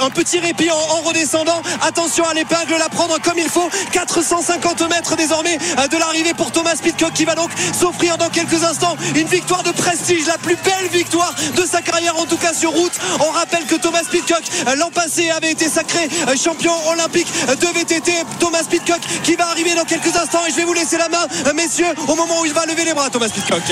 un 0.00 0.10
petit 0.10 0.38
répit 0.38 0.70
en, 0.70 0.76
en 0.76 1.00
redescendant. 1.02 1.60
Attention 1.82 2.26
à 2.26 2.34
l'épingle, 2.34 2.74
la 2.78 2.88
prendre 2.88 3.20
comme 3.20 3.38
il 3.38 3.48
faut. 3.48 3.68
450 3.92 4.88
mètres 4.88 5.16
désormais 5.16 5.58
de 5.58 5.96
l'arrivée 5.98 6.34
pour 6.34 6.50
Thomas 6.50 6.76
Pitcock 6.82 7.12
qui 7.12 7.24
va 7.24 7.34
donc 7.34 7.50
s'offrir 7.78 8.16
dans 8.16 8.30
quelques 8.30 8.64
instants 8.64 8.96
une 9.14 9.26
victoire 9.26 9.62
de 9.62 9.72
prestige, 9.72 10.26
la 10.26 10.38
plus 10.38 10.56
belle 10.56 10.88
victoire 10.92 11.34
de 11.56 11.62
sa 11.64 11.82
carrière 11.82 12.16
en 12.18 12.24
tout 12.24 12.38
cas 12.38 12.54
sur 12.54 12.70
route. 12.70 12.92
On 13.20 13.30
rappelle 13.30 13.66
que 13.66 13.74
Thomas 13.74 14.04
Pitcock 14.10 14.42
l'an 14.76 14.90
passé 14.90 15.30
avait 15.30 15.50
été 15.50 15.68
sacré 15.68 16.08
champion 16.42 16.72
olympique 16.88 17.28
de 17.48 17.66
VTT. 17.66 18.12
Thomas 18.38 18.64
Pitcock 18.68 19.00
qui 19.24 19.34
va 19.34 19.48
arriver 19.48 19.74
dans 19.74 19.84
quelques 19.84 20.16
instants 20.16 20.44
et 20.46 20.50
je 20.50 20.56
vais 20.56 20.64
vous 20.64 20.74
laisser 20.74 20.96
la 20.96 21.07
euh, 21.14 21.52
messieurs, 21.54 21.86
au 22.06 22.14
moment 22.14 22.40
où 22.40 22.44
il 22.44 22.52
va 22.52 22.66
lever 22.66 22.84
les 22.84 22.94
bras, 22.94 23.10
Thomas 23.10 23.28
Pitcock. 23.28 23.62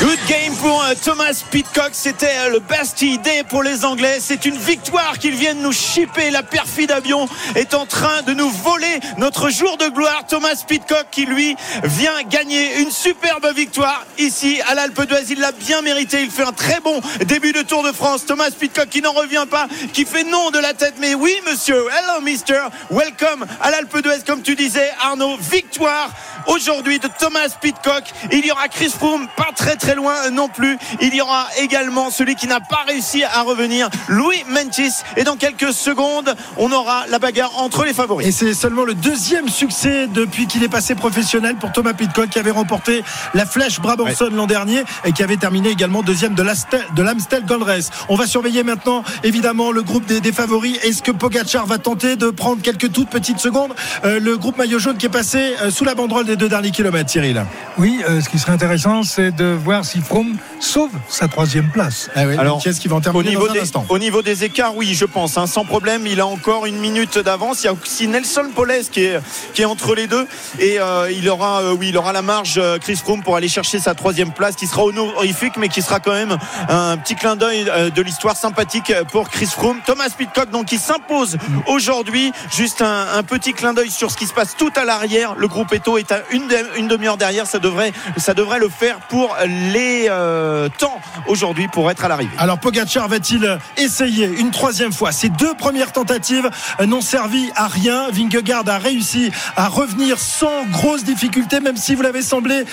Good 0.00 0.18
game 0.28 0.54
pour 0.56 0.82
euh, 0.84 0.94
Thomas 1.02 1.42
Pitcock. 1.50 1.90
C'était 1.92 2.26
euh, 2.26 2.50
le 2.50 2.60
best 2.60 3.02
idée 3.02 3.42
pour 3.48 3.62
les 3.62 3.84
Anglais. 3.84 4.18
C'est 4.20 4.44
une 4.44 4.56
victoire 4.56 5.18
qu'ils 5.18 5.34
viennent 5.34 5.62
nous 5.62 5.72
chipper. 5.72 6.30
La 6.30 6.42
perfide 6.42 6.90
avion 6.90 7.28
est 7.54 7.74
en 7.74 7.86
train 7.86 8.22
de 8.22 8.34
nous 8.34 8.50
voler 8.50 9.00
notre 9.18 9.50
jour 9.50 9.76
de 9.76 9.88
gloire. 9.88 10.24
Thomas 10.28 10.62
Pitcock 10.66 11.06
qui 11.10 11.26
lui 11.26 11.56
vient 11.84 12.22
gagner 12.28 12.80
une 12.80 12.90
superbe 12.90 13.46
victoire 13.54 14.04
ici 14.18 14.60
à 14.68 14.74
l'Alpe 14.74 15.06
d'Huez. 15.06 15.24
Il 15.30 15.40
l'a 15.40 15.52
bien 15.52 15.82
mérité. 15.82 16.22
Il 16.22 16.30
fait 16.30 16.44
un 16.44 16.52
très 16.52 16.80
bon 16.80 17.00
début 17.26 17.52
de 17.52 17.62
Tour 17.62 17.82
de 17.82 17.92
France. 17.92 18.26
Thomas 18.26 18.50
Pitcock 18.50 18.88
qui 18.88 19.02
n'en 19.02 19.12
revient 19.12 19.46
pas, 19.50 19.66
qui 19.92 20.04
fait 20.04 20.24
non 20.24 20.50
de 20.50 20.58
la 20.58 20.74
tête. 20.74 20.94
Mais 20.98 21.14
oui, 21.14 21.34
monsieur. 21.50 21.86
Hello, 21.88 22.20
mister. 22.22 22.62
Welcome 22.90 23.46
à 23.60 23.70
l'Alpe 23.70 24.02
d'Huez, 24.02 24.22
comme 24.26 24.42
tu 24.42 24.54
disais, 24.54 24.90
Arnaud. 25.00 25.36
Victoire 25.38 26.10
aujourd'hui 26.46 26.81
de 26.82 27.08
Thomas 27.18 27.48
Pitcock. 27.60 28.04
Il 28.32 28.44
y 28.44 28.50
aura 28.50 28.68
Chris 28.68 28.90
Froome, 28.90 29.28
pas 29.36 29.50
très 29.54 29.76
très 29.76 29.94
loin 29.94 30.30
non 30.30 30.48
plus. 30.48 30.78
Il 31.00 31.14
y 31.14 31.20
aura 31.20 31.46
également 31.58 32.10
celui 32.10 32.34
qui 32.34 32.46
n'a 32.46 32.60
pas 32.60 32.84
réussi 32.86 33.22
à 33.22 33.42
revenir, 33.42 33.88
Louis 34.08 34.42
Mentis. 34.48 34.92
Et 35.16 35.24
dans 35.24 35.36
quelques 35.36 35.72
secondes, 35.72 36.34
on 36.56 36.72
aura 36.72 37.06
la 37.08 37.18
bagarre 37.18 37.58
entre 37.58 37.84
les 37.84 37.94
favoris. 37.94 38.26
Et 38.26 38.32
c'est 38.32 38.54
seulement 38.54 38.84
le 38.84 38.94
deuxième 38.94 39.48
succès 39.48 40.08
depuis 40.08 40.46
qu'il 40.46 40.64
est 40.64 40.68
passé 40.68 40.94
professionnel 40.94 41.56
pour 41.56 41.70
Thomas 41.72 41.92
Pitcock 41.92 42.30
qui 42.30 42.38
avait 42.38 42.50
remporté 42.50 43.04
la 43.34 43.46
flèche 43.46 43.80
Brabanson 43.80 44.30
l'an 44.32 44.46
dernier 44.46 44.82
et 45.04 45.12
qui 45.12 45.22
avait 45.22 45.36
terminé 45.36 45.70
également 45.70 46.02
deuxième 46.02 46.34
de 46.34 46.42
l'Amstel 46.42 47.44
Gold 47.46 47.62
Race. 47.62 47.90
On 48.08 48.16
va 48.16 48.26
surveiller 48.26 48.64
maintenant 48.64 49.04
évidemment 49.22 49.70
le 49.70 49.82
groupe 49.82 50.06
des, 50.06 50.20
des 50.20 50.32
favoris. 50.32 50.78
Est-ce 50.82 51.02
que 51.02 51.12
Pogacar 51.12 51.66
va 51.66 51.78
tenter 51.78 52.16
de 52.16 52.30
prendre 52.30 52.60
quelques 52.60 52.92
toutes 52.92 53.08
petites 53.08 53.38
secondes? 53.38 53.72
Euh, 54.04 54.18
Le 54.18 54.36
groupe 54.36 54.58
maillot 54.58 54.80
jaune 54.80 54.96
qui 54.96 55.06
est 55.06 55.10
passé 55.10 55.54
euh, 55.62 55.70
sous 55.70 55.84
la 55.84 55.94
banderole 55.94 56.26
des 56.26 56.36
deux 56.36 56.48
derniers 56.48 56.71
kilomètres, 56.72 57.10
Cyril. 57.10 57.44
Oui, 57.78 58.02
euh, 58.08 58.20
ce 58.20 58.28
qui 58.28 58.38
serait 58.38 58.52
intéressant, 58.52 59.02
c'est 59.04 59.30
de 59.30 59.44
voir 59.46 59.84
si 59.84 60.00
Froome 60.00 60.36
sauve 60.60 60.90
sa 61.08 61.28
troisième 61.28 61.70
place. 61.70 62.10
Ah 62.16 62.22
oui, 62.26 62.36
Alors, 62.38 62.58
qui 62.60 62.68
est-ce 62.68 62.80
qui 62.80 62.88
va 62.88 62.96
en 62.96 62.98
Au 62.98 63.02
terminer 63.02 63.28
niveau, 63.30 63.46
dans 63.46 63.50
un 63.52 63.54
des, 63.54 63.60
instant? 63.60 63.86
au 63.88 63.98
niveau 63.98 64.22
des 64.22 64.44
écarts, 64.44 64.74
oui, 64.76 64.94
je 64.94 65.04
pense, 65.04 65.38
hein, 65.38 65.46
sans 65.46 65.64
problème. 65.64 66.06
Il 66.06 66.20
a 66.20 66.26
encore 66.26 66.66
une 66.66 66.78
minute 66.78 67.18
d'avance. 67.18 67.62
Il 67.62 67.66
y 67.66 67.68
a 67.68 67.72
aussi 67.72 68.08
Nelson 68.08 68.46
Poles 68.54 68.72
qui 68.90 69.04
est, 69.04 69.20
qui 69.54 69.62
est 69.62 69.66
entre 69.66 69.94
les 69.94 70.06
deux. 70.06 70.26
Et 70.58 70.80
euh, 70.80 71.10
il 71.10 71.28
aura, 71.28 71.62
euh, 71.62 71.74
oui, 71.78 71.88
il 71.90 71.96
aura 71.96 72.12
la 72.12 72.22
marge, 72.22 72.54
euh, 72.56 72.78
Chris 72.78 72.96
Froome, 72.96 73.22
pour 73.22 73.36
aller 73.36 73.48
chercher 73.48 73.78
sa 73.78 73.94
troisième 73.94 74.32
place, 74.32 74.56
qui 74.56 74.66
sera 74.66 74.84
honorifique, 74.84 75.56
mais 75.58 75.68
qui 75.68 75.82
sera 75.82 76.00
quand 76.00 76.12
même 76.12 76.36
un 76.68 76.96
petit 76.96 77.14
clin 77.14 77.36
d'œil 77.36 77.66
euh, 77.68 77.90
de 77.90 78.02
l'histoire 78.02 78.36
sympathique 78.36 78.92
pour 79.10 79.28
Chris 79.30 79.46
Froome. 79.46 79.78
Thomas 79.84 80.08
Pitcock, 80.16 80.50
donc, 80.50 80.66
qui 80.66 80.78
s'impose 80.78 81.36
aujourd'hui. 81.66 82.32
Juste 82.54 82.82
un, 82.82 83.06
un 83.14 83.22
petit 83.22 83.52
clin 83.52 83.72
d'œil 83.74 83.90
sur 83.90 84.10
ce 84.10 84.16
qui 84.16 84.26
se 84.26 84.32
passe 84.34 84.56
tout 84.56 84.70
à 84.76 84.84
l'arrière. 84.84 85.34
Le 85.36 85.48
groupe 85.48 85.72
Eto 85.72 85.98
est 85.98 86.10
à 86.12 86.22
une, 86.30 86.48
une 86.76 86.88
demi-heure 86.88 87.16
derrière. 87.16 87.46
Ça 87.46 87.58
devrait, 87.58 87.92
ça 88.16 88.34
devrait 88.34 88.58
le 88.58 88.68
faire 88.68 88.98
pour 89.08 89.36
les 89.46 90.06
euh, 90.08 90.68
temps 90.78 91.00
aujourd'hui 91.26 91.68
pour 91.68 91.90
être 91.90 92.04
à 92.04 92.08
l'arrivée. 92.08 92.32
Alors 92.38 92.58
Pogacar 92.58 93.08
va-t-il 93.08 93.58
essayer 93.76 94.26
une 94.26 94.50
troisième 94.50 94.92
fois? 94.92 95.12
Ces 95.12 95.28
deux 95.28 95.54
premières 95.54 95.92
tentatives 95.92 96.48
n'ont 96.84 97.00
servi 97.00 97.50
à 97.56 97.66
rien. 97.68 98.08
Vingegaard 98.10 98.68
a 98.68 98.78
réussi 98.78 99.30
à 99.56 99.68
revenir 99.68 100.18
sans 100.18 100.64
grosse 100.70 101.04
difficulté, 101.04 101.60
même 101.60 101.76
si 101.76 101.94
vous 101.94 102.02
l'avez 102.02 102.22
semblé 102.22 102.64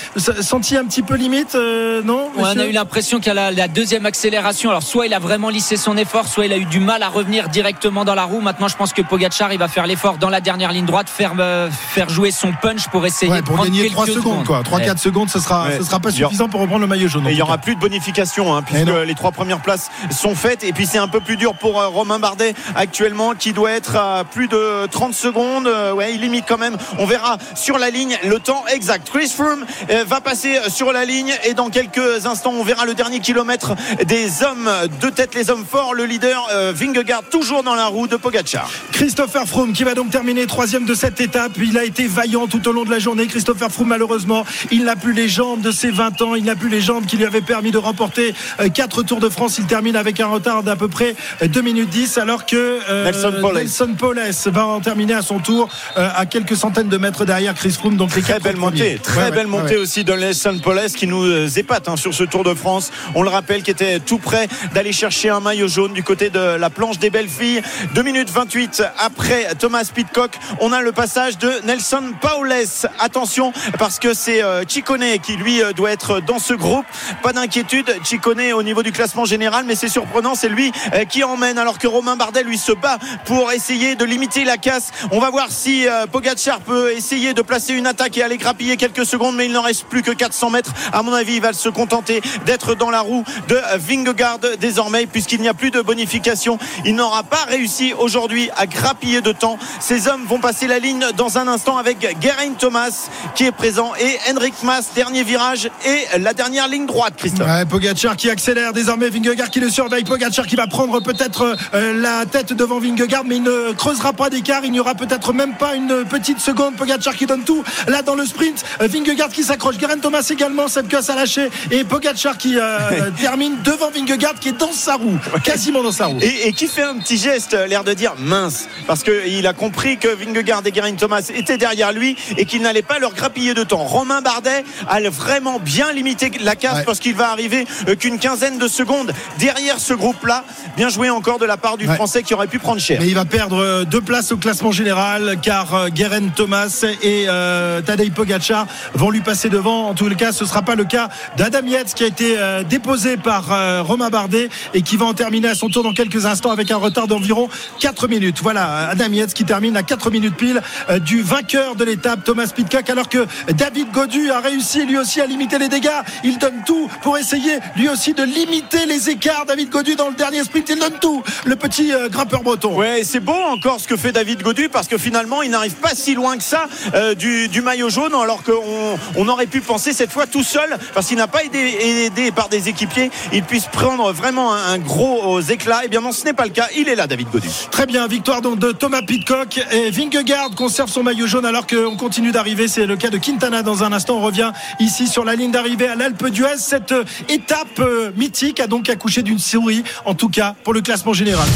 senti 0.41 0.77
un 0.77 0.85
petit 0.85 1.01
peu 1.01 1.15
limite, 1.15 1.55
euh, 1.55 2.01
non 2.03 2.29
Ouais, 2.35 2.43
on 2.55 2.59
a 2.59 2.65
eu 2.65 2.71
l'impression 2.71 3.19
qu'à 3.19 3.33
la, 3.33 3.51
la 3.51 3.67
deuxième 3.67 4.05
accélération, 4.05 4.69
alors 4.69 4.83
soit 4.83 5.05
il 5.07 5.13
a 5.13 5.19
vraiment 5.19 5.49
lissé 5.49 5.77
son 5.77 5.97
effort, 5.97 6.27
soit 6.27 6.45
il 6.45 6.53
a 6.53 6.57
eu 6.57 6.65
du 6.65 6.79
mal 6.79 7.03
à 7.03 7.09
revenir 7.09 7.49
directement 7.49 8.05
dans 8.05 8.15
la 8.15 8.23
roue. 8.23 8.41
Maintenant, 8.41 8.67
je 8.67 8.75
pense 8.75 8.93
que 8.93 9.01
Pogacar, 9.01 9.51
il 9.53 9.59
va 9.59 9.67
faire 9.67 9.87
l'effort 9.87 10.17
dans 10.17 10.29
la 10.29 10.41
dernière 10.41 10.71
ligne 10.71 10.85
droite, 10.85 11.09
faire, 11.09 11.33
euh, 11.39 11.69
faire 11.71 12.09
jouer 12.09 12.31
son 12.31 12.51
punch 12.53 12.87
pour 12.89 13.05
essayer 13.05 13.31
Ouais, 13.31 13.41
de 13.41 13.45
pour 13.45 13.55
prendre 13.55 13.71
gagner 13.83 13.89
quelques 13.89 13.93
3 13.93 14.05
secondes, 14.21 14.45
quoi. 14.45 14.61
3-4 14.63 14.91
Ouais. 14.93 14.97
secondes, 14.97 15.29
ce 15.29 15.39
sera, 15.39 15.65
Ouais. 15.67 15.77
ce 15.77 15.83
sera 15.83 15.99
pas 15.99 16.11
suffisant 16.11 16.47
pour 16.49 16.61
reprendre 16.61 16.81
le 16.81 16.87
maillot 16.87 17.07
jaune. 17.07 17.27
Et 17.27 17.31
il 17.31 17.35
n'y 17.35 17.41
aura 17.41 17.57
plus 17.57 17.75
de 17.75 17.79
bonification 17.79 18.55
hein, 18.55 18.61
puisque 18.61 18.81
Eh 18.81 18.85
non. 18.85 19.03
les 19.03 19.15
trois 19.15 19.31
premières 19.31 19.61
places 19.61 19.89
sont 20.11 20.35
faites 20.35 20.63
et 20.63 20.73
puis 20.73 20.85
c'est 20.85 20.97
un 20.97 21.07
peu 21.07 21.19
plus 21.19 21.37
dur 21.37 21.53
pour 21.55 21.79
euh, 21.79 21.87
Romain 21.87 22.19
Bardet 22.19 22.53
actuellement 22.75 23.33
qui 23.33 23.53
doit 23.53 23.71
être 23.71 23.95
à 23.95 24.23
plus 24.23 24.47
de 24.47 24.85
30 24.87 25.13
secondes 25.13 25.67
Euh, 25.67 25.93
ouais 25.93 26.13
il 26.13 26.21
limite 26.21 26.45
quand 26.47 26.57
même 26.57 26.77
on 26.97 27.05
verra 27.05 27.37
sur 27.55 27.77
la 27.77 27.89
ligne 27.89 28.17
le 28.23 28.39
temps 28.39 28.63
exact 28.73 29.09
Chris 29.09 29.29
Froome 29.29 29.65
euh, 29.89 30.03
va 30.07 30.21
passer 30.21 30.57
sur 30.69 30.91
la 30.91 31.05
ligne 31.05 31.33
et 31.45 31.53
dans 31.53 31.69
quelques 31.69 32.25
instants 32.25 32.53
on 32.57 32.63
verra 32.63 32.85
le 32.85 32.93
dernier 32.93 33.19
kilomètre 33.19 33.75
des 34.05 34.43
hommes 34.43 34.69
de 35.01 35.09
tête 35.09 35.35
les 35.35 35.49
hommes 35.49 35.65
forts 35.69 35.93
le 35.93 36.05
leader 36.05 36.47
Vingegaard 36.73 37.23
toujours 37.29 37.63
dans 37.63 37.75
la 37.75 37.85
roue 37.87 38.07
de 38.07 38.15
Pogacar 38.15 38.69
Christopher 38.91 39.45
Froome 39.47 39.73
qui 39.73 39.83
va 39.83 39.93
donc 39.93 40.09
terminer 40.09 40.45
troisième 40.47 40.85
de 40.85 40.93
cette 40.93 41.21
étape. 41.21 41.51
Il 41.57 41.77
a 41.77 41.83
été 41.83 42.07
vaillant 42.07 42.47
tout 42.47 42.67
au 42.67 42.71
long 42.71 42.83
de 42.83 42.91
la 42.91 42.99
journée. 42.99 43.27
Christopher 43.27 43.68
Froome, 43.69 43.87
malheureusement, 43.89 44.45
il 44.71 44.83
n'a 44.83 44.95
plus 44.95 45.13
les 45.13 45.27
jambes 45.27 45.61
de 45.61 45.71
ses 45.71 45.91
20 45.91 46.21
ans. 46.21 46.35
Il 46.35 46.43
n'a 46.45 46.55
plus 46.55 46.69
les 46.69 46.81
jambes 46.81 47.05
qui 47.05 47.17
lui 47.17 47.25
avaient 47.25 47.41
permis 47.41 47.71
de 47.71 47.77
remporter 47.77 48.33
4 48.73 49.03
Tours 49.03 49.19
de 49.19 49.29
France. 49.29 49.57
Il 49.59 49.65
termine 49.65 49.95
avec 49.95 50.19
un 50.19 50.27
retard 50.27 50.63
d'à 50.63 50.75
peu 50.75 50.87
près 50.87 51.15
2 51.43 51.61
minutes 51.61 51.89
10 51.89 52.17
alors 52.17 52.45
que 52.45 52.79
euh, 52.89 53.05
Nelson 53.05 53.95
Poles 53.97 54.19
va 54.47 54.65
en 54.67 54.79
terminer 54.79 55.13
à 55.13 55.21
son 55.21 55.39
tour 55.39 55.69
euh, 55.97 56.09
à 56.15 56.25
quelques 56.25 56.55
centaines 56.55 56.89
de 56.89 56.97
mètres 56.97 57.25
derrière 57.25 57.53
Chris 57.53 57.71
Froome. 57.71 57.97
Donc 57.97 58.15
les 58.15 58.21
Très 58.21 58.39
belle 58.39 58.55
premiers. 58.55 58.71
montée, 58.79 58.99
très 59.01 59.23
Ouais, 59.23 59.31
belle 59.31 59.45
ouais, 59.47 59.51
montée 59.59 59.75
ouais. 59.75 59.81
aussi 59.81 60.03
de 60.03 60.13
Nelson 60.13 60.59
Poles 60.61 60.79
qui 60.95 61.07
nous 61.07 61.23
euh, 61.23 61.47
épate 61.57 61.87
hein, 61.89 61.95
sur 61.97 62.13
ce 62.13 62.23
Tour 62.23 62.43
de 62.43 62.53
France. 62.53 62.91
On 63.15 63.23
le 63.23 63.29
rappelle 63.29 63.63
qui 63.63 63.71
était 63.71 63.99
tout 63.99 64.17
prêt 64.17 64.47
d'aller 64.73 64.91
chercher 64.93 65.29
un 65.29 65.39
maillot 65.39 65.67
jaune 65.67 65.93
du 65.93 66.03
côté 66.03 66.29
de 66.29 66.39
la 66.39 66.69
planche 66.69 66.99
des 66.99 67.09
belles 67.09 67.29
filles. 67.29 67.61
2 67.95 68.01
minutes 68.03 68.29
28 68.29 68.83
après 68.99 69.47
Thomas 69.57 69.89
Pitcock, 69.93 70.31
on 70.59 70.71
a 70.73 70.81
le 70.81 70.91
passage 70.91 71.37
de 71.37 71.51
Nelson 71.65 72.03
Paules. 72.21 72.53
Attention 72.99 73.51
parce 73.77 73.99
que 73.99 74.13
c'est 74.13 74.43
euh, 74.43 74.63
Chicone 74.67 75.19
qui 75.21 75.35
lui 75.35 75.61
euh, 75.61 75.73
doit 75.73 75.91
être 75.91 76.19
dans 76.19 76.39
ce 76.39 76.53
groupe. 76.53 76.85
Pas 77.23 77.33
d'inquiétude, 77.33 77.95
Chicone 78.03 78.53
au 78.53 78.63
niveau 78.63 78.83
du 78.83 78.91
classement 78.91 79.25
général, 79.25 79.65
mais 79.65 79.75
c'est 79.75 79.87
surprenant, 79.87 80.35
c'est 80.35 80.49
lui 80.49 80.71
euh, 80.93 81.05
qui 81.05 81.23
emmène 81.23 81.57
alors 81.57 81.77
que 81.77 81.87
Romain 81.87 82.15
Bardet 82.15 82.43
lui 82.43 82.57
se 82.57 82.71
bat 82.71 82.97
pour 83.25 83.51
essayer 83.51 83.95
de 83.95 84.05
limiter 84.05 84.43
la 84.43 84.57
casse. 84.57 84.91
On 85.11 85.19
va 85.19 85.29
voir 85.29 85.47
si 85.49 85.87
Pogacar 86.11 86.61
peut 86.61 86.91
essayer 86.91 87.33
de 87.33 87.41
placer 87.41 87.73
une 87.73 87.87
attaque 87.87 88.17
et 88.17 88.23
aller 88.23 88.37
grappiller 88.37 88.77
quelques 88.77 89.05
secondes, 89.05 89.35
mais 89.35 89.45
il 89.45 89.51
n'en 89.51 89.61
reste 89.61 89.85
plus 89.85 90.01
que 90.01 90.11
400 90.11 90.49
mètres. 90.49 90.73
À 90.93 91.03
mon 91.03 91.13
avis, 91.13 91.35
il 91.35 91.41
va 91.41 91.53
se 91.53 91.69
contenter 91.69 92.21
d'être 92.45 92.75
dans 92.75 92.89
la 92.89 93.01
roue 93.01 93.23
de 93.47 93.59
Vingegaard 93.77 94.39
désormais, 94.59 95.05
puisqu'il 95.05 95.41
n'y 95.41 95.47
a 95.47 95.53
plus 95.53 95.71
de 95.71 95.81
bonification. 95.81 96.57
Il 96.85 96.95
n'aura 96.95 97.23
pas 97.23 97.45
réussi 97.47 97.93
aujourd'hui 97.93 98.49
à 98.57 98.65
grappiller 98.65 99.21
de 99.21 99.31
temps. 99.31 99.57
Ces 99.79 100.07
hommes 100.07 100.25
vont 100.25 100.39
passer 100.39 100.67
la 100.67 100.79
ligne 100.79 101.05
dans 101.17 101.37
un 101.37 101.47
instant 101.47 101.77
avec 101.77 102.17
Geraint 102.21 102.53
Thomas 102.57 103.09
qui 103.35 103.45
présent. 103.51 103.93
Et 103.99 104.17
Henrik 104.31 104.53
Mas, 104.63 104.93
dernier 104.95 105.23
virage 105.23 105.69
et 105.85 106.19
la 106.19 106.33
dernière 106.33 106.67
ligne 106.67 106.85
droite, 106.85 107.13
Christophe. 107.17 107.47
Ouais, 107.47 107.65
Pogacar 107.65 108.15
qui 108.15 108.29
accélère 108.29 108.73
désormais. 108.73 109.09
Vingegaard 109.09 109.49
qui 109.49 109.59
le 109.59 109.69
surveille. 109.69 110.03
Pogacar 110.03 110.45
qui 110.45 110.55
va 110.55 110.67
prendre 110.67 110.99
peut-être 111.01 111.55
euh, 111.73 111.93
la 111.93 112.25
tête 112.25 112.53
devant 112.53 112.79
Vingegaard 112.79 113.23
mais 113.25 113.37
il 113.37 113.43
ne 113.43 113.71
creusera 113.73 114.13
pas 114.13 114.29
d'écart. 114.29 114.65
Il 114.65 114.71
n'y 114.71 114.79
aura 114.79 114.95
peut-être 114.95 115.33
même 115.33 115.55
pas 115.55 115.75
une 115.75 116.05
petite 116.05 116.39
seconde. 116.39 116.75
Pogacar 116.75 117.15
qui 117.15 117.25
donne 117.25 117.43
tout 117.43 117.63
là 117.87 118.01
dans 118.01 118.15
le 118.15 118.25
sprint. 118.25 118.63
Euh, 118.81 118.87
Vingegaard 118.87 119.29
qui 119.29 119.43
s'accroche. 119.43 119.79
Geraint 119.79 119.99
Thomas 119.99 120.25
également 120.29 120.67
Sepkus 120.67 121.09
a 121.09 121.15
lâché 121.15 121.49
et 121.71 121.83
Pogacar 121.83 122.37
qui 122.37 122.57
euh, 122.57 123.11
termine 123.19 123.57
devant 123.63 123.91
Vingegaard 123.91 124.35
qui 124.39 124.49
est 124.49 124.57
dans 124.57 124.73
sa 124.73 124.95
roue. 124.95 125.17
Quasiment 125.43 125.83
dans 125.83 125.91
sa 125.91 126.07
roue. 126.07 126.19
Et, 126.21 126.47
et 126.47 126.53
qui 126.53 126.67
fait 126.67 126.83
un 126.83 126.97
petit 126.97 127.17
geste, 127.17 127.55
l'air 127.67 127.83
de 127.83 127.93
dire 127.93 128.13
mince, 128.17 128.67
parce 128.87 129.03
qu'il 129.03 129.45
a 129.47 129.53
compris 129.53 129.97
que 129.97 130.07
Vingegaard 130.07 130.61
et 130.65 130.73
Geraint 130.73 130.95
Thomas 130.95 131.29
étaient 131.33 131.57
derrière 131.57 131.91
lui 131.91 132.15
et 132.37 132.45
qu'il 132.45 132.61
n'allait 132.61 132.81
pas 132.81 132.99
leur 132.99 133.13
de 133.39 133.63
temps. 133.63 133.83
Romain 133.85 134.21
Bardet 134.21 134.63
a 134.87 134.99
vraiment 135.09 135.59
bien 135.59 135.91
limité 135.93 136.29
la 136.41 136.55
casse 136.55 136.79
Ouais. 136.79 136.83
parce 136.85 136.99
qu'il 136.99 137.15
va 137.15 137.31
arriver 137.31 137.65
euh, 137.87 137.95
qu'une 137.95 138.19
quinzaine 138.19 138.57
de 138.59 138.67
secondes 138.67 139.11
derrière 139.39 139.79
ce 139.79 139.93
groupe-là. 139.93 140.43
Bien 140.77 140.89
joué 140.89 141.09
encore 141.09 141.39
de 141.39 141.45
la 141.45 141.57
part 141.57 141.77
du 141.77 141.87
Ouais. 141.87 141.95
Français 141.95 142.21
qui 142.23 142.33
aurait 142.33 142.47
pu 142.47 142.59
prendre 142.59 142.79
cher. 142.81 142.99
Mais 143.01 143.07
il 143.07 143.15
va 143.15 143.25
perdre 143.25 143.57
euh, 143.57 143.85
deux 143.85 144.01
places 144.01 144.31
au 144.31 144.37
classement 144.37 144.71
général 144.71 145.37
car 145.41 145.73
euh, 145.73 145.87
Guerin 145.89 146.27
Thomas 146.35 146.85
et 147.01 147.25
euh, 147.27 147.81
Tadej 147.81 148.11
Pogacar 148.11 148.67
vont 148.93 149.09
lui 149.09 149.21
passer 149.21 149.49
devant. 149.49 149.87
En 149.89 149.93
tout 149.95 150.07
cas, 150.15 150.31
ce 150.31 150.43
ne 150.43 150.49
sera 150.49 150.61
pas 150.61 150.75
le 150.75 150.83
cas 150.83 151.09
d'Adam 151.37 151.65
Yates 151.65 151.93
qui 151.95 152.03
a 152.03 152.07
été 152.07 152.35
euh, 152.37 152.63
déposé 152.63 153.17
par 153.17 153.51
euh, 153.51 153.81
Romain 153.81 154.09
Bardet 154.09 154.49
et 154.73 154.81
qui 154.81 154.97
va 154.97 155.05
en 155.05 155.13
terminer 155.13 155.47
à 155.49 155.55
son 155.55 155.69
tour 155.69 155.83
dans 155.83 155.93
quelques 155.93 156.25
instants 156.25 156.51
avec 156.51 156.69
un 156.71 156.77
retard 156.77 157.07
d'environ 157.07 157.49
4 157.79 158.07
minutes. 158.07 158.39
Voilà, 158.43 158.89
Adam 158.89 159.11
Yates 159.11 159.33
qui 159.33 159.45
termine 159.45 159.75
à 159.77 159.83
4 159.83 160.11
minutes 160.11 160.35
pile 160.35 160.61
du 161.01 161.21
vainqueur 161.21 161.75
de 161.75 161.83
l'étape, 161.85 162.23
Thomas 162.23 162.51
Pitcock, 162.53 162.89
alors 162.89 163.09
que 163.09 163.18
David 163.53 163.91
Godu 163.91 164.31
a 164.31 164.39
réussi 164.39 164.85
lui 164.85 164.97
aussi 164.97 165.21
à 165.21 165.25
limiter 165.25 165.57
les 165.59 165.69
dégâts. 165.69 165.89
Il 166.23 166.37
donne 166.37 166.61
tout 166.65 166.89
pour 167.01 167.17
essayer 167.17 167.59
lui 167.75 167.89
aussi 167.89 168.13
de 168.13 168.23
limiter 168.23 168.85
les 168.85 169.09
écarts. 169.09 169.45
David 169.45 169.69
Godu 169.69 169.95
dans 169.95 170.09
le 170.09 170.15
dernier 170.15 170.43
sprint, 170.43 170.69
il 170.69 170.79
donne 170.79 170.99
tout. 170.99 171.23
Le 171.45 171.55
petit 171.55 171.93
euh, 171.93 172.09
grimpeur 172.09 172.43
breton. 172.43 172.75
Ouais, 172.75 173.01
c'est 173.03 173.19
beau 173.19 173.33
encore 173.33 173.79
ce 173.79 173.87
que 173.87 173.97
fait 173.97 174.11
David 174.11 174.41
Godu 174.41 174.69
parce 174.69 174.87
que 174.87 174.97
finalement 174.97 175.41
il 175.41 175.51
n'arrive 175.51 175.75
pas 175.75 175.95
si 175.95 176.15
loin 176.15 176.37
que 176.37 176.43
ça 176.43 176.67
euh, 176.93 177.15
du, 177.15 177.47
du 177.47 177.61
maillot 177.61 177.89
jaune 177.89 178.13
alors 178.13 178.43
qu'on 178.43 178.97
on 179.15 179.27
aurait 179.27 179.47
pu 179.47 179.61
penser 179.61 179.93
cette 179.93 180.11
fois 180.11 180.27
tout 180.27 180.43
seul 180.43 180.77
parce 180.93 181.07
qu'il 181.07 181.17
n'a 181.17 181.27
pas 181.27 181.43
été 181.43 182.05
aidé 182.05 182.31
par 182.31 182.49
des 182.49 182.69
équipiers 182.69 183.11
il 183.33 183.43
puisse 183.43 183.65
prendre 183.65 184.11
vraiment 184.11 184.53
un, 184.53 184.73
un 184.73 184.77
gros 184.79 185.39
éclat. 185.41 185.85
Et 185.85 185.87
bien 185.87 186.01
non 186.01 186.11
ce 186.11 186.25
n'est 186.25 186.33
pas 186.33 186.45
le 186.45 186.51
cas. 186.51 186.67
Il 186.75 186.89
est 186.89 186.95
là 186.95 187.07
David 187.07 187.29
Godu. 187.29 187.49
Très 187.71 187.85
bien, 187.85 188.07
victoire 188.07 188.41
donc 188.41 188.59
de 188.59 188.71
Thomas 188.71 189.01
Pitcock 189.01 189.59
et 189.71 189.89
Vingegaard 189.91 190.51
conserve 190.55 190.89
son 190.89 191.03
maillot 191.03 191.27
jaune 191.27 191.45
alors 191.45 191.67
qu'on 191.67 191.95
continue 191.95 192.31
d'arriver. 192.31 192.67
C'est 192.67 192.85
le 192.85 192.95
cas 192.95 193.08
de 193.09 193.17
Quintana 193.17 193.63
dans 193.63 193.83
un 193.83 193.91
instant. 193.91 194.17
On 194.17 194.21
revient 194.21 194.51
ici 194.79 195.07
sur 195.07 195.23
la 195.23 195.35
ligne 195.35 195.51
d'arrivée 195.51 195.87
à 195.87 195.95
l'Alpe 195.95 196.27
d'Huez. 196.27 196.57
Cette 196.57 196.91
euh, 196.91 197.03
étape 197.27 197.79
euh, 197.79 198.11
mythique 198.17 198.59
a 198.59 198.67
donc 198.67 198.89
accouché 198.89 199.23
d'une 199.23 199.39
souris, 199.39 199.83
en 200.05 200.13
tout 200.13 200.29
cas 200.29 200.55
pour 200.63 200.73
le 200.73 200.81
classement 200.81 201.13
général. 201.13 201.47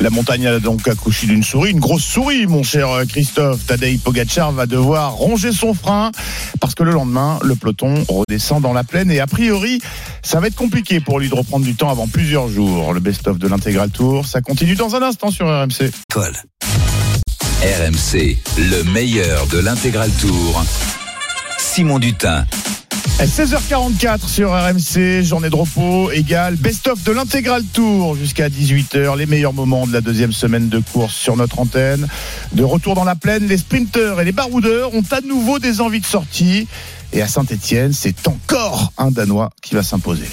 La 0.00 0.08
montagne 0.08 0.46
a 0.46 0.58
donc 0.60 0.88
accouché 0.88 1.26
d'une 1.26 1.42
souris, 1.42 1.72
une 1.72 1.80
grosse 1.80 2.02
souris, 2.02 2.46
mon 2.46 2.62
cher 2.62 2.88
euh, 2.88 3.04
Christophe. 3.04 3.66
Tadej 3.66 3.98
Pogacar 4.00 4.50
va 4.50 4.64
devoir 4.64 5.12
ronger 5.12 5.52
son 5.52 5.74
frein 5.74 6.10
parce 6.58 6.74
que 6.74 6.82
le 6.82 6.92
lendemain, 6.92 7.38
le 7.42 7.54
peloton 7.54 8.02
redescend 8.08 8.62
dans 8.62 8.72
la 8.72 8.82
plaine 8.82 9.10
et 9.10 9.20
a 9.20 9.26
priori, 9.26 9.80
ça 10.22 10.40
va 10.40 10.46
être 10.46 10.56
compliqué 10.56 11.00
pour 11.00 11.20
lui 11.20 11.28
de 11.28 11.34
reprendre 11.34 11.66
du 11.66 11.74
temps 11.74 11.90
avant 11.90 12.08
plusieurs 12.08 12.48
jours. 12.48 12.94
Le 12.94 13.00
best-of 13.00 13.38
de 13.38 13.46
l'intégral 13.46 13.90
tour, 13.90 14.26
ça 14.26 14.40
continue 14.40 14.74
dans 14.74 14.96
un 14.96 15.02
instant 15.02 15.30
sur 15.30 15.46
RMC. 15.46 15.90
RMC, 17.62 18.38
le 18.56 18.82
meilleur 18.84 19.46
de 19.48 19.58
l'intégral 19.58 20.10
tour. 20.12 20.64
Simon 21.58 21.98
Dutin. 21.98 22.46
16h44 23.18 24.26
sur 24.26 24.52
RMC, 24.52 25.22
journée 25.22 25.50
de 25.50 25.54
repos 25.54 26.10
égale 26.10 26.56
best-of 26.56 27.04
de 27.04 27.12
l'intégral 27.12 27.62
tour 27.64 28.16
jusqu'à 28.16 28.48
18h, 28.48 29.14
les 29.18 29.26
meilleurs 29.26 29.52
moments 29.52 29.86
de 29.86 29.92
la 29.92 30.00
deuxième 30.00 30.32
semaine 30.32 30.70
de 30.70 30.78
course 30.78 31.14
sur 31.14 31.36
notre 31.36 31.58
antenne. 31.58 32.08
De 32.52 32.64
retour 32.64 32.94
dans 32.94 33.04
la 33.04 33.14
plaine, 33.14 33.46
les 33.46 33.58
sprinteurs 33.58 34.22
et 34.22 34.24
les 34.24 34.32
baroudeurs 34.32 34.94
ont 34.94 35.04
à 35.10 35.20
nouveau 35.20 35.58
des 35.58 35.82
envies 35.82 36.00
de 36.00 36.06
sortie. 36.06 36.66
Et 37.12 37.20
à 37.20 37.28
Saint-Etienne, 37.28 37.92
c'est 37.92 38.26
encore 38.26 38.90
un 38.96 39.10
Danois 39.10 39.50
qui 39.60 39.74
va 39.74 39.82
s'imposer. 39.82 40.28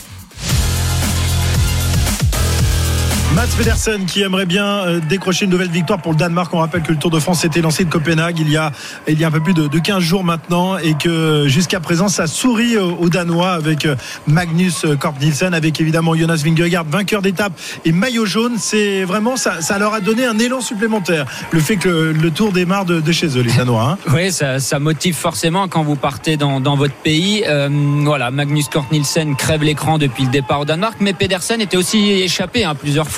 Mats 3.36 3.48
Pedersen 3.58 4.06
qui 4.06 4.22
aimerait 4.22 4.46
bien 4.46 4.66
euh, 4.66 5.00
décrocher 5.02 5.46
une 5.46 5.52
nouvelle 5.52 5.70
victoire 5.70 6.02
pour 6.02 6.14
le 6.14 6.18
Danemark. 6.18 6.52
On 6.54 6.60
rappelle 6.60 6.82
que 6.82 6.94
le 6.94 6.98
Tour 6.98 7.12
de 7.12 7.20
France 7.20 7.42
s'était 7.42 7.62
lancé 7.62 7.84
de 7.84 7.90
Copenhague 7.90 8.40
il 8.40 8.50
y 8.50 8.56
a, 8.56 8.72
il 9.08 9.20
y 9.20 9.26
a 9.26 9.28
un 9.28 9.32
peu 9.32 9.42
plus 9.42 9.54
de, 9.54 9.68
de 9.68 9.80
15 9.80 10.00
jours 10.02 10.24
maintenant 10.24 10.78
et 10.78 10.94
que 10.94 11.44
jusqu'à 11.48 11.80
présent 11.82 12.08
ça 12.08 12.26
sourit 12.26 12.78
aux, 12.78 12.96
aux 12.96 13.10
Danois 13.10 13.52
avec 13.52 13.86
euh, 13.86 13.96
Magnus 14.28 14.86
Kort 15.00 15.16
Nielsen, 15.20 15.54
avec 15.54 15.80
évidemment 15.82 16.16
Jonas 16.16 16.42
Vingegaard, 16.44 16.86
vainqueur 16.86 17.22
d'étape 17.22 17.52
et 17.84 17.92
maillot 17.92 18.26
jaune. 18.26 18.54
C'est 18.58 19.04
vraiment 19.04 19.36
ça, 19.36 19.60
leur 19.78 19.94
a 19.94 20.00
donné 20.00 20.26
un 20.26 20.40
élan 20.40 20.62
supplémentaire. 20.62 21.26
Le 21.52 21.60
fait 21.60 21.76
que 21.76 21.90
le, 21.90 22.32
Tour 22.32 22.54
démarre 22.54 22.86
de, 22.86 23.12
chez 23.12 23.38
eux, 23.38 23.42
les 23.42 23.54
Danois. 23.54 23.98
hein. 24.08 24.12
Oui, 24.14 24.32
ça, 24.32 24.80
motive 24.80 25.16
forcément 25.16 25.68
quand 25.68 25.84
vous 25.84 25.96
partez 25.96 26.38
dans, 26.38 26.60
votre 26.76 26.94
pays. 26.94 27.44
Euh, 27.46 27.68
voilà, 28.04 28.32
Magnus 28.32 28.70
Kort 28.70 28.88
Nielsen 28.92 29.36
crève 29.36 29.64
l'écran 29.64 29.98
depuis 29.98 30.24
le 30.24 30.30
départ 30.30 30.62
au 30.62 30.66
Danemark, 30.66 30.96
mais 31.02 31.14
Pedersen 31.14 31.60
était 31.62 31.78
aussi 31.78 32.12
échappé 32.12 32.64
hein, 32.64 32.74
plusieurs 32.74 33.10
fois. 33.10 33.17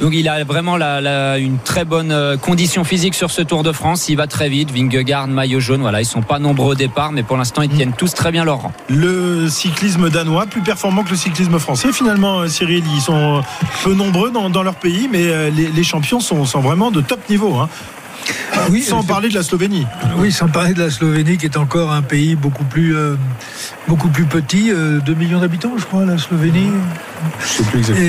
Donc 0.00 0.12
il 0.14 0.28
a 0.28 0.44
vraiment 0.44 0.76
la, 0.76 1.00
la- 1.00 1.38
une 1.38 1.58
très 1.58 1.84
bonne 1.84 2.12
euh, 2.12 2.36
condition 2.36 2.84
physique 2.84 3.14
sur 3.14 3.30
ce 3.30 3.42
Tour 3.42 3.62
de 3.62 3.72
France. 3.72 4.08
Il 4.08 4.16
va 4.16 4.26
très 4.26 4.48
vite. 4.48 4.70
Vingegaard, 4.70 5.26
maillot 5.28 5.60
jaune, 5.60 5.80
voilà, 5.82 6.00
ils 6.00 6.06
sont 6.06 6.22
pas 6.22 6.38
nombreux 6.38 6.72
au 6.72 6.74
départ, 6.74 7.12
mais 7.12 7.22
pour 7.22 7.36
l'instant 7.36 7.62
ils 7.62 7.68
tiennent 7.70 7.92
tous 7.96 8.14
très 8.14 8.32
bien 8.32 8.44
leur 8.44 8.58
rang. 8.62 8.72
Le 8.88 9.48
cyclisme 9.48 10.08
danois 10.10 10.46
plus 10.46 10.60
performant 10.62 11.02
que 11.04 11.10
le 11.10 11.16
cyclisme 11.16 11.58
français. 11.58 11.92
Finalement, 11.92 12.40
euh, 12.40 12.48
Cyril, 12.48 12.84
ils 12.94 13.00
sont 13.00 13.42
peu 13.82 13.94
nombreux 13.94 14.30
dans, 14.30 14.50
dans 14.50 14.62
leur 14.62 14.74
pays, 14.76 15.08
mais 15.10 15.26
euh, 15.28 15.50
les, 15.50 15.66
les 15.68 15.84
champions 15.84 16.20
sont, 16.20 16.44
sont 16.44 16.60
vraiment 16.60 16.90
de 16.90 17.00
top 17.00 17.28
niveau. 17.28 17.54
hein. 17.56 17.68
Oui, 18.70 18.82
Sans 18.82 19.02
c'est- 19.02 19.08
parler 19.08 19.28
de 19.28 19.34
la 19.34 19.42
Slovénie. 19.42 19.86
Oui, 20.16 20.32
sans 20.32 20.48
parler 20.48 20.72
de 20.74 20.82
la 20.82 20.90
Slovénie, 20.90 21.36
qui 21.36 21.44
est 21.46 21.56
encore 21.56 21.92
un 21.92 22.02
pays 22.02 22.34
beaucoup 22.36 22.64
plus, 22.64 22.96
euh, 22.96 23.16
beaucoup 23.88 24.08
plus 24.08 24.24
petit, 24.24 24.70
euh, 24.72 25.00
2 25.00 25.14
millions 25.14 25.40
d'habitants, 25.40 25.72
je 25.76 25.84
crois, 25.84 26.04
la 26.04 26.16
Slovénie. 26.18 26.70
Je 27.40 27.46
sais 27.46 27.62
plus 27.64 27.78
exactement. 27.80 28.06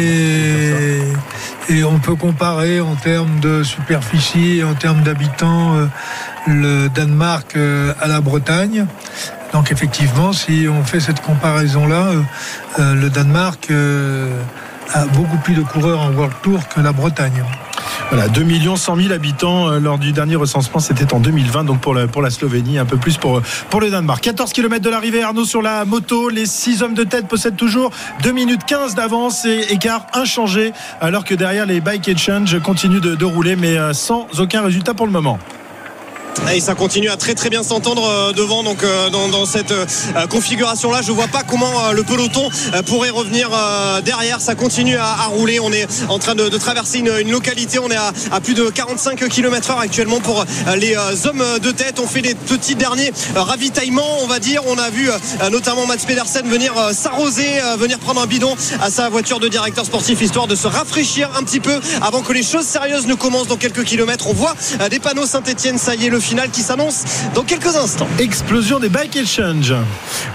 Et, 1.69 1.73
et 1.77 1.83
on 1.83 1.99
peut 1.99 2.15
comparer 2.15 2.79
en 2.79 2.95
termes 2.95 3.39
de 3.41 3.63
superficie, 3.63 4.61
en 4.63 4.75
termes 4.75 5.01
d'habitants, 5.03 5.75
euh, 5.75 5.87
le 6.47 6.87
Danemark 6.89 7.55
euh, 7.57 7.93
à 8.01 8.07
la 8.07 8.21
Bretagne. 8.21 8.85
Donc 9.53 9.71
effectivement, 9.71 10.31
si 10.33 10.67
on 10.69 10.83
fait 10.83 10.99
cette 10.99 11.21
comparaison-là, 11.21 12.07
euh, 12.07 12.21
euh, 12.79 12.93
le 12.95 13.09
Danemark 13.09 13.67
euh, 13.71 14.29
a 14.93 15.05
beaucoup 15.07 15.37
plus 15.37 15.55
de 15.55 15.61
coureurs 15.61 16.01
en 16.01 16.11
World 16.11 16.33
Tour 16.43 16.67
que 16.69 16.79
la 16.81 16.91
Bretagne. 16.91 17.43
Voilà, 18.09 18.27
2 18.27 18.43
millions 18.43 18.75
100 18.75 18.95
000 18.95 19.13
habitants 19.13 19.69
euh, 19.69 19.79
lors 19.79 19.97
du 19.97 20.11
dernier 20.11 20.35
recensement, 20.35 20.79
c'était 20.79 21.13
en 21.13 21.19
2020, 21.19 21.63
donc 21.63 21.81
pour 21.81 21.93
la, 21.93 22.07
pour 22.07 22.21
la 22.21 22.29
Slovénie, 22.29 22.77
un 22.77 22.85
peu 22.85 22.97
plus 22.97 23.17
pour, 23.17 23.41
pour 23.69 23.81
le 23.81 23.89
Danemark. 23.89 24.21
14 24.23 24.53
km 24.53 24.83
de 24.83 24.89
l'arrivée, 24.89 25.23
Arnaud 25.23 25.45
sur 25.45 25.61
la 25.61 25.85
moto. 25.85 26.29
Les 26.29 26.45
6 26.45 26.83
hommes 26.83 26.93
de 26.93 27.03
tête 27.03 27.27
possèdent 27.27 27.55
toujours 27.55 27.91
2 28.23 28.31
minutes 28.31 28.65
15 28.65 28.95
d'avance 28.95 29.45
et 29.45 29.73
écart 29.73 30.07
inchangé, 30.13 30.73
alors 31.01 31.23
que 31.23 31.35
derrière 31.35 31.65
les 31.65 31.81
Bike 31.81 32.07
Exchange 32.07 32.59
continuent 32.59 33.01
de, 33.01 33.15
de 33.15 33.25
rouler, 33.25 33.55
mais 33.55 33.77
euh, 33.77 33.93
sans 33.93 34.27
aucun 34.39 34.61
résultat 34.61 34.93
pour 34.93 35.05
le 35.05 35.11
moment. 35.11 35.39
Et 36.53 36.59
ça 36.59 36.75
continue 36.75 37.09
à 37.09 37.17
très 37.17 37.33
très 37.33 37.49
bien 37.49 37.63
s'entendre 37.63 38.07
euh, 38.07 38.31
devant 38.31 38.61
donc 38.61 38.83
euh, 38.83 39.09
dans, 39.09 39.45
cette 39.45 39.71
euh, 39.71 39.85
configuration 40.29 40.91
là 40.91 41.01
je 41.01 41.11
vois 41.11 41.27
pas 41.27 41.43
comment 41.43 41.91
le 41.91 42.03
peloton 42.03 42.49
pourrait 42.85 43.09
revenir 43.09 43.49
derrière. 44.03 44.41
Ça 44.41 44.55
continue 44.55 44.97
à, 44.97 45.25
rouler. 45.27 45.59
On 45.59 45.71
est 45.71 45.87
en 46.09 46.19
train 46.19 46.35
de, 46.35 46.49
traverser 46.57 46.99
une, 46.99 47.31
localité. 47.31 47.79
On 47.79 47.89
est 47.89 47.97
à, 47.97 48.39
plus 48.41 48.53
de 48.53 48.69
45 48.69 49.27
km 49.29 49.71
heure 49.71 49.79
actuellement 49.79 50.19
pour 50.19 50.45
les 50.77 50.95
hommes 51.25 51.43
de 51.61 51.71
tête. 51.71 51.99
On 51.99 52.07
fait 52.07 52.21
les 52.21 52.35
petits 52.35 52.75
derniers 52.75 53.11
ravitaillements 53.35 54.19
on 54.21 54.27
va 54.27 54.39
dire. 54.39 54.61
On 54.67 54.77
a 54.77 54.89
vu 54.89 55.09
notamment 55.51 55.85
Mats 55.85 55.97
Pedersen 56.07 56.47
venir 56.47 56.73
s'arroser 56.93 57.59
venir 57.77 57.99
prendre 57.99 58.21
un 58.21 58.27
bidon 58.27 58.55
à 58.81 58.89
sa 58.89 59.09
voiture 59.09 59.39
de 59.39 59.47
directeur 59.47 59.85
sportif 59.85 60.21
histoire 60.21 60.47
de 60.47 60.55
se 60.55 60.67
rafraîchir 60.67 61.29
un 61.37 61.43
petit 61.43 61.59
peu 61.59 61.79
avant 62.01 62.21
que 62.21 62.33
les 62.33 62.43
choses 62.43 62.65
sérieuses 62.65 63.07
ne 63.07 63.15
commencent. 63.15 63.47
Dans 63.47 63.57
quelques 63.57 63.83
kilomètres 63.83 64.27
on 64.27 64.33
voit 64.33 64.55
des 64.89 64.99
panneaux 64.99 65.25
Saint-Etienne 65.25 65.77
ça 65.77 65.95
y 65.95 66.07
est 66.07 66.09
le 66.09 66.19
final 66.25 66.49
qui 66.49 66.61
s'annonce 66.61 67.03
dans 67.35 67.43
quelques 67.43 67.75
instants 67.75 68.07
Explosion 68.17 68.79
des 68.79 68.89
bike 68.89 69.15
exchange. 69.15 69.73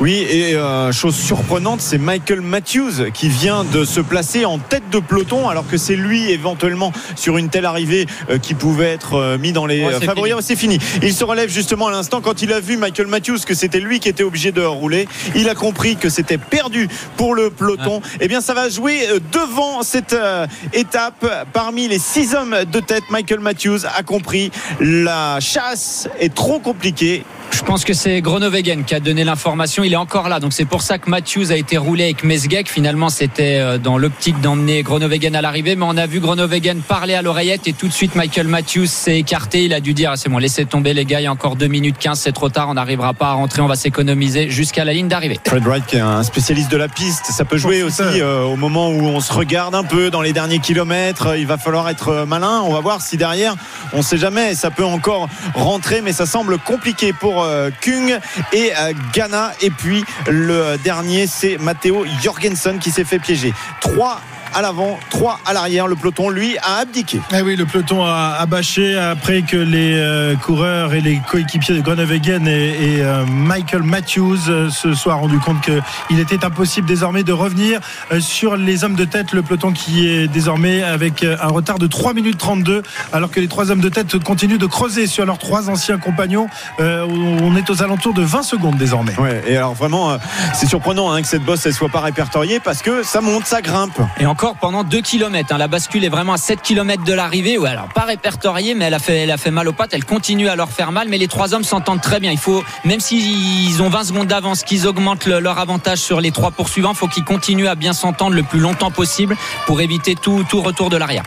Oui, 0.01 0.25
et 0.31 0.55
euh, 0.55 0.93
chose 0.93 1.17
surprenante, 1.17 1.81
c'est 1.81 1.99
Michael 1.99 2.43
Matthews 2.43 3.11
qui 3.13 3.29
vient 3.29 3.65
de 3.65 3.85
se 3.85 4.01
placer 4.01 4.45
en 4.45 4.59
tête 4.59 4.89
de 4.91 5.01
peloton, 5.01 5.49
alors 5.49 5.67
que 5.67 5.77
c'est 5.77 5.97
lui 5.97 6.31
éventuellement 6.31 6.93
sur 7.17 7.39
une 7.39 7.49
telle 7.49 7.67
arrivée 7.67 8.07
euh, 8.31 8.39
qui 8.39 8.55
pouvait 8.55 8.93
être 8.93 9.15
euh, 9.15 9.39
mis 9.39 9.53
dans 9.53 9.67
les 9.67 9.85
Ouais, 9.85 9.95
c'est 9.99 10.07
favoris. 10.07 10.35
C'est 10.43 10.57
fini. 10.57 10.79
Il 11.03 11.13
se 11.13 11.25
relève 11.25 11.51
justement 11.51 11.89
à 11.89 11.91
l'instant 11.91 12.21
quand 12.21 12.43
il 12.43 12.53
a 12.53 12.61
vu 12.61 12.77
Michael 12.77 13.09
Matthews 13.09 13.41
que 13.45 13.55
c'était 13.55 13.81
lui 13.81 13.99
qui 13.99 14.09
était 14.09 14.23
obligé 14.23 14.53
de 14.53 14.63
rouler. 14.63 15.09
Il 15.35 15.49
a 15.49 15.55
compris 15.55 15.97
que 15.97 16.09
c'était 16.09 16.39
perdu 16.39 16.89
pour 17.17 17.35
le 17.35 17.51
peloton. 17.51 18.01
Eh 18.21 18.29
bien, 18.29 18.41
ça 18.41 18.55
va 18.55 18.69
jouer 18.69 19.09
devant 19.33 19.83
cette 19.83 20.13
euh, 20.13 20.47
étape. 20.73 21.27
Parmi 21.53 21.89
les 21.89 21.99
six 21.99 22.35
hommes 22.35 22.57
de 22.71 22.81
tête, 22.81 23.05
Michael 23.11 23.41
Matthews 23.41 23.87
a 23.87 24.03
compris 24.03 24.51
la 24.81 25.41
chasse 25.41 25.80
est 26.19 26.35
trop 26.35 26.59
compliquée. 26.61 27.25
Je 27.51 27.63
pense 27.63 27.85
que 27.85 27.93
c'est 27.93 28.21
Gronovegen 28.21 28.85
qui 28.85 28.95
a 28.95 29.01
donné 29.01 29.25
l'information. 29.25 29.85
Il 29.85 29.93
est 29.93 29.97
encore 29.97 30.29
là. 30.29 30.41
Donc 30.41 30.53
c'est 30.53 30.65
pour 30.65 30.83
ça 30.83 30.99
que 30.99 31.11
Matthews 31.11 31.53
a 31.53 31.57
été 31.57 31.77
roulé 31.77 32.05
avec 32.05 32.25
Mesgek. 32.25 32.69
Finalement, 32.69 33.09
c'était 33.09 33.59
euh, 33.59 33.79
dans 33.79 33.99
l'optique 33.99 34.41
d'emmener 34.41 34.83
Gronovegen 34.83 35.35
à 35.37 35.43
l'arrivée. 35.43 35.77
Mais 35.77 35.87
on 35.87 35.97
a 35.97 36.07
vu 36.07 36.21
Gronovegen 36.21 36.81
parler 36.81 37.15
à 37.15 37.23
l'oreillette 37.23 37.69
et 37.69 37.73
tout 37.73 37.89
de 37.89 37.93
suite 37.93 38.15
Michael 38.15 38.47
Matthews 38.49 38.87
s'est 38.87 39.19
écarté. 39.19 39.65
Il 39.65 39.75
a 39.75 39.81
dû 39.81 39.95
dire, 39.95 40.11
Ah, 40.13 40.17
c'est 40.17 40.29
bon, 40.29 40.39
laissez 40.39 40.65
tomber 40.65 40.95
les 40.95 41.05
gars. 41.05 41.21
Il 41.21 41.25
y 41.25 41.27
a 41.27 41.33
encore 41.33 41.57
2 41.57 41.67
minutes 41.67 41.99
15. 41.99 42.19
C'est 42.21 42.33
trop 42.33 42.49
tard. 42.49 42.69
On 42.69 42.75
n'arrivera 42.75 43.15
pas 43.15 43.29
à 43.29 43.33
rentrer. 43.33 43.63
On 43.63 43.69
va 43.69 43.77
s'économiser 43.77 44.51
jusqu'à 44.51 44.85
la 44.85 44.93
ligne 44.93 45.09
d'arrivée. 45.09 45.39
Fred 45.47 45.65
Wright 45.65 45.87
qui 45.87 45.97
est 45.97 46.01
un 46.01 46.23
spécialiste 46.23 46.71
de 46.71 46.77
la 46.77 46.89
piste, 46.89 47.27
ça 47.27 47.45
peut 47.45 47.57
jouer 47.57 47.83
aussi 47.83 48.03
euh, 48.03 48.45
au 48.45 48.57
moment 48.57 48.89
où 48.89 49.03
on 49.03 49.21
se 49.21 49.33
regarde 49.33 49.75
un 49.75 49.85
peu 49.85 50.11
dans 50.11 50.23
les 50.23 50.33
derniers 50.33 50.59
kilomètres. 50.59 51.37
Il 51.37 51.47
va 51.47 51.59
falloir 51.59 51.89
être 51.89 52.09
euh, 52.09 52.27
malin. 52.27 52.63
On 52.65 52.73
va 52.73 52.81
voir 52.81 53.01
si 53.01 53.17
derrière, 53.17 53.55
on 53.93 54.03
sait 54.03 54.19
jamais, 54.19 54.55
ça 54.55 54.71
peut 54.71 54.85
encore 54.85 55.29
rentrer, 55.55 56.01
mais 56.01 56.13
ça 56.13 56.27
semble 56.27 56.59
compliqué 56.59 57.13
pour 57.13 57.40
euh, 57.45 57.71
Kung 57.81 58.19
et 58.53 58.73
euh, 58.77 58.93
Ghana. 59.13 59.53
Et 59.61 59.71
puis 59.71 60.05
le 60.29 60.77
dernier, 60.79 61.27
c'est 61.27 61.59
Matteo 61.59 62.05
Jorgensen 62.23 62.79
qui 62.79 62.91
s'est 62.91 63.05
fait 63.05 63.19
piéger. 63.19 63.53
3 63.81 64.21
à 64.55 64.63
l'avant, 64.63 64.99
3 65.11 65.41
à 65.47 65.53
l'arrière. 65.53 65.87
Le 65.87 65.97
peloton, 65.97 66.31
lui, 66.31 66.57
a 66.59 66.81
abdiqué. 66.81 67.21
Eh 67.33 67.43
oui, 67.43 67.57
le 67.57 67.67
peloton 67.67 68.05
a, 68.05 68.37
a 68.39 68.47
bâché 68.47 68.97
après 68.97 69.43
que 69.43 69.57
les 69.57 69.95
euh, 69.97 70.37
coureurs 70.37 70.95
et 70.95 71.01
les 71.01 71.21
coéquipiers 71.29 71.75
de 71.77 71.81
Groenewegen 71.81 72.47
et, 72.49 72.69
et, 72.71 73.03
euh, 73.03 73.25
Michael 73.27 73.83
Matthews 73.83 74.49
euh, 74.49 74.71
se 74.71 74.95
soient 74.95 75.15
rendus 75.15 75.39
compte 75.39 75.61
qu'il 75.61 76.19
était 76.19 76.45
impossible 76.45 76.87
désormais 76.87 77.23
de 77.23 77.33
revenir 77.33 77.81
euh, 78.13 78.21
sur 78.21 78.57
les 78.57 78.85
hommes 78.85 78.95
de 78.95 79.05
tête. 79.05 79.33
Le 79.33 79.43
peloton 79.43 79.73
qui 79.73 80.09
est 80.09 80.29
désormais 80.29 80.83
avec 80.83 81.23
euh, 81.23 81.37
un 81.41 81.49
retard 81.49 81.79
de 81.79 81.87
3 81.87 82.15
minutes 82.15 82.39
32, 82.39 82.83
alors 83.13 83.31
que 83.31 83.41
les 83.41 83.49
trois 83.49 83.71
hommes 83.71 83.81
de 83.81 83.89
tête 83.89 84.19
continuent 84.23 84.59
de 84.59 84.67
creuser 84.67 85.07
sur 85.07 85.27
leurs 85.27 85.39
trois 85.39 85.69
anciens 85.69 85.99
compagnons. 85.99 86.49
Euh, 86.81 87.07
on 87.07 87.55
est 87.57 87.69
aux 87.71 87.83
alentours 87.83 88.15
de 88.15 88.23
20 88.23 88.43
secondes 88.43 88.77
désormais. 88.77 89.15
Ouais, 89.19 89.43
et 89.47 89.57
alors 89.57 89.75
vraiment, 89.75 90.11
euh, 90.11 90.17
c'est 90.55 90.67
surprenant 90.67 91.13
hein, 91.13 91.23
que 91.23 91.29
cette 91.29 91.45
bosse 91.45 91.67
elle 91.67 91.75
soit 91.75 91.89
pas 91.89 92.01
répertoriée 92.01 92.61
parce 92.61 92.83
que 92.83 93.03
ça 93.03 93.21
monte, 93.21 93.47
ça 93.47 93.61
grimpe. 93.61 93.99
Et 94.19 94.27
encore 94.27 94.40
pendant 94.61 94.85
2 94.85 95.01
km. 95.03 95.57
La 95.59 95.69
bascule 95.69 96.05
est 96.05 96.09
vraiment 96.09 96.33
à 96.33 96.39
7 96.39 96.63
km 96.63 97.05
de 97.05 97.13
l'arrivée. 97.13 97.59
Ouais, 97.59 97.69
alors 97.69 97.89
pas 97.89 98.03
répertoriée, 98.03 98.75
mais 98.75 98.87
elle 98.87 98.95
a, 98.95 98.99
fait, 98.99 99.51
mal 99.51 99.69
aux 99.69 99.73
pattes. 99.73 99.91
Elle 99.93 100.05
continue 100.05 100.49
à 100.49 100.57
leur 100.57 100.71
faire 100.71 100.93
mal. 100.93 101.09
Mais 101.09 101.19
les 101.19 101.29
trois 101.29 101.55
hommes 101.55 101.65
s'entendent 101.65 102.01
très 102.01 102.21
bien. 102.21 102.31
Il 102.31 102.39
faut, 102.39 102.65
même 102.85 103.01
s'ils 103.01 103.83
ont 103.83 103.89
20 103.89 104.05
secondes 104.05 104.27
d'avance, 104.27 104.63
qu'ils 104.65 104.87
augmentent 104.87 105.27
le- 105.27 105.41
leur 105.41 105.59
avantage 105.59 105.99
sur 105.99 106.21
les 106.21 106.31
trois 106.31 106.51
poursuivants, 106.51 106.93
il 106.93 106.97
faut 106.97 107.09
qu'ils 107.09 107.25
continuent 107.25 107.69
à 107.69 107.75
bien 107.75 107.93
s'entendre 107.93 108.35
le 108.35 108.43
plus 108.43 108.61
longtemps 108.61 108.91
possible 108.91 109.37
pour 109.67 109.81
éviter 109.81 110.15
tout, 110.15 110.45
tout 110.49 110.61
retour 110.63 110.91
de 110.91 110.97
l'arrière. 110.97 111.23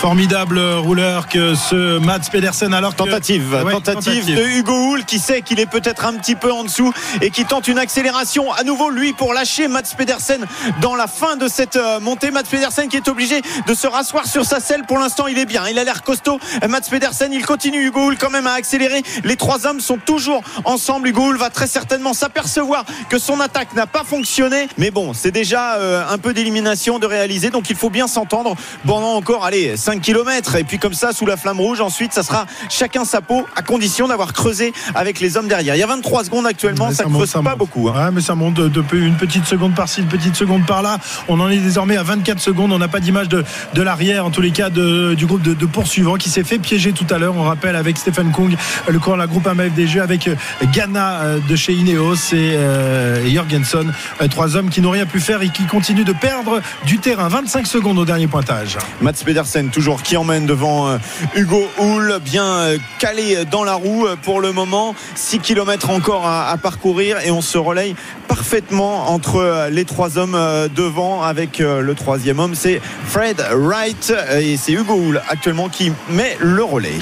Formidable 0.00 0.58
rouleur 0.58 1.28
que 1.28 1.54
ce 1.54 1.98
Mats 1.98 2.20
Pedersen 2.32 2.72
alors 2.72 2.92
que- 2.92 3.02
Tentative, 3.02 3.60
Ouais, 3.62 3.70
tentative, 3.70 4.34
de 4.34 4.42
Hugo 4.46 4.72
Hull 4.72 5.04
qui 5.04 5.18
sait 5.18 5.42
qu'il 5.42 5.60
est 5.60 5.66
peut-être 5.66 6.06
un 6.06 6.14
petit 6.14 6.36
peu 6.36 6.50
en 6.50 6.64
dessous 6.64 6.90
et 7.20 7.28
qui 7.28 7.44
tente 7.44 7.68
une 7.68 7.78
accélération 7.78 8.50
à 8.50 8.62
nouveau 8.62 8.88
lui 8.88 9.12
pour 9.12 9.34
lâcher 9.34 9.68
Mats 9.68 9.82
Pedersen 9.94 10.46
dans 10.80 10.94
la 10.96 11.06
fin 11.06 11.36
de 11.36 11.48
cette 11.48 11.76
euh, 11.76 12.00
montée. 12.00 12.30
Mats 12.30 12.44
Pedersen 12.50 12.88
qui 12.88 12.96
est 12.96 13.08
obligé 13.08 13.42
de 13.66 13.74
se 13.74 13.86
rasseoir 13.86 14.26
sur 14.26 14.46
sa 14.46 14.58
selle. 14.58 14.84
Pour 14.88 14.98
l'instant, 14.98 15.26
il 15.26 15.38
est 15.38 15.44
bien, 15.44 15.68
il 15.68 15.78
a 15.78 15.84
l'air 15.84 16.02
costaud. 16.02 16.40
Mats 16.66 16.80
Pedersen, 16.88 17.30
il 17.34 17.44
continue. 17.44 17.84
Hugo 17.84 18.06
Hull 18.06 18.16
quand 18.16 18.30
même 18.30 18.46
à 18.46 18.54
accélérer. 18.54 19.02
Les 19.24 19.36
trois 19.36 19.66
hommes 19.66 19.80
sont 19.80 19.98
toujours 19.98 20.42
ensemble. 20.64 21.08
Hugo 21.08 21.26
Hull 21.28 21.36
va 21.36 21.50
très 21.50 21.66
certainement 21.66 22.14
s'apercevoir 22.14 22.86
que 23.10 23.18
son 23.18 23.38
attaque 23.38 23.74
n'a 23.74 23.86
pas 23.86 24.04
fonctionné. 24.04 24.66
Mais 24.78 24.90
bon, 24.90 25.12
c'est 25.12 25.30
déjà 25.30 25.74
euh, 25.74 26.02
un 26.08 26.16
peu 26.16 26.32
d'élimination 26.32 26.98
de 26.98 27.06
réaliser. 27.06 27.50
Donc 27.50 27.68
il 27.68 27.76
faut 27.76 27.90
bien 27.90 28.06
s'entendre 28.06 28.54
pendant 28.86 29.12
encore, 29.12 29.44
allez, 29.44 29.76
5 29.76 29.89
km. 29.98 30.56
Et 30.56 30.64
puis 30.64 30.78
comme 30.78 30.94
ça, 30.94 31.12
sous 31.12 31.26
la 31.26 31.36
flamme 31.36 31.60
rouge, 31.60 31.80
ensuite, 31.80 32.12
ça 32.12 32.22
sera 32.22 32.46
chacun 32.68 33.04
sa 33.04 33.20
peau 33.20 33.46
à 33.56 33.62
condition 33.62 34.08
d'avoir 34.08 34.32
creusé 34.32 34.72
avec 34.94 35.20
les 35.20 35.36
hommes 35.36 35.48
derrière. 35.48 35.74
Il 35.74 35.78
y 35.78 35.82
a 35.82 35.86
23 35.86 36.24
secondes 36.24 36.46
actuellement, 36.46 36.90
ça 36.92 37.04
ne 37.04 37.08
monte, 37.08 37.18
creuse 37.20 37.30
ça 37.30 37.42
pas 37.42 37.50
monte. 37.50 37.58
beaucoup. 37.58 37.88
hein. 37.88 38.04
Ouais, 38.06 38.10
mais 38.12 38.20
ça 38.20 38.34
monte 38.34 38.54
de, 38.54 38.68
de 38.68 38.80
peu- 38.80 38.98
une 39.00 39.16
petite 39.16 39.46
seconde 39.46 39.74
par-ci, 39.74 40.00
une 40.02 40.08
petite 40.08 40.36
seconde 40.36 40.66
par-là. 40.66 40.98
On 41.28 41.40
en 41.40 41.50
est 41.50 41.56
désormais 41.58 41.96
à 41.96 42.02
24 42.02 42.38
secondes. 42.40 42.72
On 42.72 42.78
n'a 42.78 42.88
pas 42.88 43.00
d'image 43.00 43.28
de, 43.28 43.44
de 43.74 43.82
l'arrière, 43.82 44.26
en 44.26 44.30
tous 44.30 44.40
les 44.42 44.50
cas, 44.52 44.70
de- 44.70 45.14
du 45.14 45.26
groupe 45.26 45.42
de, 45.42 45.54
de 45.54 45.66
poursuivants 45.66 46.16
qui 46.16 46.30
s'est 46.30 46.44
fait 46.44 46.58
piéger 46.58 46.92
tout 46.92 47.06
à 47.10 47.18
l'heure. 47.18 47.34
On 47.36 47.42
rappelle 47.44 47.76
avec 47.76 47.96
Stephen 47.98 48.30
Kung, 48.32 48.54
le 48.88 48.98
coureur 48.98 49.16
de 49.16 49.22
la 49.22 49.26
groupe 49.26 49.46
AMFDG, 49.46 50.00
avec 50.00 50.28
euh, 50.28 50.34
Ghana 50.72 51.20
euh, 51.20 51.38
de 51.48 51.56
chez 51.56 51.72
Ineos 51.72 52.14
et, 52.32 52.54
euh, 52.56 53.26
Jorgensen. 53.32 53.92
Euh, 54.20 54.28
Trois 54.28 54.54
hommes 54.56 54.70
qui 54.70 54.80
n'ont 54.80 54.90
rien 54.90 55.06
pu 55.06 55.18
faire 55.20 55.42
et 55.42 55.48
qui 55.48 55.64
continuent 55.64 56.04
de 56.04 56.12
perdre 56.12 56.60
du 56.86 56.98
terrain. 56.98 57.28
25 57.28 57.66
secondes 57.66 57.98
au 57.98 58.04
dernier 58.04 58.26
pointage. 58.26 58.76
Mats 59.00 59.12
Pedersen 59.24 59.70
toujours 59.80 60.02
qui 60.02 60.18
emmène 60.18 60.44
devant 60.44 60.90
euh, 60.90 60.98
Hugo 61.34 61.66
Hull 61.78 62.18
bien 62.22 62.44
euh, 62.44 62.78
calé 62.98 63.46
dans 63.50 63.64
la 63.64 63.72
roue 63.72 64.06
euh, 64.06 64.14
pour 64.14 64.42
le 64.42 64.52
moment. 64.52 64.94
6 65.14 65.38
km 65.38 65.88
encore 65.88 66.26
à, 66.26 66.54
parcourir 66.58 67.16
et 67.24 67.30
on 67.30 67.40
se 67.40 67.56
relaye 67.56 67.96
parfaitement 68.28 69.10
entre 69.10 69.68
les 69.70 69.86
trois 69.86 70.18
hommes 70.18 70.38
devant 70.76 71.22
avec 71.22 71.60
le 71.60 71.94
troisième 71.94 72.40
homme. 72.40 72.54
C'est 72.54 72.82
Fred 73.06 73.42
Wright 73.54 74.12
et 74.38 74.58
c'est 74.58 74.72
Hugo 74.72 74.96
Hull 74.96 75.22
actuellement 75.30 75.70
qui 75.70 75.92
met 76.10 76.36
le 76.40 76.62
relais 76.62 76.98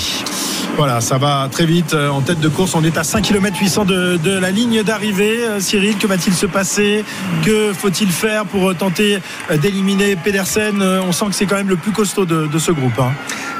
Voilà, 0.79 1.01
ça 1.01 1.19
va 1.19 1.49
très 1.51 1.67
vite 1.67 1.95
euh, 1.95 2.09
en 2.09 2.21
tête 2.21 2.39
de 2.39 2.49
course. 2.49 2.77
On 2.77 2.85
est 2.85 2.97
à 2.99 3.03
5 3.03 3.23
km 3.23 3.59
800 3.61 3.85
de, 3.85 4.39
la 4.39 4.53
ligne 4.53 4.85
d'arrivée. 4.85 5.41
Euh, 5.41 5.59
Cyril, 5.59 5.99
que 5.99 6.07
va-t-il 6.07 6.33
se 6.33 6.47
passer? 6.47 7.05
Que 7.45 7.73
faut-il 7.73 8.09
faire 8.13 8.45
pour 8.45 8.71
euh, 8.71 8.75
tenter 8.75 9.19
d'éliminer 9.61 10.15
Pedersen? 10.15 10.81
On 10.81 11.11
sent 11.11 11.25
que 11.31 11.35
c'est 11.35 11.47
quand 11.47 11.57
même 11.57 11.69
le 11.69 11.75
plus 11.75 11.91
costaud 11.91 12.27
de, 12.27 12.59
ce 12.61 12.71
groupe. 12.71 12.97
hein. 13.01 13.11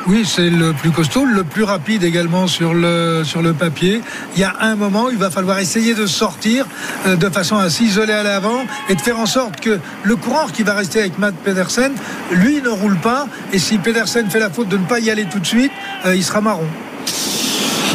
Oui, 0.07 0.25
c'est 0.25 0.49
le 0.49 0.73
plus 0.73 0.93
costaud, 0.93 1.25
le 1.25 1.43
plus 1.43 1.65
rapide 1.65 2.05
également 2.05 2.47
sur 2.47 2.73
le, 2.73 3.25
sur 3.25 3.43
le 3.43 3.53
papier. 3.53 4.01
Il 4.37 4.41
y 4.41 4.45
a 4.45 4.55
un 4.61 4.77
moment 4.77 5.11
il 5.11 5.19
va 5.19 5.31
falloir 5.33 5.59
essayer 5.59 5.95
de 5.95 6.07
sortir 6.07 6.67
de 7.05 7.29
façon 7.31 7.59
à 7.59 7.69
s'isoler 7.69 8.13
à 8.13 8.23
l'avant 8.23 8.65
et 8.89 8.95
de 8.95 9.01
faire 9.01 9.19
en 9.19 9.27
sorte 9.27 9.59
que 9.59 9.81
le 10.05 10.15
coureur 10.15 10.53
qui 10.53 10.63
va 10.63 10.75
rester 10.75 11.01
avec 11.01 11.19
Matt 11.19 11.35
Pedersen, 11.35 11.93
lui 12.31 12.63
ne 12.63 12.69
roule 12.69 12.97
pas. 12.97 13.27
Et 13.53 13.59
si 13.59 13.79
Pedersen 13.79 14.31
fait 14.31 14.39
la 14.39 14.51
faute 14.51 14.69
de 14.69 14.77
ne 14.77 14.87
pas 14.87 15.01
y 15.01 15.11
aller 15.11 15.25
tout 15.25 15.41
de 15.41 15.47
suite, 15.47 15.73
il 16.07 16.23
sera 16.23 16.41
marron. 16.41 16.69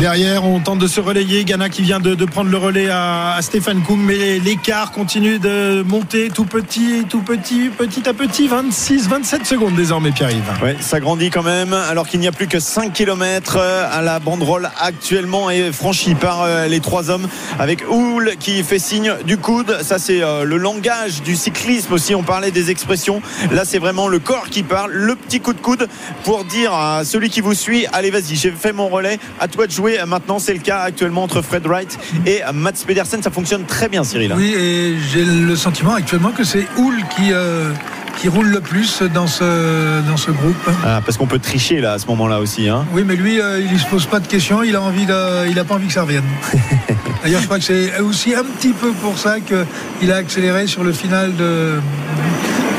Derrière, 0.04 0.43
on 0.43 0.60
tente 0.60 0.80
de 0.80 0.88
se 0.88 0.99
relayer. 0.99 1.45
Ghana 1.45 1.70
qui 1.70 1.82
vient 1.82 2.01
de, 2.01 2.26
prendre 2.26 2.51
le 2.51 2.58
relais 2.58 2.89
à, 2.91 3.38
Stéphane 3.39 3.82
Kung, 3.84 4.01
mais 4.01 4.38
l'écart 4.38 4.91
continue 4.91 5.39
de 5.39 5.82
monter 5.82 6.30
tout 6.30 6.43
petit, 6.43 7.06
tout 7.08 7.22
petit, 7.22 7.70
petit 7.70 8.10
à 8.10 8.14
petit. 8.14 8.49
26, 8.49 9.08
27 9.08 9.45
secondes 9.45 9.76
désormais, 9.76 10.12
Pierre-Yves. 10.12 10.43
Ouais, 10.62 10.76
ça 10.82 10.99
grandit 10.99 11.30
quand 11.30 11.41
même, 11.41 11.72
alors 11.72 12.06
qu'il 12.06 12.20
n'y 12.20 12.28
a 12.28 12.34
plus 12.34 12.47
que 12.47 12.60
5 12.60 12.91
km 12.91 13.56
à 13.56 14.01
la 14.01 14.20
banderole 14.20 14.70
actuellement 14.78 15.49
est 15.49 15.72
franchie 15.72 16.16
par 16.16 16.41
euh, 16.41 16.68
les 16.68 16.82
trois 16.82 17.10
hommes 17.10 17.30
avec 17.58 17.86
Hull 17.89 18.34
qui 18.38 18.62
fait 18.64 18.80
signe 18.80 19.14
du 19.26 19.38
coude. 19.38 19.78
Ça, 19.84 19.99
c'est 19.99 20.22
euh, 20.22 20.43
le 20.43 20.58
langage 20.58 21.22
du 21.22 21.38
cyclisme 21.38 21.93
aussi. 21.93 22.14
On 22.14 22.24
parlait 22.24 22.51
des 22.51 22.72
expressions. 22.72 23.22
Là, 23.54 23.64
c'est 23.64 23.80
vraiment 23.80 24.10
le 24.10 24.20
corps 24.20 24.49
qui 24.49 24.64
parle, 24.64 24.91
le 24.91 25.16
petit 25.16 25.39
coup 25.39 25.54
de 25.54 25.62
coude 25.62 25.88
pour 26.26 26.43
dire 26.43 26.74
à 26.74 27.06
celui 27.06 27.30
qui 27.30 27.39
vous 27.39 27.54
suit 27.54 27.86
Allez, 27.93 28.12
vas-y, 28.12 28.36
j'ai 28.36 28.51
fait 28.51 28.74
mon 28.74 28.89
relais, 28.89 29.18
à 29.39 29.47
toi 29.47 29.66
de 29.66 29.72
jouer. 29.72 29.92
Maintenant, 30.07 30.39
c'est 30.39 30.53
le 30.53 30.59
cas 30.59 30.79
actuellement 30.81 31.23
entre 31.23 31.41
Fred 31.41 31.65
Wright 31.65 31.97
et 32.25 32.41
Mats 32.53 32.71
Pedersen. 32.85 33.21
Ça 33.21 33.31
fonctionne 33.31 33.65
très 33.65 33.89
bien, 33.89 34.03
Cyril. 34.03 34.33
Oui, 34.35 34.53
et 34.53 34.95
j'ai 35.11 35.23
le 35.23 35.55
sentiment 35.55 35.93
actuellement 35.93 36.31
que 36.31 36.43
c'est 36.43 36.65
Hull 36.77 36.95
qui, 37.15 37.31
euh, 37.31 37.71
qui 38.19 38.27
roule 38.27 38.47
le 38.47 38.61
plus 38.61 39.01
dans 39.01 39.27
ce, 39.27 40.01
dans 40.07 40.17
ce 40.17 40.31
groupe. 40.31 40.69
Ah, 40.85 41.01
parce 41.05 41.17
qu'on 41.17 41.27
peut 41.27 41.39
tricher 41.39 41.81
là 41.81 41.93
à 41.93 41.99
ce 41.99 42.07
moment-là 42.07 42.39
aussi. 42.39 42.69
Hein. 42.69 42.85
Oui, 42.93 43.03
mais 43.05 43.15
lui, 43.15 43.39
euh, 43.39 43.59
il 43.59 43.73
ne 43.73 43.77
se 43.77 43.85
pose 43.85 44.05
pas 44.05 44.19
de 44.19 44.27
questions. 44.27 44.63
Il 44.63 44.75
a 44.75 44.81
envie 44.81 45.05
de, 45.05 45.49
il 45.49 45.57
a 45.59 45.63
pas 45.63 45.75
envie 45.75 45.87
que 45.87 45.93
ça 45.93 46.03
revienne. 46.03 46.23
D'ailleurs, 47.23 47.41
je 47.41 47.45
crois 47.45 47.59
que 47.59 47.65
c'est 47.65 47.99
aussi 47.99 48.33
un 48.35 48.43
petit 48.43 48.73
peu 48.73 48.91
pour 48.91 49.17
ça 49.17 49.37
qu'il 49.39 50.11
a 50.11 50.15
accéléré 50.15 50.67
sur 50.67 50.83
le 50.83 50.91
final 50.91 51.35
de 51.35 51.79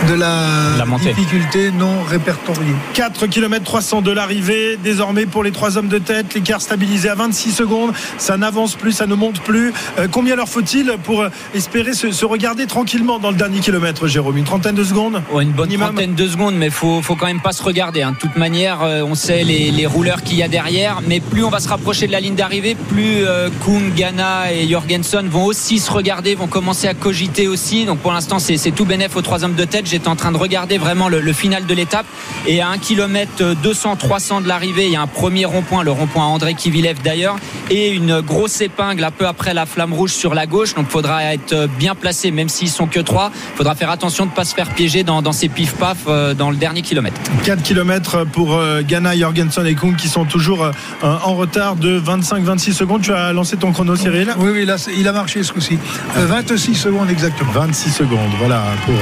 de 0.09 0.15
la, 0.15 0.85
difficulté 1.03 1.71
non 1.71 2.03
répertoriée. 2.03 2.75
4 2.95 3.27
km 3.27 3.65
300 3.65 4.03
de 4.03 4.11
l'arrivée. 4.11 4.79
Désormais, 4.83 5.27
pour 5.27 5.43
les 5.43 5.51
trois 5.51 5.79
hommes 5.79 5.89
de 5.89 5.99
tête, 5.99 6.35
l'écart 6.35 6.61
stabilisé 6.61 7.09
à 7.09 7.15
26 7.15 7.53
secondes. 7.53 7.93
Ça 8.19 8.37
n'avance 8.37 8.75
plus, 8.75 8.93
ça 8.93 9.07
ne 9.07 9.15
monte 9.15 9.41
plus. 9.41 9.73
Euh, 9.99 10.07
combien 10.11 10.37
leur 10.37 10.49
faut-il 10.49 10.97
pour 11.03 11.23
euh, 11.23 11.29
espérer 11.55 11.95
se, 11.95 12.11
se 12.13 12.25
regarder 12.25 12.67
tranquillement 12.67 13.19
dans 13.19 13.31
le 13.31 13.37
dernier 13.37 13.61
kilomètre, 13.61 14.07
Jérôme? 14.07 14.37
Une 14.37 14.45
trentaine 14.45 14.75
de 14.75 14.85
secondes? 14.85 15.23
Une 15.41 15.53
bonne 15.53 15.69
Minimum. 15.69 15.89
trentaine 15.89 16.15
de 16.15 16.29
secondes, 16.29 16.55
mais 16.57 16.71
faut, 16.71 17.01
faut 17.03 17.17
quand 17.17 17.27
même 17.27 17.41
pas 17.41 17.53
se 17.53 17.63
regarder. 17.63 18.03
hein. 18.03 18.13
De 18.13 18.19
toute 18.19 18.37
manière, 18.37 18.83
euh, 18.83 19.03
on 19.03 19.15
sait 19.15 19.43
les, 19.45 19.71
les 19.71 19.87
rouleurs 19.87 20.23
qu'il 20.23 20.37
y 20.39 20.43
a 20.43 20.49
derrière, 20.49 21.01
mais 21.07 21.21
plus 21.21 21.45
on 21.45 21.51
va 21.51 21.61
se 21.61 21.69
rapprocher 21.69 22.07
de 22.07 22.13
la 22.13 22.21
ligne 22.21 22.35
d'arrivée, 22.35 22.75
plus 22.75 23.25
euh, 23.25 23.49
Kung, 23.65 23.95
Ghana 23.95 24.53
et 24.53 24.69
Jorgensen 24.69 25.29
vont 25.29 25.45
aussi 25.45 25.79
se 25.79 25.91
regarder, 25.91 26.35
vont 26.35 26.47
commencer 26.47 26.89
à 26.89 26.95
cogiter 26.95 27.49
aussi. 27.49 27.85
Donc 27.85 27.99
pour 28.01 28.13
l'instant, 28.13 28.39
c'est 28.39 28.57
c'est 28.57 28.71
tout 28.73 28.85
bénef 28.85 29.17
aux 29.17 29.23
trois 29.23 29.45
hommes 29.45 29.55
de 29.55 29.65
tête. 29.65 29.87
J'étais 29.95 30.09
en 30.09 30.17
train 30.17 30.33
de 30.33 30.39
regarder 30.39 30.77
vraiment 30.77 31.09
le, 31.09 31.21
le 31.21 31.33
final 31.33 31.67
de 31.67 31.73
l'étape. 31.73 32.07
Et 32.49 32.61
à 32.61 32.69
1 32.69 32.79
km 32.79 33.55
200, 33.63 33.95
300 33.95 34.41
de 34.41 34.49
l'arrivée, 34.49 34.87
il 34.87 34.93
y 34.93 34.97
a 34.97 35.01
un 35.01 35.07
premier 35.07 35.45
rond-point, 35.45 35.85
le 35.85 35.93
rond-point 35.93 36.25
André 36.25 36.55
Kivilev 36.55 36.97
d'ailleurs, 37.05 37.37
et 37.71 37.91
une 37.91 38.21
grosse 38.21 38.61
épingle 38.61 39.05
un 39.05 39.13
peu 39.13 39.29
après 39.29 39.55
la 39.55 39.67
flamme 39.67 39.93
rouge 39.93 40.11
sur 40.11 40.35
la 40.35 40.47
gauche. 40.47 40.75
Donc 40.75 40.87
il 40.89 40.91
faudra 40.91 41.23
être 41.33 41.69
bien 41.79 41.95
placé, 41.95 42.33
même 42.33 42.49
s'ils 42.49 42.71
sont 42.71 42.89
que 42.89 42.99
trois. 42.99 43.31
Il 43.53 43.57
faudra 43.57 43.77
faire 43.77 43.89
attention 43.89 44.25
de 44.25 44.31
ne 44.31 44.35
pas 44.35 44.45
se 44.45 44.53
faire 44.53 44.71
piéger 44.71 45.05
dans, 45.05 45.23
dans 45.23 45.31
ces 45.31 45.49
pif-paf 45.49 45.99
euh, 46.09 46.35
dans 46.35 46.51
le 46.51 46.57
dernier 46.57 46.83
kilomètre. 46.83 47.21
4 47.45 47.63
km 47.63 48.25
pour 48.25 48.55
euh, 48.57 48.83
Ghana, 48.83 49.17
Jorgensen 49.17 49.65
et 49.65 49.77
Kung 49.77 49.95
qui 49.95 50.09
sont 50.09 50.25
toujours 50.25 50.65
euh, 50.65 50.73
en 51.03 51.37
retard 51.37 51.77
de 51.77 52.01
25-26 52.01 52.73
secondes. 52.73 53.03
Tu 53.03 53.13
as 53.13 53.33
lancé 53.33 53.57
ton 53.57 53.71
chrono, 53.71 53.95
Cyril? 53.95 54.35
Oui, 54.39 54.51
oui, 54.53 54.65
là, 54.65 54.75
il 54.99 55.07
a 55.07 55.13
marché 55.13 55.45
ce 55.45 55.53
coup-ci. 55.53 55.79
Euh, 56.17 56.27
26 56.27 56.75
secondes 56.75 57.11
exactement. 57.11 57.53
26 57.53 57.91
secondes, 57.93 58.19
voilà, 58.41 58.65
pour 58.87 58.95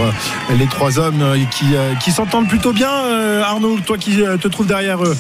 les 0.59 0.67
trois 0.67 0.82
hommes 0.91 1.23
euh, 1.23 1.37
qui, 1.51 1.77
euh, 1.77 1.95
qui 1.97 2.11
s'entendent 2.11 2.49
plutôt 2.49 2.73
bien. 2.73 2.91
Euh, 2.91 3.43
Arnaud, 3.43 3.79
toi 3.87 3.99
qui 3.99 4.17
te 4.17 4.49
trouves 4.49 4.67
derrière 4.67 5.03
eux. 5.05 5.17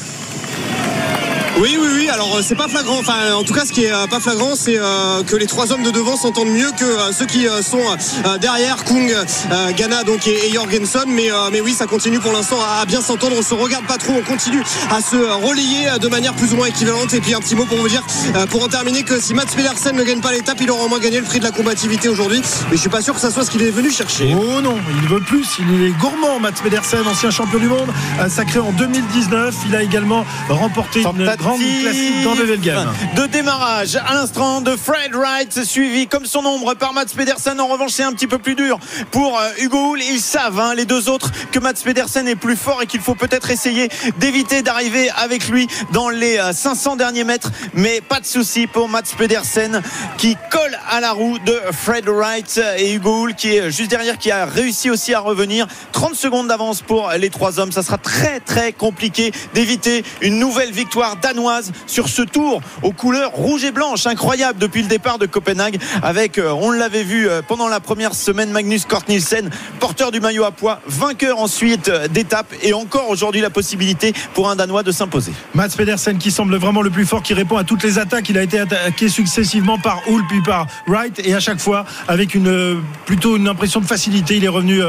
Oui, 1.60 1.76
oui, 1.80 1.88
oui. 1.94 2.08
Alors, 2.08 2.36
euh, 2.36 2.40
c'est 2.42 2.54
pas 2.54 2.66
flagrant. 2.66 2.98
Enfin, 2.98 3.34
en 3.34 3.44
tout 3.44 3.52
cas, 3.52 3.64
ce 3.64 3.72
qui 3.72 3.84
est 3.84 3.92
euh, 3.92 4.06
pas 4.06 4.20
flagrant, 4.20 4.54
c'est 4.56 4.78
euh, 4.78 5.22
que 5.22 5.36
les 5.36 5.46
trois 5.46 5.70
hommes 5.70 5.82
de 5.82 5.90
devant 5.90 6.16
s'entendent 6.16 6.48
mieux 6.48 6.70
que 6.78 6.84
euh, 6.84 7.12
ceux 7.12 7.26
qui 7.26 7.46
euh, 7.46 7.62
sont 7.62 7.78
euh, 8.24 8.38
derrière, 8.38 8.84
Kung, 8.84 9.10
euh, 9.10 9.70
Ghana, 9.72 10.02
donc 10.04 10.26
et, 10.26 10.50
Jorgensen. 10.52 11.04
Mais, 11.08 11.30
euh, 11.30 11.50
mais 11.52 11.60
oui, 11.60 11.74
ça 11.74 11.86
continue 11.86 12.18
pour 12.20 12.32
l'instant 12.32 12.56
à, 12.80 12.84
bien 12.86 13.00
s'entendre. 13.02 13.36
On 13.38 13.42
se 13.42 13.54
regarde 13.54 13.84
pas 13.86 13.98
trop. 13.98 14.14
On 14.14 14.22
continue 14.22 14.62
à 14.90 15.00
se 15.02 15.16
euh, 15.16 15.34
relayer 15.34 15.90
euh, 15.90 15.98
de 15.98 16.08
manière 16.08 16.34
plus 16.34 16.52
ou 16.54 16.56
moins 16.56 16.66
équivalente. 16.66 17.12
Et 17.12 17.20
puis 17.20 17.34
un 17.34 17.40
petit 17.40 17.54
mot 17.54 17.66
pour 17.66 17.78
vous 17.78 17.88
dire, 17.88 18.02
euh, 18.34 18.46
pour 18.46 18.64
en 18.64 18.68
terminer, 18.68 19.02
que 19.02 19.20
si 19.20 19.34
Mats 19.34 19.44
Pedersen 19.54 19.94
ne 19.94 20.02
gagne 20.04 20.20
pas 20.20 20.32
l'étape, 20.32 20.58
il 20.60 20.70
aura 20.70 20.84
au 20.84 20.88
moins 20.88 21.00
gagné 21.00 21.18
le 21.20 21.26
prix 21.26 21.38
de 21.38 21.44
la 21.44 21.50
combativité 21.52 22.08
aujourd'hui. 22.08 22.40
Mais 22.70 22.76
je 22.76 22.80
suis 22.80 22.90
pas 22.90 23.02
sûr 23.02 23.14
que 23.14 23.20
ça 23.20 23.30
soit 23.30 23.44
ce 23.44 23.50
qu'il 23.50 23.62
est 23.62 23.70
venu 23.70 23.90
chercher. 23.90 24.34
Oh 24.34 24.60
non, 24.62 24.76
il 25.02 25.08
veut 25.08 25.20
plus. 25.20 25.46
Il 25.60 25.84
est 25.84 25.90
gourmand, 25.90 26.40
Mats 26.40 26.52
Pedersen, 26.62 27.06
ancien 27.06 27.30
champion 27.30 27.58
du 27.58 27.68
monde, 27.68 27.92
euh, 28.20 28.28
sacré 28.28 28.58
en 28.58 28.72
2019. 28.72 29.54
Il 29.68 29.76
a 29.76 29.82
également 29.82 30.24
remporté 30.48 31.02
une 31.02 31.24
grande 31.42 31.60
classique 31.80 32.22
dans 32.22 32.34
le 32.34 32.44
Velgame. 32.44 32.92
de 33.16 33.26
démarrage 33.26 33.96
à 33.96 34.14
l'instant 34.14 34.60
de 34.60 34.76
Fred 34.76 35.12
Wright 35.12 35.64
suivi 35.64 36.06
comme 36.06 36.24
son 36.24 36.44
ombre 36.46 36.74
par 36.74 36.92
Mats 36.92 37.06
Pedersen. 37.16 37.60
En 37.60 37.66
revanche 37.66 37.90
c'est 37.92 38.04
un 38.04 38.12
petit 38.12 38.28
peu 38.28 38.38
plus 38.38 38.54
dur 38.54 38.78
pour 39.10 39.38
euh, 39.38 39.50
Hugo 39.58 39.92
Hull. 39.92 40.02
Ils 40.02 40.20
savent 40.20 40.60
hein, 40.60 40.74
les 40.74 40.84
deux 40.84 41.08
autres 41.08 41.30
que 41.50 41.58
Mats 41.58 41.72
Pedersen 41.84 42.28
est 42.28 42.36
plus 42.36 42.54
fort 42.56 42.80
et 42.82 42.86
qu'il 42.86 43.00
faut 43.00 43.16
peut-être 43.16 43.50
essayer 43.50 43.88
d'éviter 44.18 44.62
d'arriver 44.62 45.10
avec 45.16 45.48
lui 45.48 45.66
dans 45.92 46.10
les 46.10 46.38
euh, 46.38 46.52
500 46.52 46.94
derniers 46.96 47.24
mètres. 47.24 47.50
Mais 47.74 48.00
pas 48.00 48.20
de 48.20 48.26
souci 48.26 48.68
pour 48.68 48.88
Mats 48.88 49.02
Pedersen 49.18 49.82
qui 50.18 50.36
colle 50.50 50.78
à 50.90 51.00
la 51.00 51.10
roue 51.10 51.40
de 51.40 51.58
Fred 51.72 52.08
Wright 52.08 52.60
et 52.78 52.92
Hugo 52.94 53.24
Hull 53.24 53.34
qui 53.34 53.56
est 53.56 53.70
juste 53.72 53.90
derrière 53.90 54.16
qui 54.16 54.30
a 54.30 54.46
réussi 54.46 54.90
aussi 54.90 55.12
à 55.12 55.18
revenir. 55.18 55.66
30 55.90 56.14
secondes 56.14 56.46
d'avance 56.46 56.82
pour 56.82 57.10
les 57.18 57.30
trois 57.30 57.58
hommes. 57.58 57.72
Ça 57.72 57.82
sera 57.82 57.98
très 57.98 58.38
très 58.38 58.72
compliqué 58.72 59.32
d'éviter 59.54 60.04
une 60.20 60.38
nouvelle 60.38 60.70
victoire 60.70 61.16
danoise 61.32 61.72
sur 61.86 62.08
ce 62.08 62.22
tour 62.22 62.60
aux 62.82 62.92
couleurs 62.92 63.30
rouge 63.32 63.64
et 63.64 63.70
blanche 63.72 64.06
incroyable 64.06 64.58
depuis 64.58 64.82
le 64.82 64.88
départ 64.88 65.18
de 65.18 65.24
Copenhague 65.26 65.78
avec 66.02 66.36
euh, 66.38 66.50
on 66.52 66.70
l'avait 66.70 67.04
vu 67.04 67.26
euh, 67.28 67.40
pendant 67.46 67.68
la 67.68 67.80
première 67.80 68.14
semaine 68.14 68.50
Magnus 68.50 68.84
Kort 68.84 69.04
Nielsen 69.08 69.48
porteur 69.80 70.10
du 70.12 70.20
maillot 70.20 70.44
à 70.44 70.50
poids 70.52 70.80
vainqueur 70.86 71.38
ensuite 71.38 71.88
euh, 71.88 72.06
d'étape 72.08 72.46
et 72.62 72.74
encore 72.74 73.08
aujourd'hui 73.08 73.40
la 73.40 73.48
possibilité 73.50 74.12
pour 74.34 74.50
un 74.50 74.56
danois 74.56 74.82
de 74.82 74.92
s'imposer 74.92 75.32
Mats 75.54 75.68
Pedersen 75.74 76.18
qui 76.18 76.30
semble 76.30 76.56
vraiment 76.56 76.82
le 76.82 76.90
plus 76.90 77.06
fort, 77.06 77.22
qui 77.22 77.32
répond 77.34 77.56
à 77.56 77.64
toutes 77.64 77.82
les 77.82 77.98
attaques. 77.98 78.28
Il 78.28 78.36
a 78.38 78.42
été 78.42 78.58
attaqué 78.58 79.08
successivement 79.08 79.78
par 79.78 80.02
Hull 80.08 80.22
puis 80.28 80.42
par 80.42 80.66
Wright 80.86 81.20
et 81.24 81.34
à 81.34 81.40
chaque 81.40 81.60
fois 81.60 81.84
avec 82.08 82.34
une 82.34 82.82
plutôt 83.06 83.36
une 83.36 83.48
impression 83.48 83.80
de 83.80 83.86
facilité. 83.86 84.36
Il 84.36 84.44
est 84.44 84.48
revenu 84.48 84.80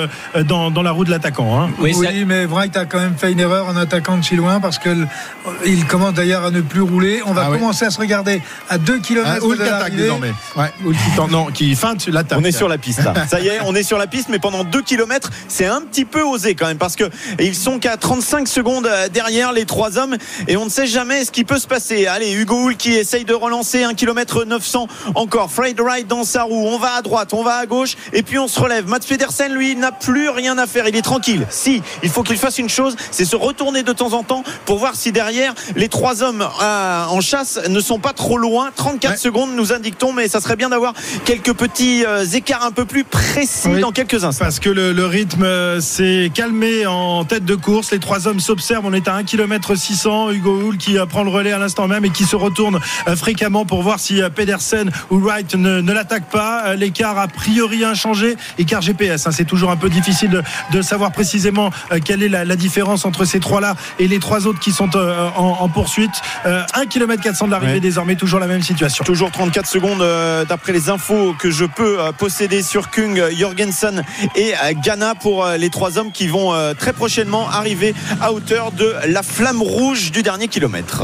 dans, 0.45 0.71
dans 0.71 0.81
la 0.81 0.91
roue 0.91 1.05
de 1.05 1.11
l'attaquant. 1.11 1.59
hein. 1.61 1.69
Oui, 1.79 1.93
Oui, 1.95 2.05
ça- 2.07 2.11
mais 2.25 2.45
Wright 2.45 2.75
a 2.75 2.85
quand 2.85 2.99
même 2.99 3.15
fait 3.17 3.31
une 3.31 3.39
erreur 3.39 3.67
en 3.67 3.75
attaquant 3.77 4.17
de 4.17 4.23
si 4.23 4.35
loin 4.35 4.59
parce 4.59 4.77
qu'il 4.79 5.85
commence 5.87 6.13
d'ailleurs 6.13 6.32
à 6.33 6.51
ne 6.51 6.61
plus 6.61 6.81
rouler. 6.81 7.21
On 7.25 7.33
va 7.33 7.45
Ah 7.47 7.51
commencer 7.51 7.85
à 7.85 7.89
se 7.91 7.99
regarder 7.99 8.41
à 8.69 8.77
2 8.77 8.99
km 8.99 9.27
Ah, 9.29 9.39
de 9.39 9.45
qui 9.45 9.61
attaque 9.61 9.69
l'arrivée. 9.79 9.97
désormais. 10.03 10.33
Ouais, 10.55 10.71
qui 11.25 11.31
non, 11.31 11.45
qui 11.47 11.75
feinte 11.75 12.07
l'attaque. 12.07 12.39
On 12.41 12.43
est 12.43 12.51
sur 12.51 12.67
la 12.67 12.77
piste 12.77 13.03
là. 13.03 13.13
Ça 13.29 13.39
y 13.39 13.47
est, 13.47 13.59
on 13.65 13.75
est 13.75 13.83
sur 13.83 13.97
la 13.97 14.07
piste, 14.07 14.29
mais 14.29 14.39
pendant 14.39 14.63
2 14.63 14.81
km, 14.81 15.29
c'est 15.47 15.65
un 15.65 15.81
petit 15.81 16.05
peu 16.05 16.21
osé 16.21 16.55
quand 16.55 16.67
même 16.67 16.77
parce 16.77 16.95
que 16.95 17.05
ils 17.39 17.55
sont 17.55 17.79
qu'à 17.79 17.97
35 17.97 18.47
secondes 18.47 18.87
euh, 18.87 19.09
derrière 19.09 19.51
les 19.51 19.65
trois 19.65 19.97
hommes 19.97 20.15
et 20.47 20.57
on 20.57 20.65
ne 20.65 20.69
sait 20.69 20.87
jamais 20.87 21.25
ce 21.25 21.31
qui 21.31 21.43
peut 21.43 21.59
se 21.59 21.67
passer. 21.67 22.07
Allez, 22.07 22.31
Hugo 22.33 22.55
Hull 22.67 22.77
qui 22.77 22.93
essaye 22.93 23.25
de 23.25 23.33
relancer 23.33 23.83
1 23.83 23.93
km 23.93 24.45
900 24.45 24.87
encore. 25.15 25.51
Fred 25.51 25.79
Wright 25.79 26.07
dans 26.07 26.23
sa 26.23 26.43
roue. 26.43 26.65
On 26.67 26.77
va 26.77 26.93
à 26.93 27.01
droite, 27.01 27.33
on 27.33 27.43
va 27.43 27.55
à 27.55 27.65
gauche 27.65 27.95
et 28.13 28.23
puis 28.23 28.39
on 28.39 28.47
se 28.47 28.59
relève. 28.59 28.87
Mats 28.87 28.99
Pedersen, 29.07 29.53
lui, 29.53 29.75
n'a 29.75 29.91
plus 29.91 30.29
rien 30.29 30.57
à 30.57 30.65
faire. 30.67 30.87
Il 30.87 30.95
est 30.95 31.01
tranquille. 31.01 31.45
Si, 31.49 31.81
il 32.01 32.09
faut 32.09 32.23
qu'il 32.23 32.37
fasse 32.37 32.57
une 32.57 32.69
chose, 32.69 32.95
c'est 33.11 33.25
se 33.25 33.35
retourner 33.35 33.83
de 33.83 33.91
temps 33.93 34.13
en 34.13 34.23
temps 34.23 34.43
pour 34.65 34.77
voir 34.79 34.95
si 34.95 35.11
derrière 35.11 35.53
les 35.75 35.89
trois 35.89 36.22
hommes 36.22 36.22
euh, 36.23 37.05
en 37.05 37.21
chasse 37.21 37.59
ne 37.69 37.79
sont 37.79 37.99
pas 37.99 38.13
trop 38.13 38.37
loin. 38.37 38.69
34 38.75 39.11
Ouais. 39.11 39.17
secondes 39.17 39.49
nous 39.55 39.73
indiquons, 39.73 40.13
mais 40.13 40.27
ça 40.27 40.39
serait 40.39 40.55
bien 40.55 40.69
d'avoir 40.69 40.93
quelques 41.25 41.53
petits 41.53 42.03
euh, 42.05 42.25
écarts 42.25 42.63
un 42.63 42.71
peu 42.71 42.85
plus 42.85 43.03
précis 43.03 43.67
Oui. 43.69 43.81
dans 43.81 43.91
quelques 43.91 44.23
instants. 44.23 44.45
Parce 44.45 44.59
que 44.59 44.69
le, 44.69 44.93
le 44.93 45.05
rythme 45.05 45.43
euh, 45.43 45.81
s'est 45.81 46.31
calmé 46.33 46.85
en 46.85 47.25
tête 47.25 47.45
de 47.45 47.55
course. 47.55 47.91
Les 47.91 47.99
trois 47.99 48.27
hommes 48.27 48.39
s'observent. 48.39 48.85
On 48.85 48.93
est 48.93 49.07
à 49.07 49.15
1 49.15 49.23
km 49.23 49.75
600. 49.75 50.31
Hugo 50.31 50.59
Hull 50.61 50.77
qui 50.77 50.95
prend 51.09 51.23
le 51.23 51.29
relais 51.29 51.51
à 51.51 51.57
l'instant 51.59 51.87
même 51.87 52.05
et 52.05 52.09
qui 52.09 52.23
se 52.25 52.35
retourne 52.35 52.79
fréquemment 53.15 53.65
pour 53.65 53.81
voir 53.83 53.99
si 53.99 54.21
Pedersen 54.35 54.91
ou 55.11 55.19
Wright 55.19 55.55
ne, 55.55 55.81
ne 55.81 55.91
l'attaque 55.93 56.29
pas. 56.29 56.75
L'écart 56.75 57.17
a 57.17 57.27
priori 57.27 57.83
inchangé. 57.83 58.35
Écart 58.57 58.81
GPS. 58.81 59.27
hein. 59.27 59.31
C'est 59.31 59.45
toujours 59.45 59.71
un 59.71 59.77
peu 59.77 59.89
difficile 59.89 60.29
de, 60.29 60.43
de 60.71 60.81
savoir 60.81 61.11
précisément 61.11 61.69
quelle 62.05 62.23
est 62.23 62.29
la, 62.29 62.45
la 62.45 62.55
différence 62.55 63.05
entre 63.05 63.25
ces 63.25 63.39
trois-là 63.39 63.75
et 63.99 64.07
les 64.07 64.19
trois 64.19 64.47
autres 64.47 64.59
qui 64.59 64.71
sont 64.71 64.89
en, 64.97 65.57
en 65.59 65.69
poursuite. 65.69 66.11
Euh, 66.45 66.63
1 66.73 66.85
km 66.85 67.21
400 67.21 67.47
de 67.47 67.51
l'arrivée 67.51 67.73
Ouais. 67.73 67.79
désormais. 67.79 68.15
Toujours 68.15 68.39
la 68.39 68.47
même 68.47 68.61
situation. 68.61 69.03
Toujours 69.03 69.31
34 69.31 69.65
secondes 69.67 70.01
euh, 70.01 70.45
d'après 70.45 70.71
les 70.73 70.89
infos 70.89 71.33
que 71.39 71.49
je 71.51 71.65
peux 71.65 71.99
euh, 71.99 72.11
posséder 72.11 72.61
sur 72.61 72.89
Kung, 72.91 73.21
Jorgensen 73.37 74.03
et 74.35 74.53
euh, 74.53 74.73
Ghana 74.83 75.15
pour 75.15 75.45
euh, 75.45 75.57
les 75.57 75.69
trois 75.69 75.97
hommes 75.97 76.11
qui 76.11 76.27
vont 76.27 76.53
euh, 76.53 76.73
très 76.73 76.93
prochainement 76.93 77.49
arriver 77.49 77.93
à 78.21 78.31
hauteur 78.33 78.71
de 78.71 78.93
la 79.07 79.23
flamme 79.23 79.61
rouge 79.61 80.11
du 80.11 80.21
dernier 80.23 80.47
kilomètre. 80.47 81.03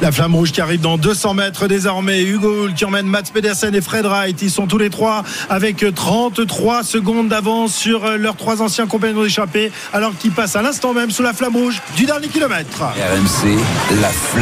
La 0.00 0.12
flamme 0.12 0.34
rouge 0.34 0.52
qui 0.52 0.60
arrive 0.60 0.80
dans 0.80 0.98
200 0.98 1.34
mètres 1.34 1.66
désormais. 1.68 2.22
Hugo 2.22 2.64
Hull 2.64 2.74
qui 2.74 2.84
emmène 2.84 3.06
Mats 3.06 3.22
Pedersen 3.32 3.74
et 3.74 3.80
Fred 3.80 4.04
Wright. 4.06 4.40
Ils 4.42 4.50
sont 4.50 4.66
tous 4.66 4.78
les 4.78 4.90
trois 4.90 5.22
avec 5.48 5.84
33 5.94 6.82
secondes 6.82 7.28
d'avance 7.28 7.74
sur 7.74 8.06
leurs 8.18 8.36
trois 8.36 8.60
anciens 8.62 8.86
compagnons 8.86 9.22
d'échappée 9.22 9.72
alors 9.92 10.12
qu'ils 10.18 10.32
passent 10.32 10.56
à 10.56 10.62
l'instant 10.62 10.92
même 10.92 11.10
sous 11.10 11.22
la 11.22 11.32
flamme 11.32 11.56
rouge 11.56 11.80
du 11.96 12.04
dernier 12.04 12.28
kilomètre. 12.28 12.80
RMC, 12.82 13.58
la 14.00 14.08
flamme 14.08 14.41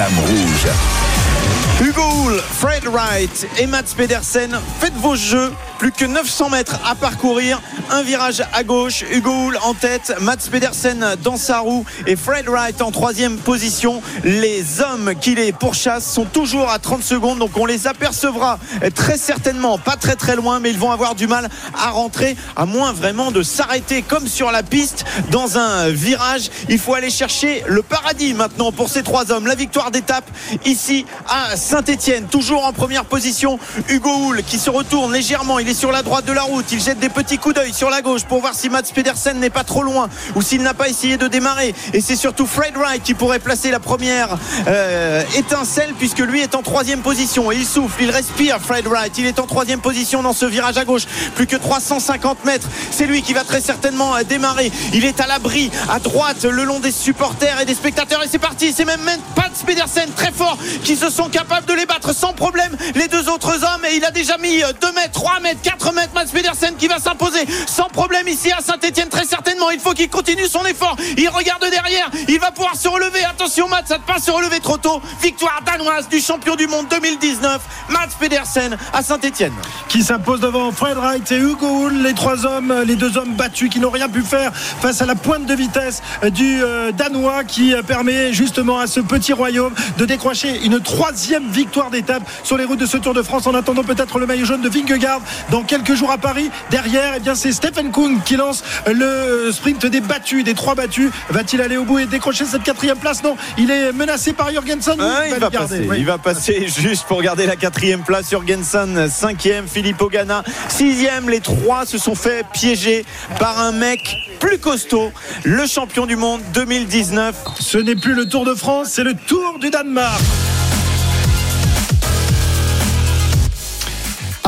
Hugo 1.78 2.38
Fred 2.58 2.84
Wright 2.86 3.46
et 3.58 3.66
Mats 3.66 3.94
Pedersen, 3.94 4.58
faites 4.80 4.96
vos 4.96 5.14
jeux. 5.14 5.52
Plus 5.80 5.92
que 5.92 6.04
900 6.04 6.50
mètres 6.50 6.78
à 6.84 6.94
parcourir. 6.94 7.58
Un 7.88 8.02
virage 8.02 8.42
à 8.52 8.64
gauche. 8.64 9.02
Hugo 9.10 9.30
Hull 9.30 9.58
en 9.62 9.72
tête. 9.72 10.14
Mats 10.20 10.36
Pedersen 10.50 11.16
dans 11.24 11.38
sa 11.38 11.60
roue. 11.60 11.86
Et 12.06 12.16
Fred 12.16 12.46
Wright 12.50 12.82
en 12.82 12.90
troisième 12.90 13.38
position. 13.38 14.02
Les 14.22 14.82
hommes 14.82 15.14
qui 15.18 15.34
les 15.34 15.52
pourchassent 15.52 16.04
sont 16.04 16.26
toujours 16.26 16.68
à 16.68 16.78
30 16.78 17.02
secondes. 17.02 17.38
Donc 17.38 17.56
on 17.56 17.64
les 17.64 17.86
apercevra 17.86 18.58
très 18.94 19.16
certainement. 19.16 19.78
Pas 19.78 19.96
très 19.96 20.16
très 20.16 20.36
loin. 20.36 20.60
Mais 20.60 20.68
ils 20.68 20.78
vont 20.78 20.90
avoir 20.90 21.14
du 21.14 21.26
mal 21.26 21.48
à 21.74 21.88
rentrer. 21.88 22.36
À 22.56 22.66
moins 22.66 22.92
vraiment 22.92 23.30
de 23.30 23.42
s'arrêter 23.42 24.02
comme 24.02 24.28
sur 24.28 24.52
la 24.52 24.62
piste 24.62 25.06
dans 25.30 25.56
un 25.56 25.88
virage. 25.88 26.50
Il 26.68 26.78
faut 26.78 26.92
aller 26.92 27.08
chercher 27.08 27.64
le 27.66 27.80
paradis 27.80 28.34
maintenant 28.34 28.70
pour 28.70 28.90
ces 28.90 29.02
trois 29.02 29.32
hommes. 29.32 29.46
La 29.46 29.54
victoire 29.54 29.90
d'étape 29.90 30.30
ici 30.66 31.06
à 31.26 31.56
Saint-Etienne. 31.56 32.26
Toujours 32.26 32.66
en 32.66 32.74
première 32.74 33.06
position. 33.06 33.58
Hugo 33.88 34.10
Hull 34.10 34.42
qui 34.42 34.58
se 34.58 34.68
retourne 34.68 35.14
légèrement. 35.14 35.58
Sur 35.74 35.92
la 35.92 36.02
droite 36.02 36.24
de 36.24 36.32
la 36.32 36.42
route. 36.42 36.64
Il 36.72 36.80
jette 36.80 36.98
des 36.98 37.08
petits 37.08 37.38
coups 37.38 37.54
d'œil 37.54 37.72
sur 37.72 37.90
la 37.90 38.02
gauche 38.02 38.24
pour 38.24 38.40
voir 38.40 38.54
si 38.54 38.68
Mats 38.68 38.82
Pedersen 38.94 39.38
n'est 39.38 39.50
pas 39.50 39.64
trop 39.64 39.82
loin 39.82 40.08
ou 40.34 40.42
s'il 40.42 40.62
n'a 40.62 40.74
pas 40.74 40.88
essayé 40.88 41.16
de 41.16 41.28
démarrer. 41.28 41.74
Et 41.92 42.00
c'est 42.00 42.16
surtout 42.16 42.46
Fred 42.46 42.76
Wright 42.76 43.02
qui 43.02 43.14
pourrait 43.14 43.38
placer 43.38 43.70
la 43.70 43.80
première 43.80 44.36
euh, 44.66 45.22
étincelle 45.36 45.94
puisque 45.98 46.20
lui 46.20 46.40
est 46.40 46.54
en 46.54 46.62
troisième 46.62 47.00
position. 47.00 47.52
Et 47.52 47.56
il 47.56 47.66
souffle, 47.66 48.02
il 48.02 48.10
respire 48.10 48.58
Fred 48.60 48.86
Wright. 48.86 49.16
Il 49.18 49.26
est 49.26 49.38
en 49.38 49.46
troisième 49.46 49.80
position 49.80 50.22
dans 50.22 50.32
ce 50.32 50.46
virage 50.46 50.76
à 50.76 50.84
gauche. 50.84 51.06
Plus 51.34 51.46
que 51.46 51.56
350 51.56 52.44
mètres. 52.44 52.68
C'est 52.90 53.06
lui 53.06 53.22
qui 53.22 53.32
va 53.32 53.44
très 53.44 53.60
certainement 53.60 54.16
euh, 54.16 54.22
démarrer. 54.22 54.72
Il 54.92 55.04
est 55.04 55.20
à 55.20 55.26
l'abri 55.26 55.70
à 55.88 55.98
droite 55.98 56.44
le 56.44 56.64
long 56.64 56.80
des 56.80 56.92
supporters 56.92 57.60
et 57.60 57.64
des 57.64 57.74
spectateurs. 57.74 58.22
Et 58.22 58.28
c'est 58.28 58.38
parti. 58.38 58.72
C'est 58.72 58.84
même 58.84 59.00
Mats 59.04 59.20
Pedersen 59.66 60.08
très 60.16 60.32
fort 60.32 60.58
qui 60.84 60.96
se 60.96 61.10
sont 61.10 61.28
capables 61.28 61.66
de 61.66 61.74
les 61.74 61.86
battre 61.86 62.14
sans 62.14 62.32
problème. 62.32 62.76
Les 62.94 63.08
deux 63.08 63.28
autres 63.28 63.62
hommes. 63.62 63.84
Et 63.90 63.96
il 63.96 64.04
a 64.04 64.10
déjà 64.10 64.38
mis 64.38 64.60
2 64.80 64.92
mètres, 64.92 65.12
3 65.12 65.40
mètres, 65.40 65.59
4 65.62 65.92
mètres. 65.94 66.10
Mats 66.14 66.26
Pedersen 66.32 66.74
qui 66.76 66.88
va 66.88 66.98
s'imposer 66.98 67.40
sans 67.66 67.88
problème 67.88 68.26
ici 68.28 68.50
à 68.52 68.60
Saint-Etienne. 68.60 69.08
Très 69.08 69.24
certainement. 69.24 69.70
Il 69.70 69.80
faut 69.80 69.92
qu'il 69.92 70.08
continue 70.08 70.46
son 70.46 70.64
effort. 70.64 70.96
Il 71.16 71.28
regarde 71.28 71.64
derrière. 71.70 72.10
Il 72.28 72.40
va 72.40 72.50
pouvoir 72.50 72.76
se 72.76 72.88
relever. 72.88 73.24
Attention, 73.24 73.68
Mats, 73.68 73.82
ça 73.86 73.98
ne 73.98 74.02
pas 74.02 74.18
se 74.18 74.30
relever 74.30 74.60
trop 74.60 74.78
tôt. 74.78 75.00
Victoire 75.22 75.60
danoise 75.64 76.08
du 76.08 76.20
champion 76.20 76.56
du 76.56 76.66
monde 76.66 76.86
2019. 76.90 77.60
Mats 77.88 78.08
Pedersen 78.18 78.76
à 78.92 79.02
Saint-Etienne. 79.02 79.54
Qui 79.88 80.02
s'impose 80.02 80.40
devant 80.40 80.70
Fred 80.72 80.96
Wright 80.96 81.30
et 81.32 81.38
Hugo 81.38 81.86
Hull, 81.86 82.02
les 82.02 82.14
trois 82.14 82.46
hommes, 82.46 82.74
les 82.86 82.96
deux 82.96 83.16
hommes 83.16 83.34
battus 83.34 83.70
qui 83.70 83.80
n'ont 83.80 83.90
rien 83.90 84.08
pu 84.08 84.22
faire 84.22 84.52
face 84.54 85.02
à 85.02 85.06
la 85.06 85.14
pointe 85.14 85.46
de 85.46 85.54
vitesse 85.54 86.02
du 86.32 86.62
euh, 86.62 86.92
Danois 86.92 87.44
qui 87.44 87.74
euh, 87.74 87.82
permet 87.82 88.32
justement 88.32 88.78
à 88.78 88.86
ce 88.86 89.00
petit 89.00 89.32
royaume 89.32 89.72
de 89.98 90.04
décrocher 90.04 90.64
une 90.64 90.80
troisième 90.80 91.48
victoire 91.50 91.90
d'étape 91.90 92.22
sur 92.44 92.56
les 92.56 92.64
routes 92.64 92.78
de 92.78 92.86
ce 92.86 92.96
Tour 92.96 93.14
de 93.14 93.22
France 93.22 93.46
en 93.46 93.54
attendant 93.54 93.84
peut-être 93.84 94.18
le 94.18 94.26
maillot 94.26 94.44
jaune 94.44 94.62
de 94.62 94.68
Vingegaard 94.68 95.20
dans 95.50 95.62
quelques 95.62 95.94
jours 95.94 96.10
à 96.10 96.18
Paris. 96.18 96.50
Derrière, 96.70 97.14
eh 97.16 97.20
bien, 97.20 97.34
c'est 97.34 97.52
Stephen 97.52 97.90
Kung 97.90 98.22
qui 98.24 98.36
lance 98.36 98.62
le 98.86 99.50
sprint 99.52 99.86
des 99.86 100.00
battus, 100.00 100.44
des 100.44 100.54
trois 100.54 100.74
battus. 100.74 101.10
Va-t-il 101.30 101.62
aller 101.62 101.76
au 101.76 101.84
bout 101.84 101.98
et 101.98 102.06
décrocher 102.06 102.44
cette 102.44 102.62
quatrième 102.62 102.98
place? 102.98 103.22
Non, 103.22 103.36
il 103.58 103.70
est 103.70 103.92
menacé 103.92 104.32
par 104.32 104.52
Jorgensen. 104.52 104.96
Ah, 105.00 105.28
il, 105.28 105.34
va 105.36 105.50
passer, 105.50 105.88
il 105.96 106.06
va 106.06 106.18
passer 106.18 106.66
juste 106.68 107.06
pour 107.06 107.22
garder 107.22 107.46
la 107.46 107.56
quatrième 107.56 108.02
place. 108.02 108.30
Jorgensen, 108.30 109.08
cinquième. 109.08 109.66
Philippe 109.68 110.00
Ogana, 110.00 110.42
sixième. 110.68 111.28
Les 111.28 111.40
trois 111.40 111.86
se 111.86 111.98
sont 111.98 112.14
fait 112.14 112.44
piéger 112.52 113.04
par 113.38 113.58
un 113.58 113.72
mec 113.72 114.16
plus 114.38 114.58
costaud, 114.58 115.12
le 115.44 115.66
champion 115.66 116.06
du 116.06 116.16
monde 116.16 116.40
2019. 116.54 117.36
Ce 117.60 117.78
n'est 117.78 117.96
plus 117.96 118.14
le 118.14 118.28
Tour 118.28 118.44
de 118.44 118.54
France, 118.54 118.88
c'est 118.92 119.04
le 119.04 119.14
Tour 119.14 119.58
du 119.60 119.70
Danemark. 119.70 120.20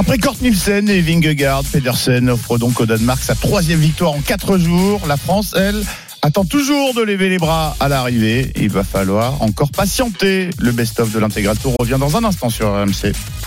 Après 0.03 0.18
Kort 0.18 0.34
Nielsen 0.42 0.88
et 0.88 1.00
Vingegaard, 1.00 1.62
Pedersen 1.62 2.28
offre 2.28 2.59
donc 2.59 2.80
au 2.80 2.86
Danemark 2.86 3.22
sa 3.22 3.36
troisième 3.36 3.78
victoire 3.78 4.11
en 4.11 4.20
quatre 4.20 4.59
jours. 4.59 5.00
La 5.07 5.16
France, 5.16 5.55
elle, 5.57 5.80
attend 6.22 6.44
toujours 6.44 6.92
de 6.92 7.03
lever 7.03 7.28
les 7.28 7.38
bras 7.38 7.76
à 7.78 7.88
l'arrivée. 7.88 8.53
Il 8.57 8.68
va 8.68 8.82
falloir 8.82 9.40
encore 9.42 9.70
patienter. 9.70 10.50
Le 10.59 10.72
best-of 10.72 11.12
de 11.12 11.20
l'intégral 11.20 11.57
tour 11.57 11.76
revient 11.78 11.98
dans 12.00 12.16
un 12.16 12.24
instant 12.24 12.50
sur 12.50 12.72
RMC. 12.72 13.12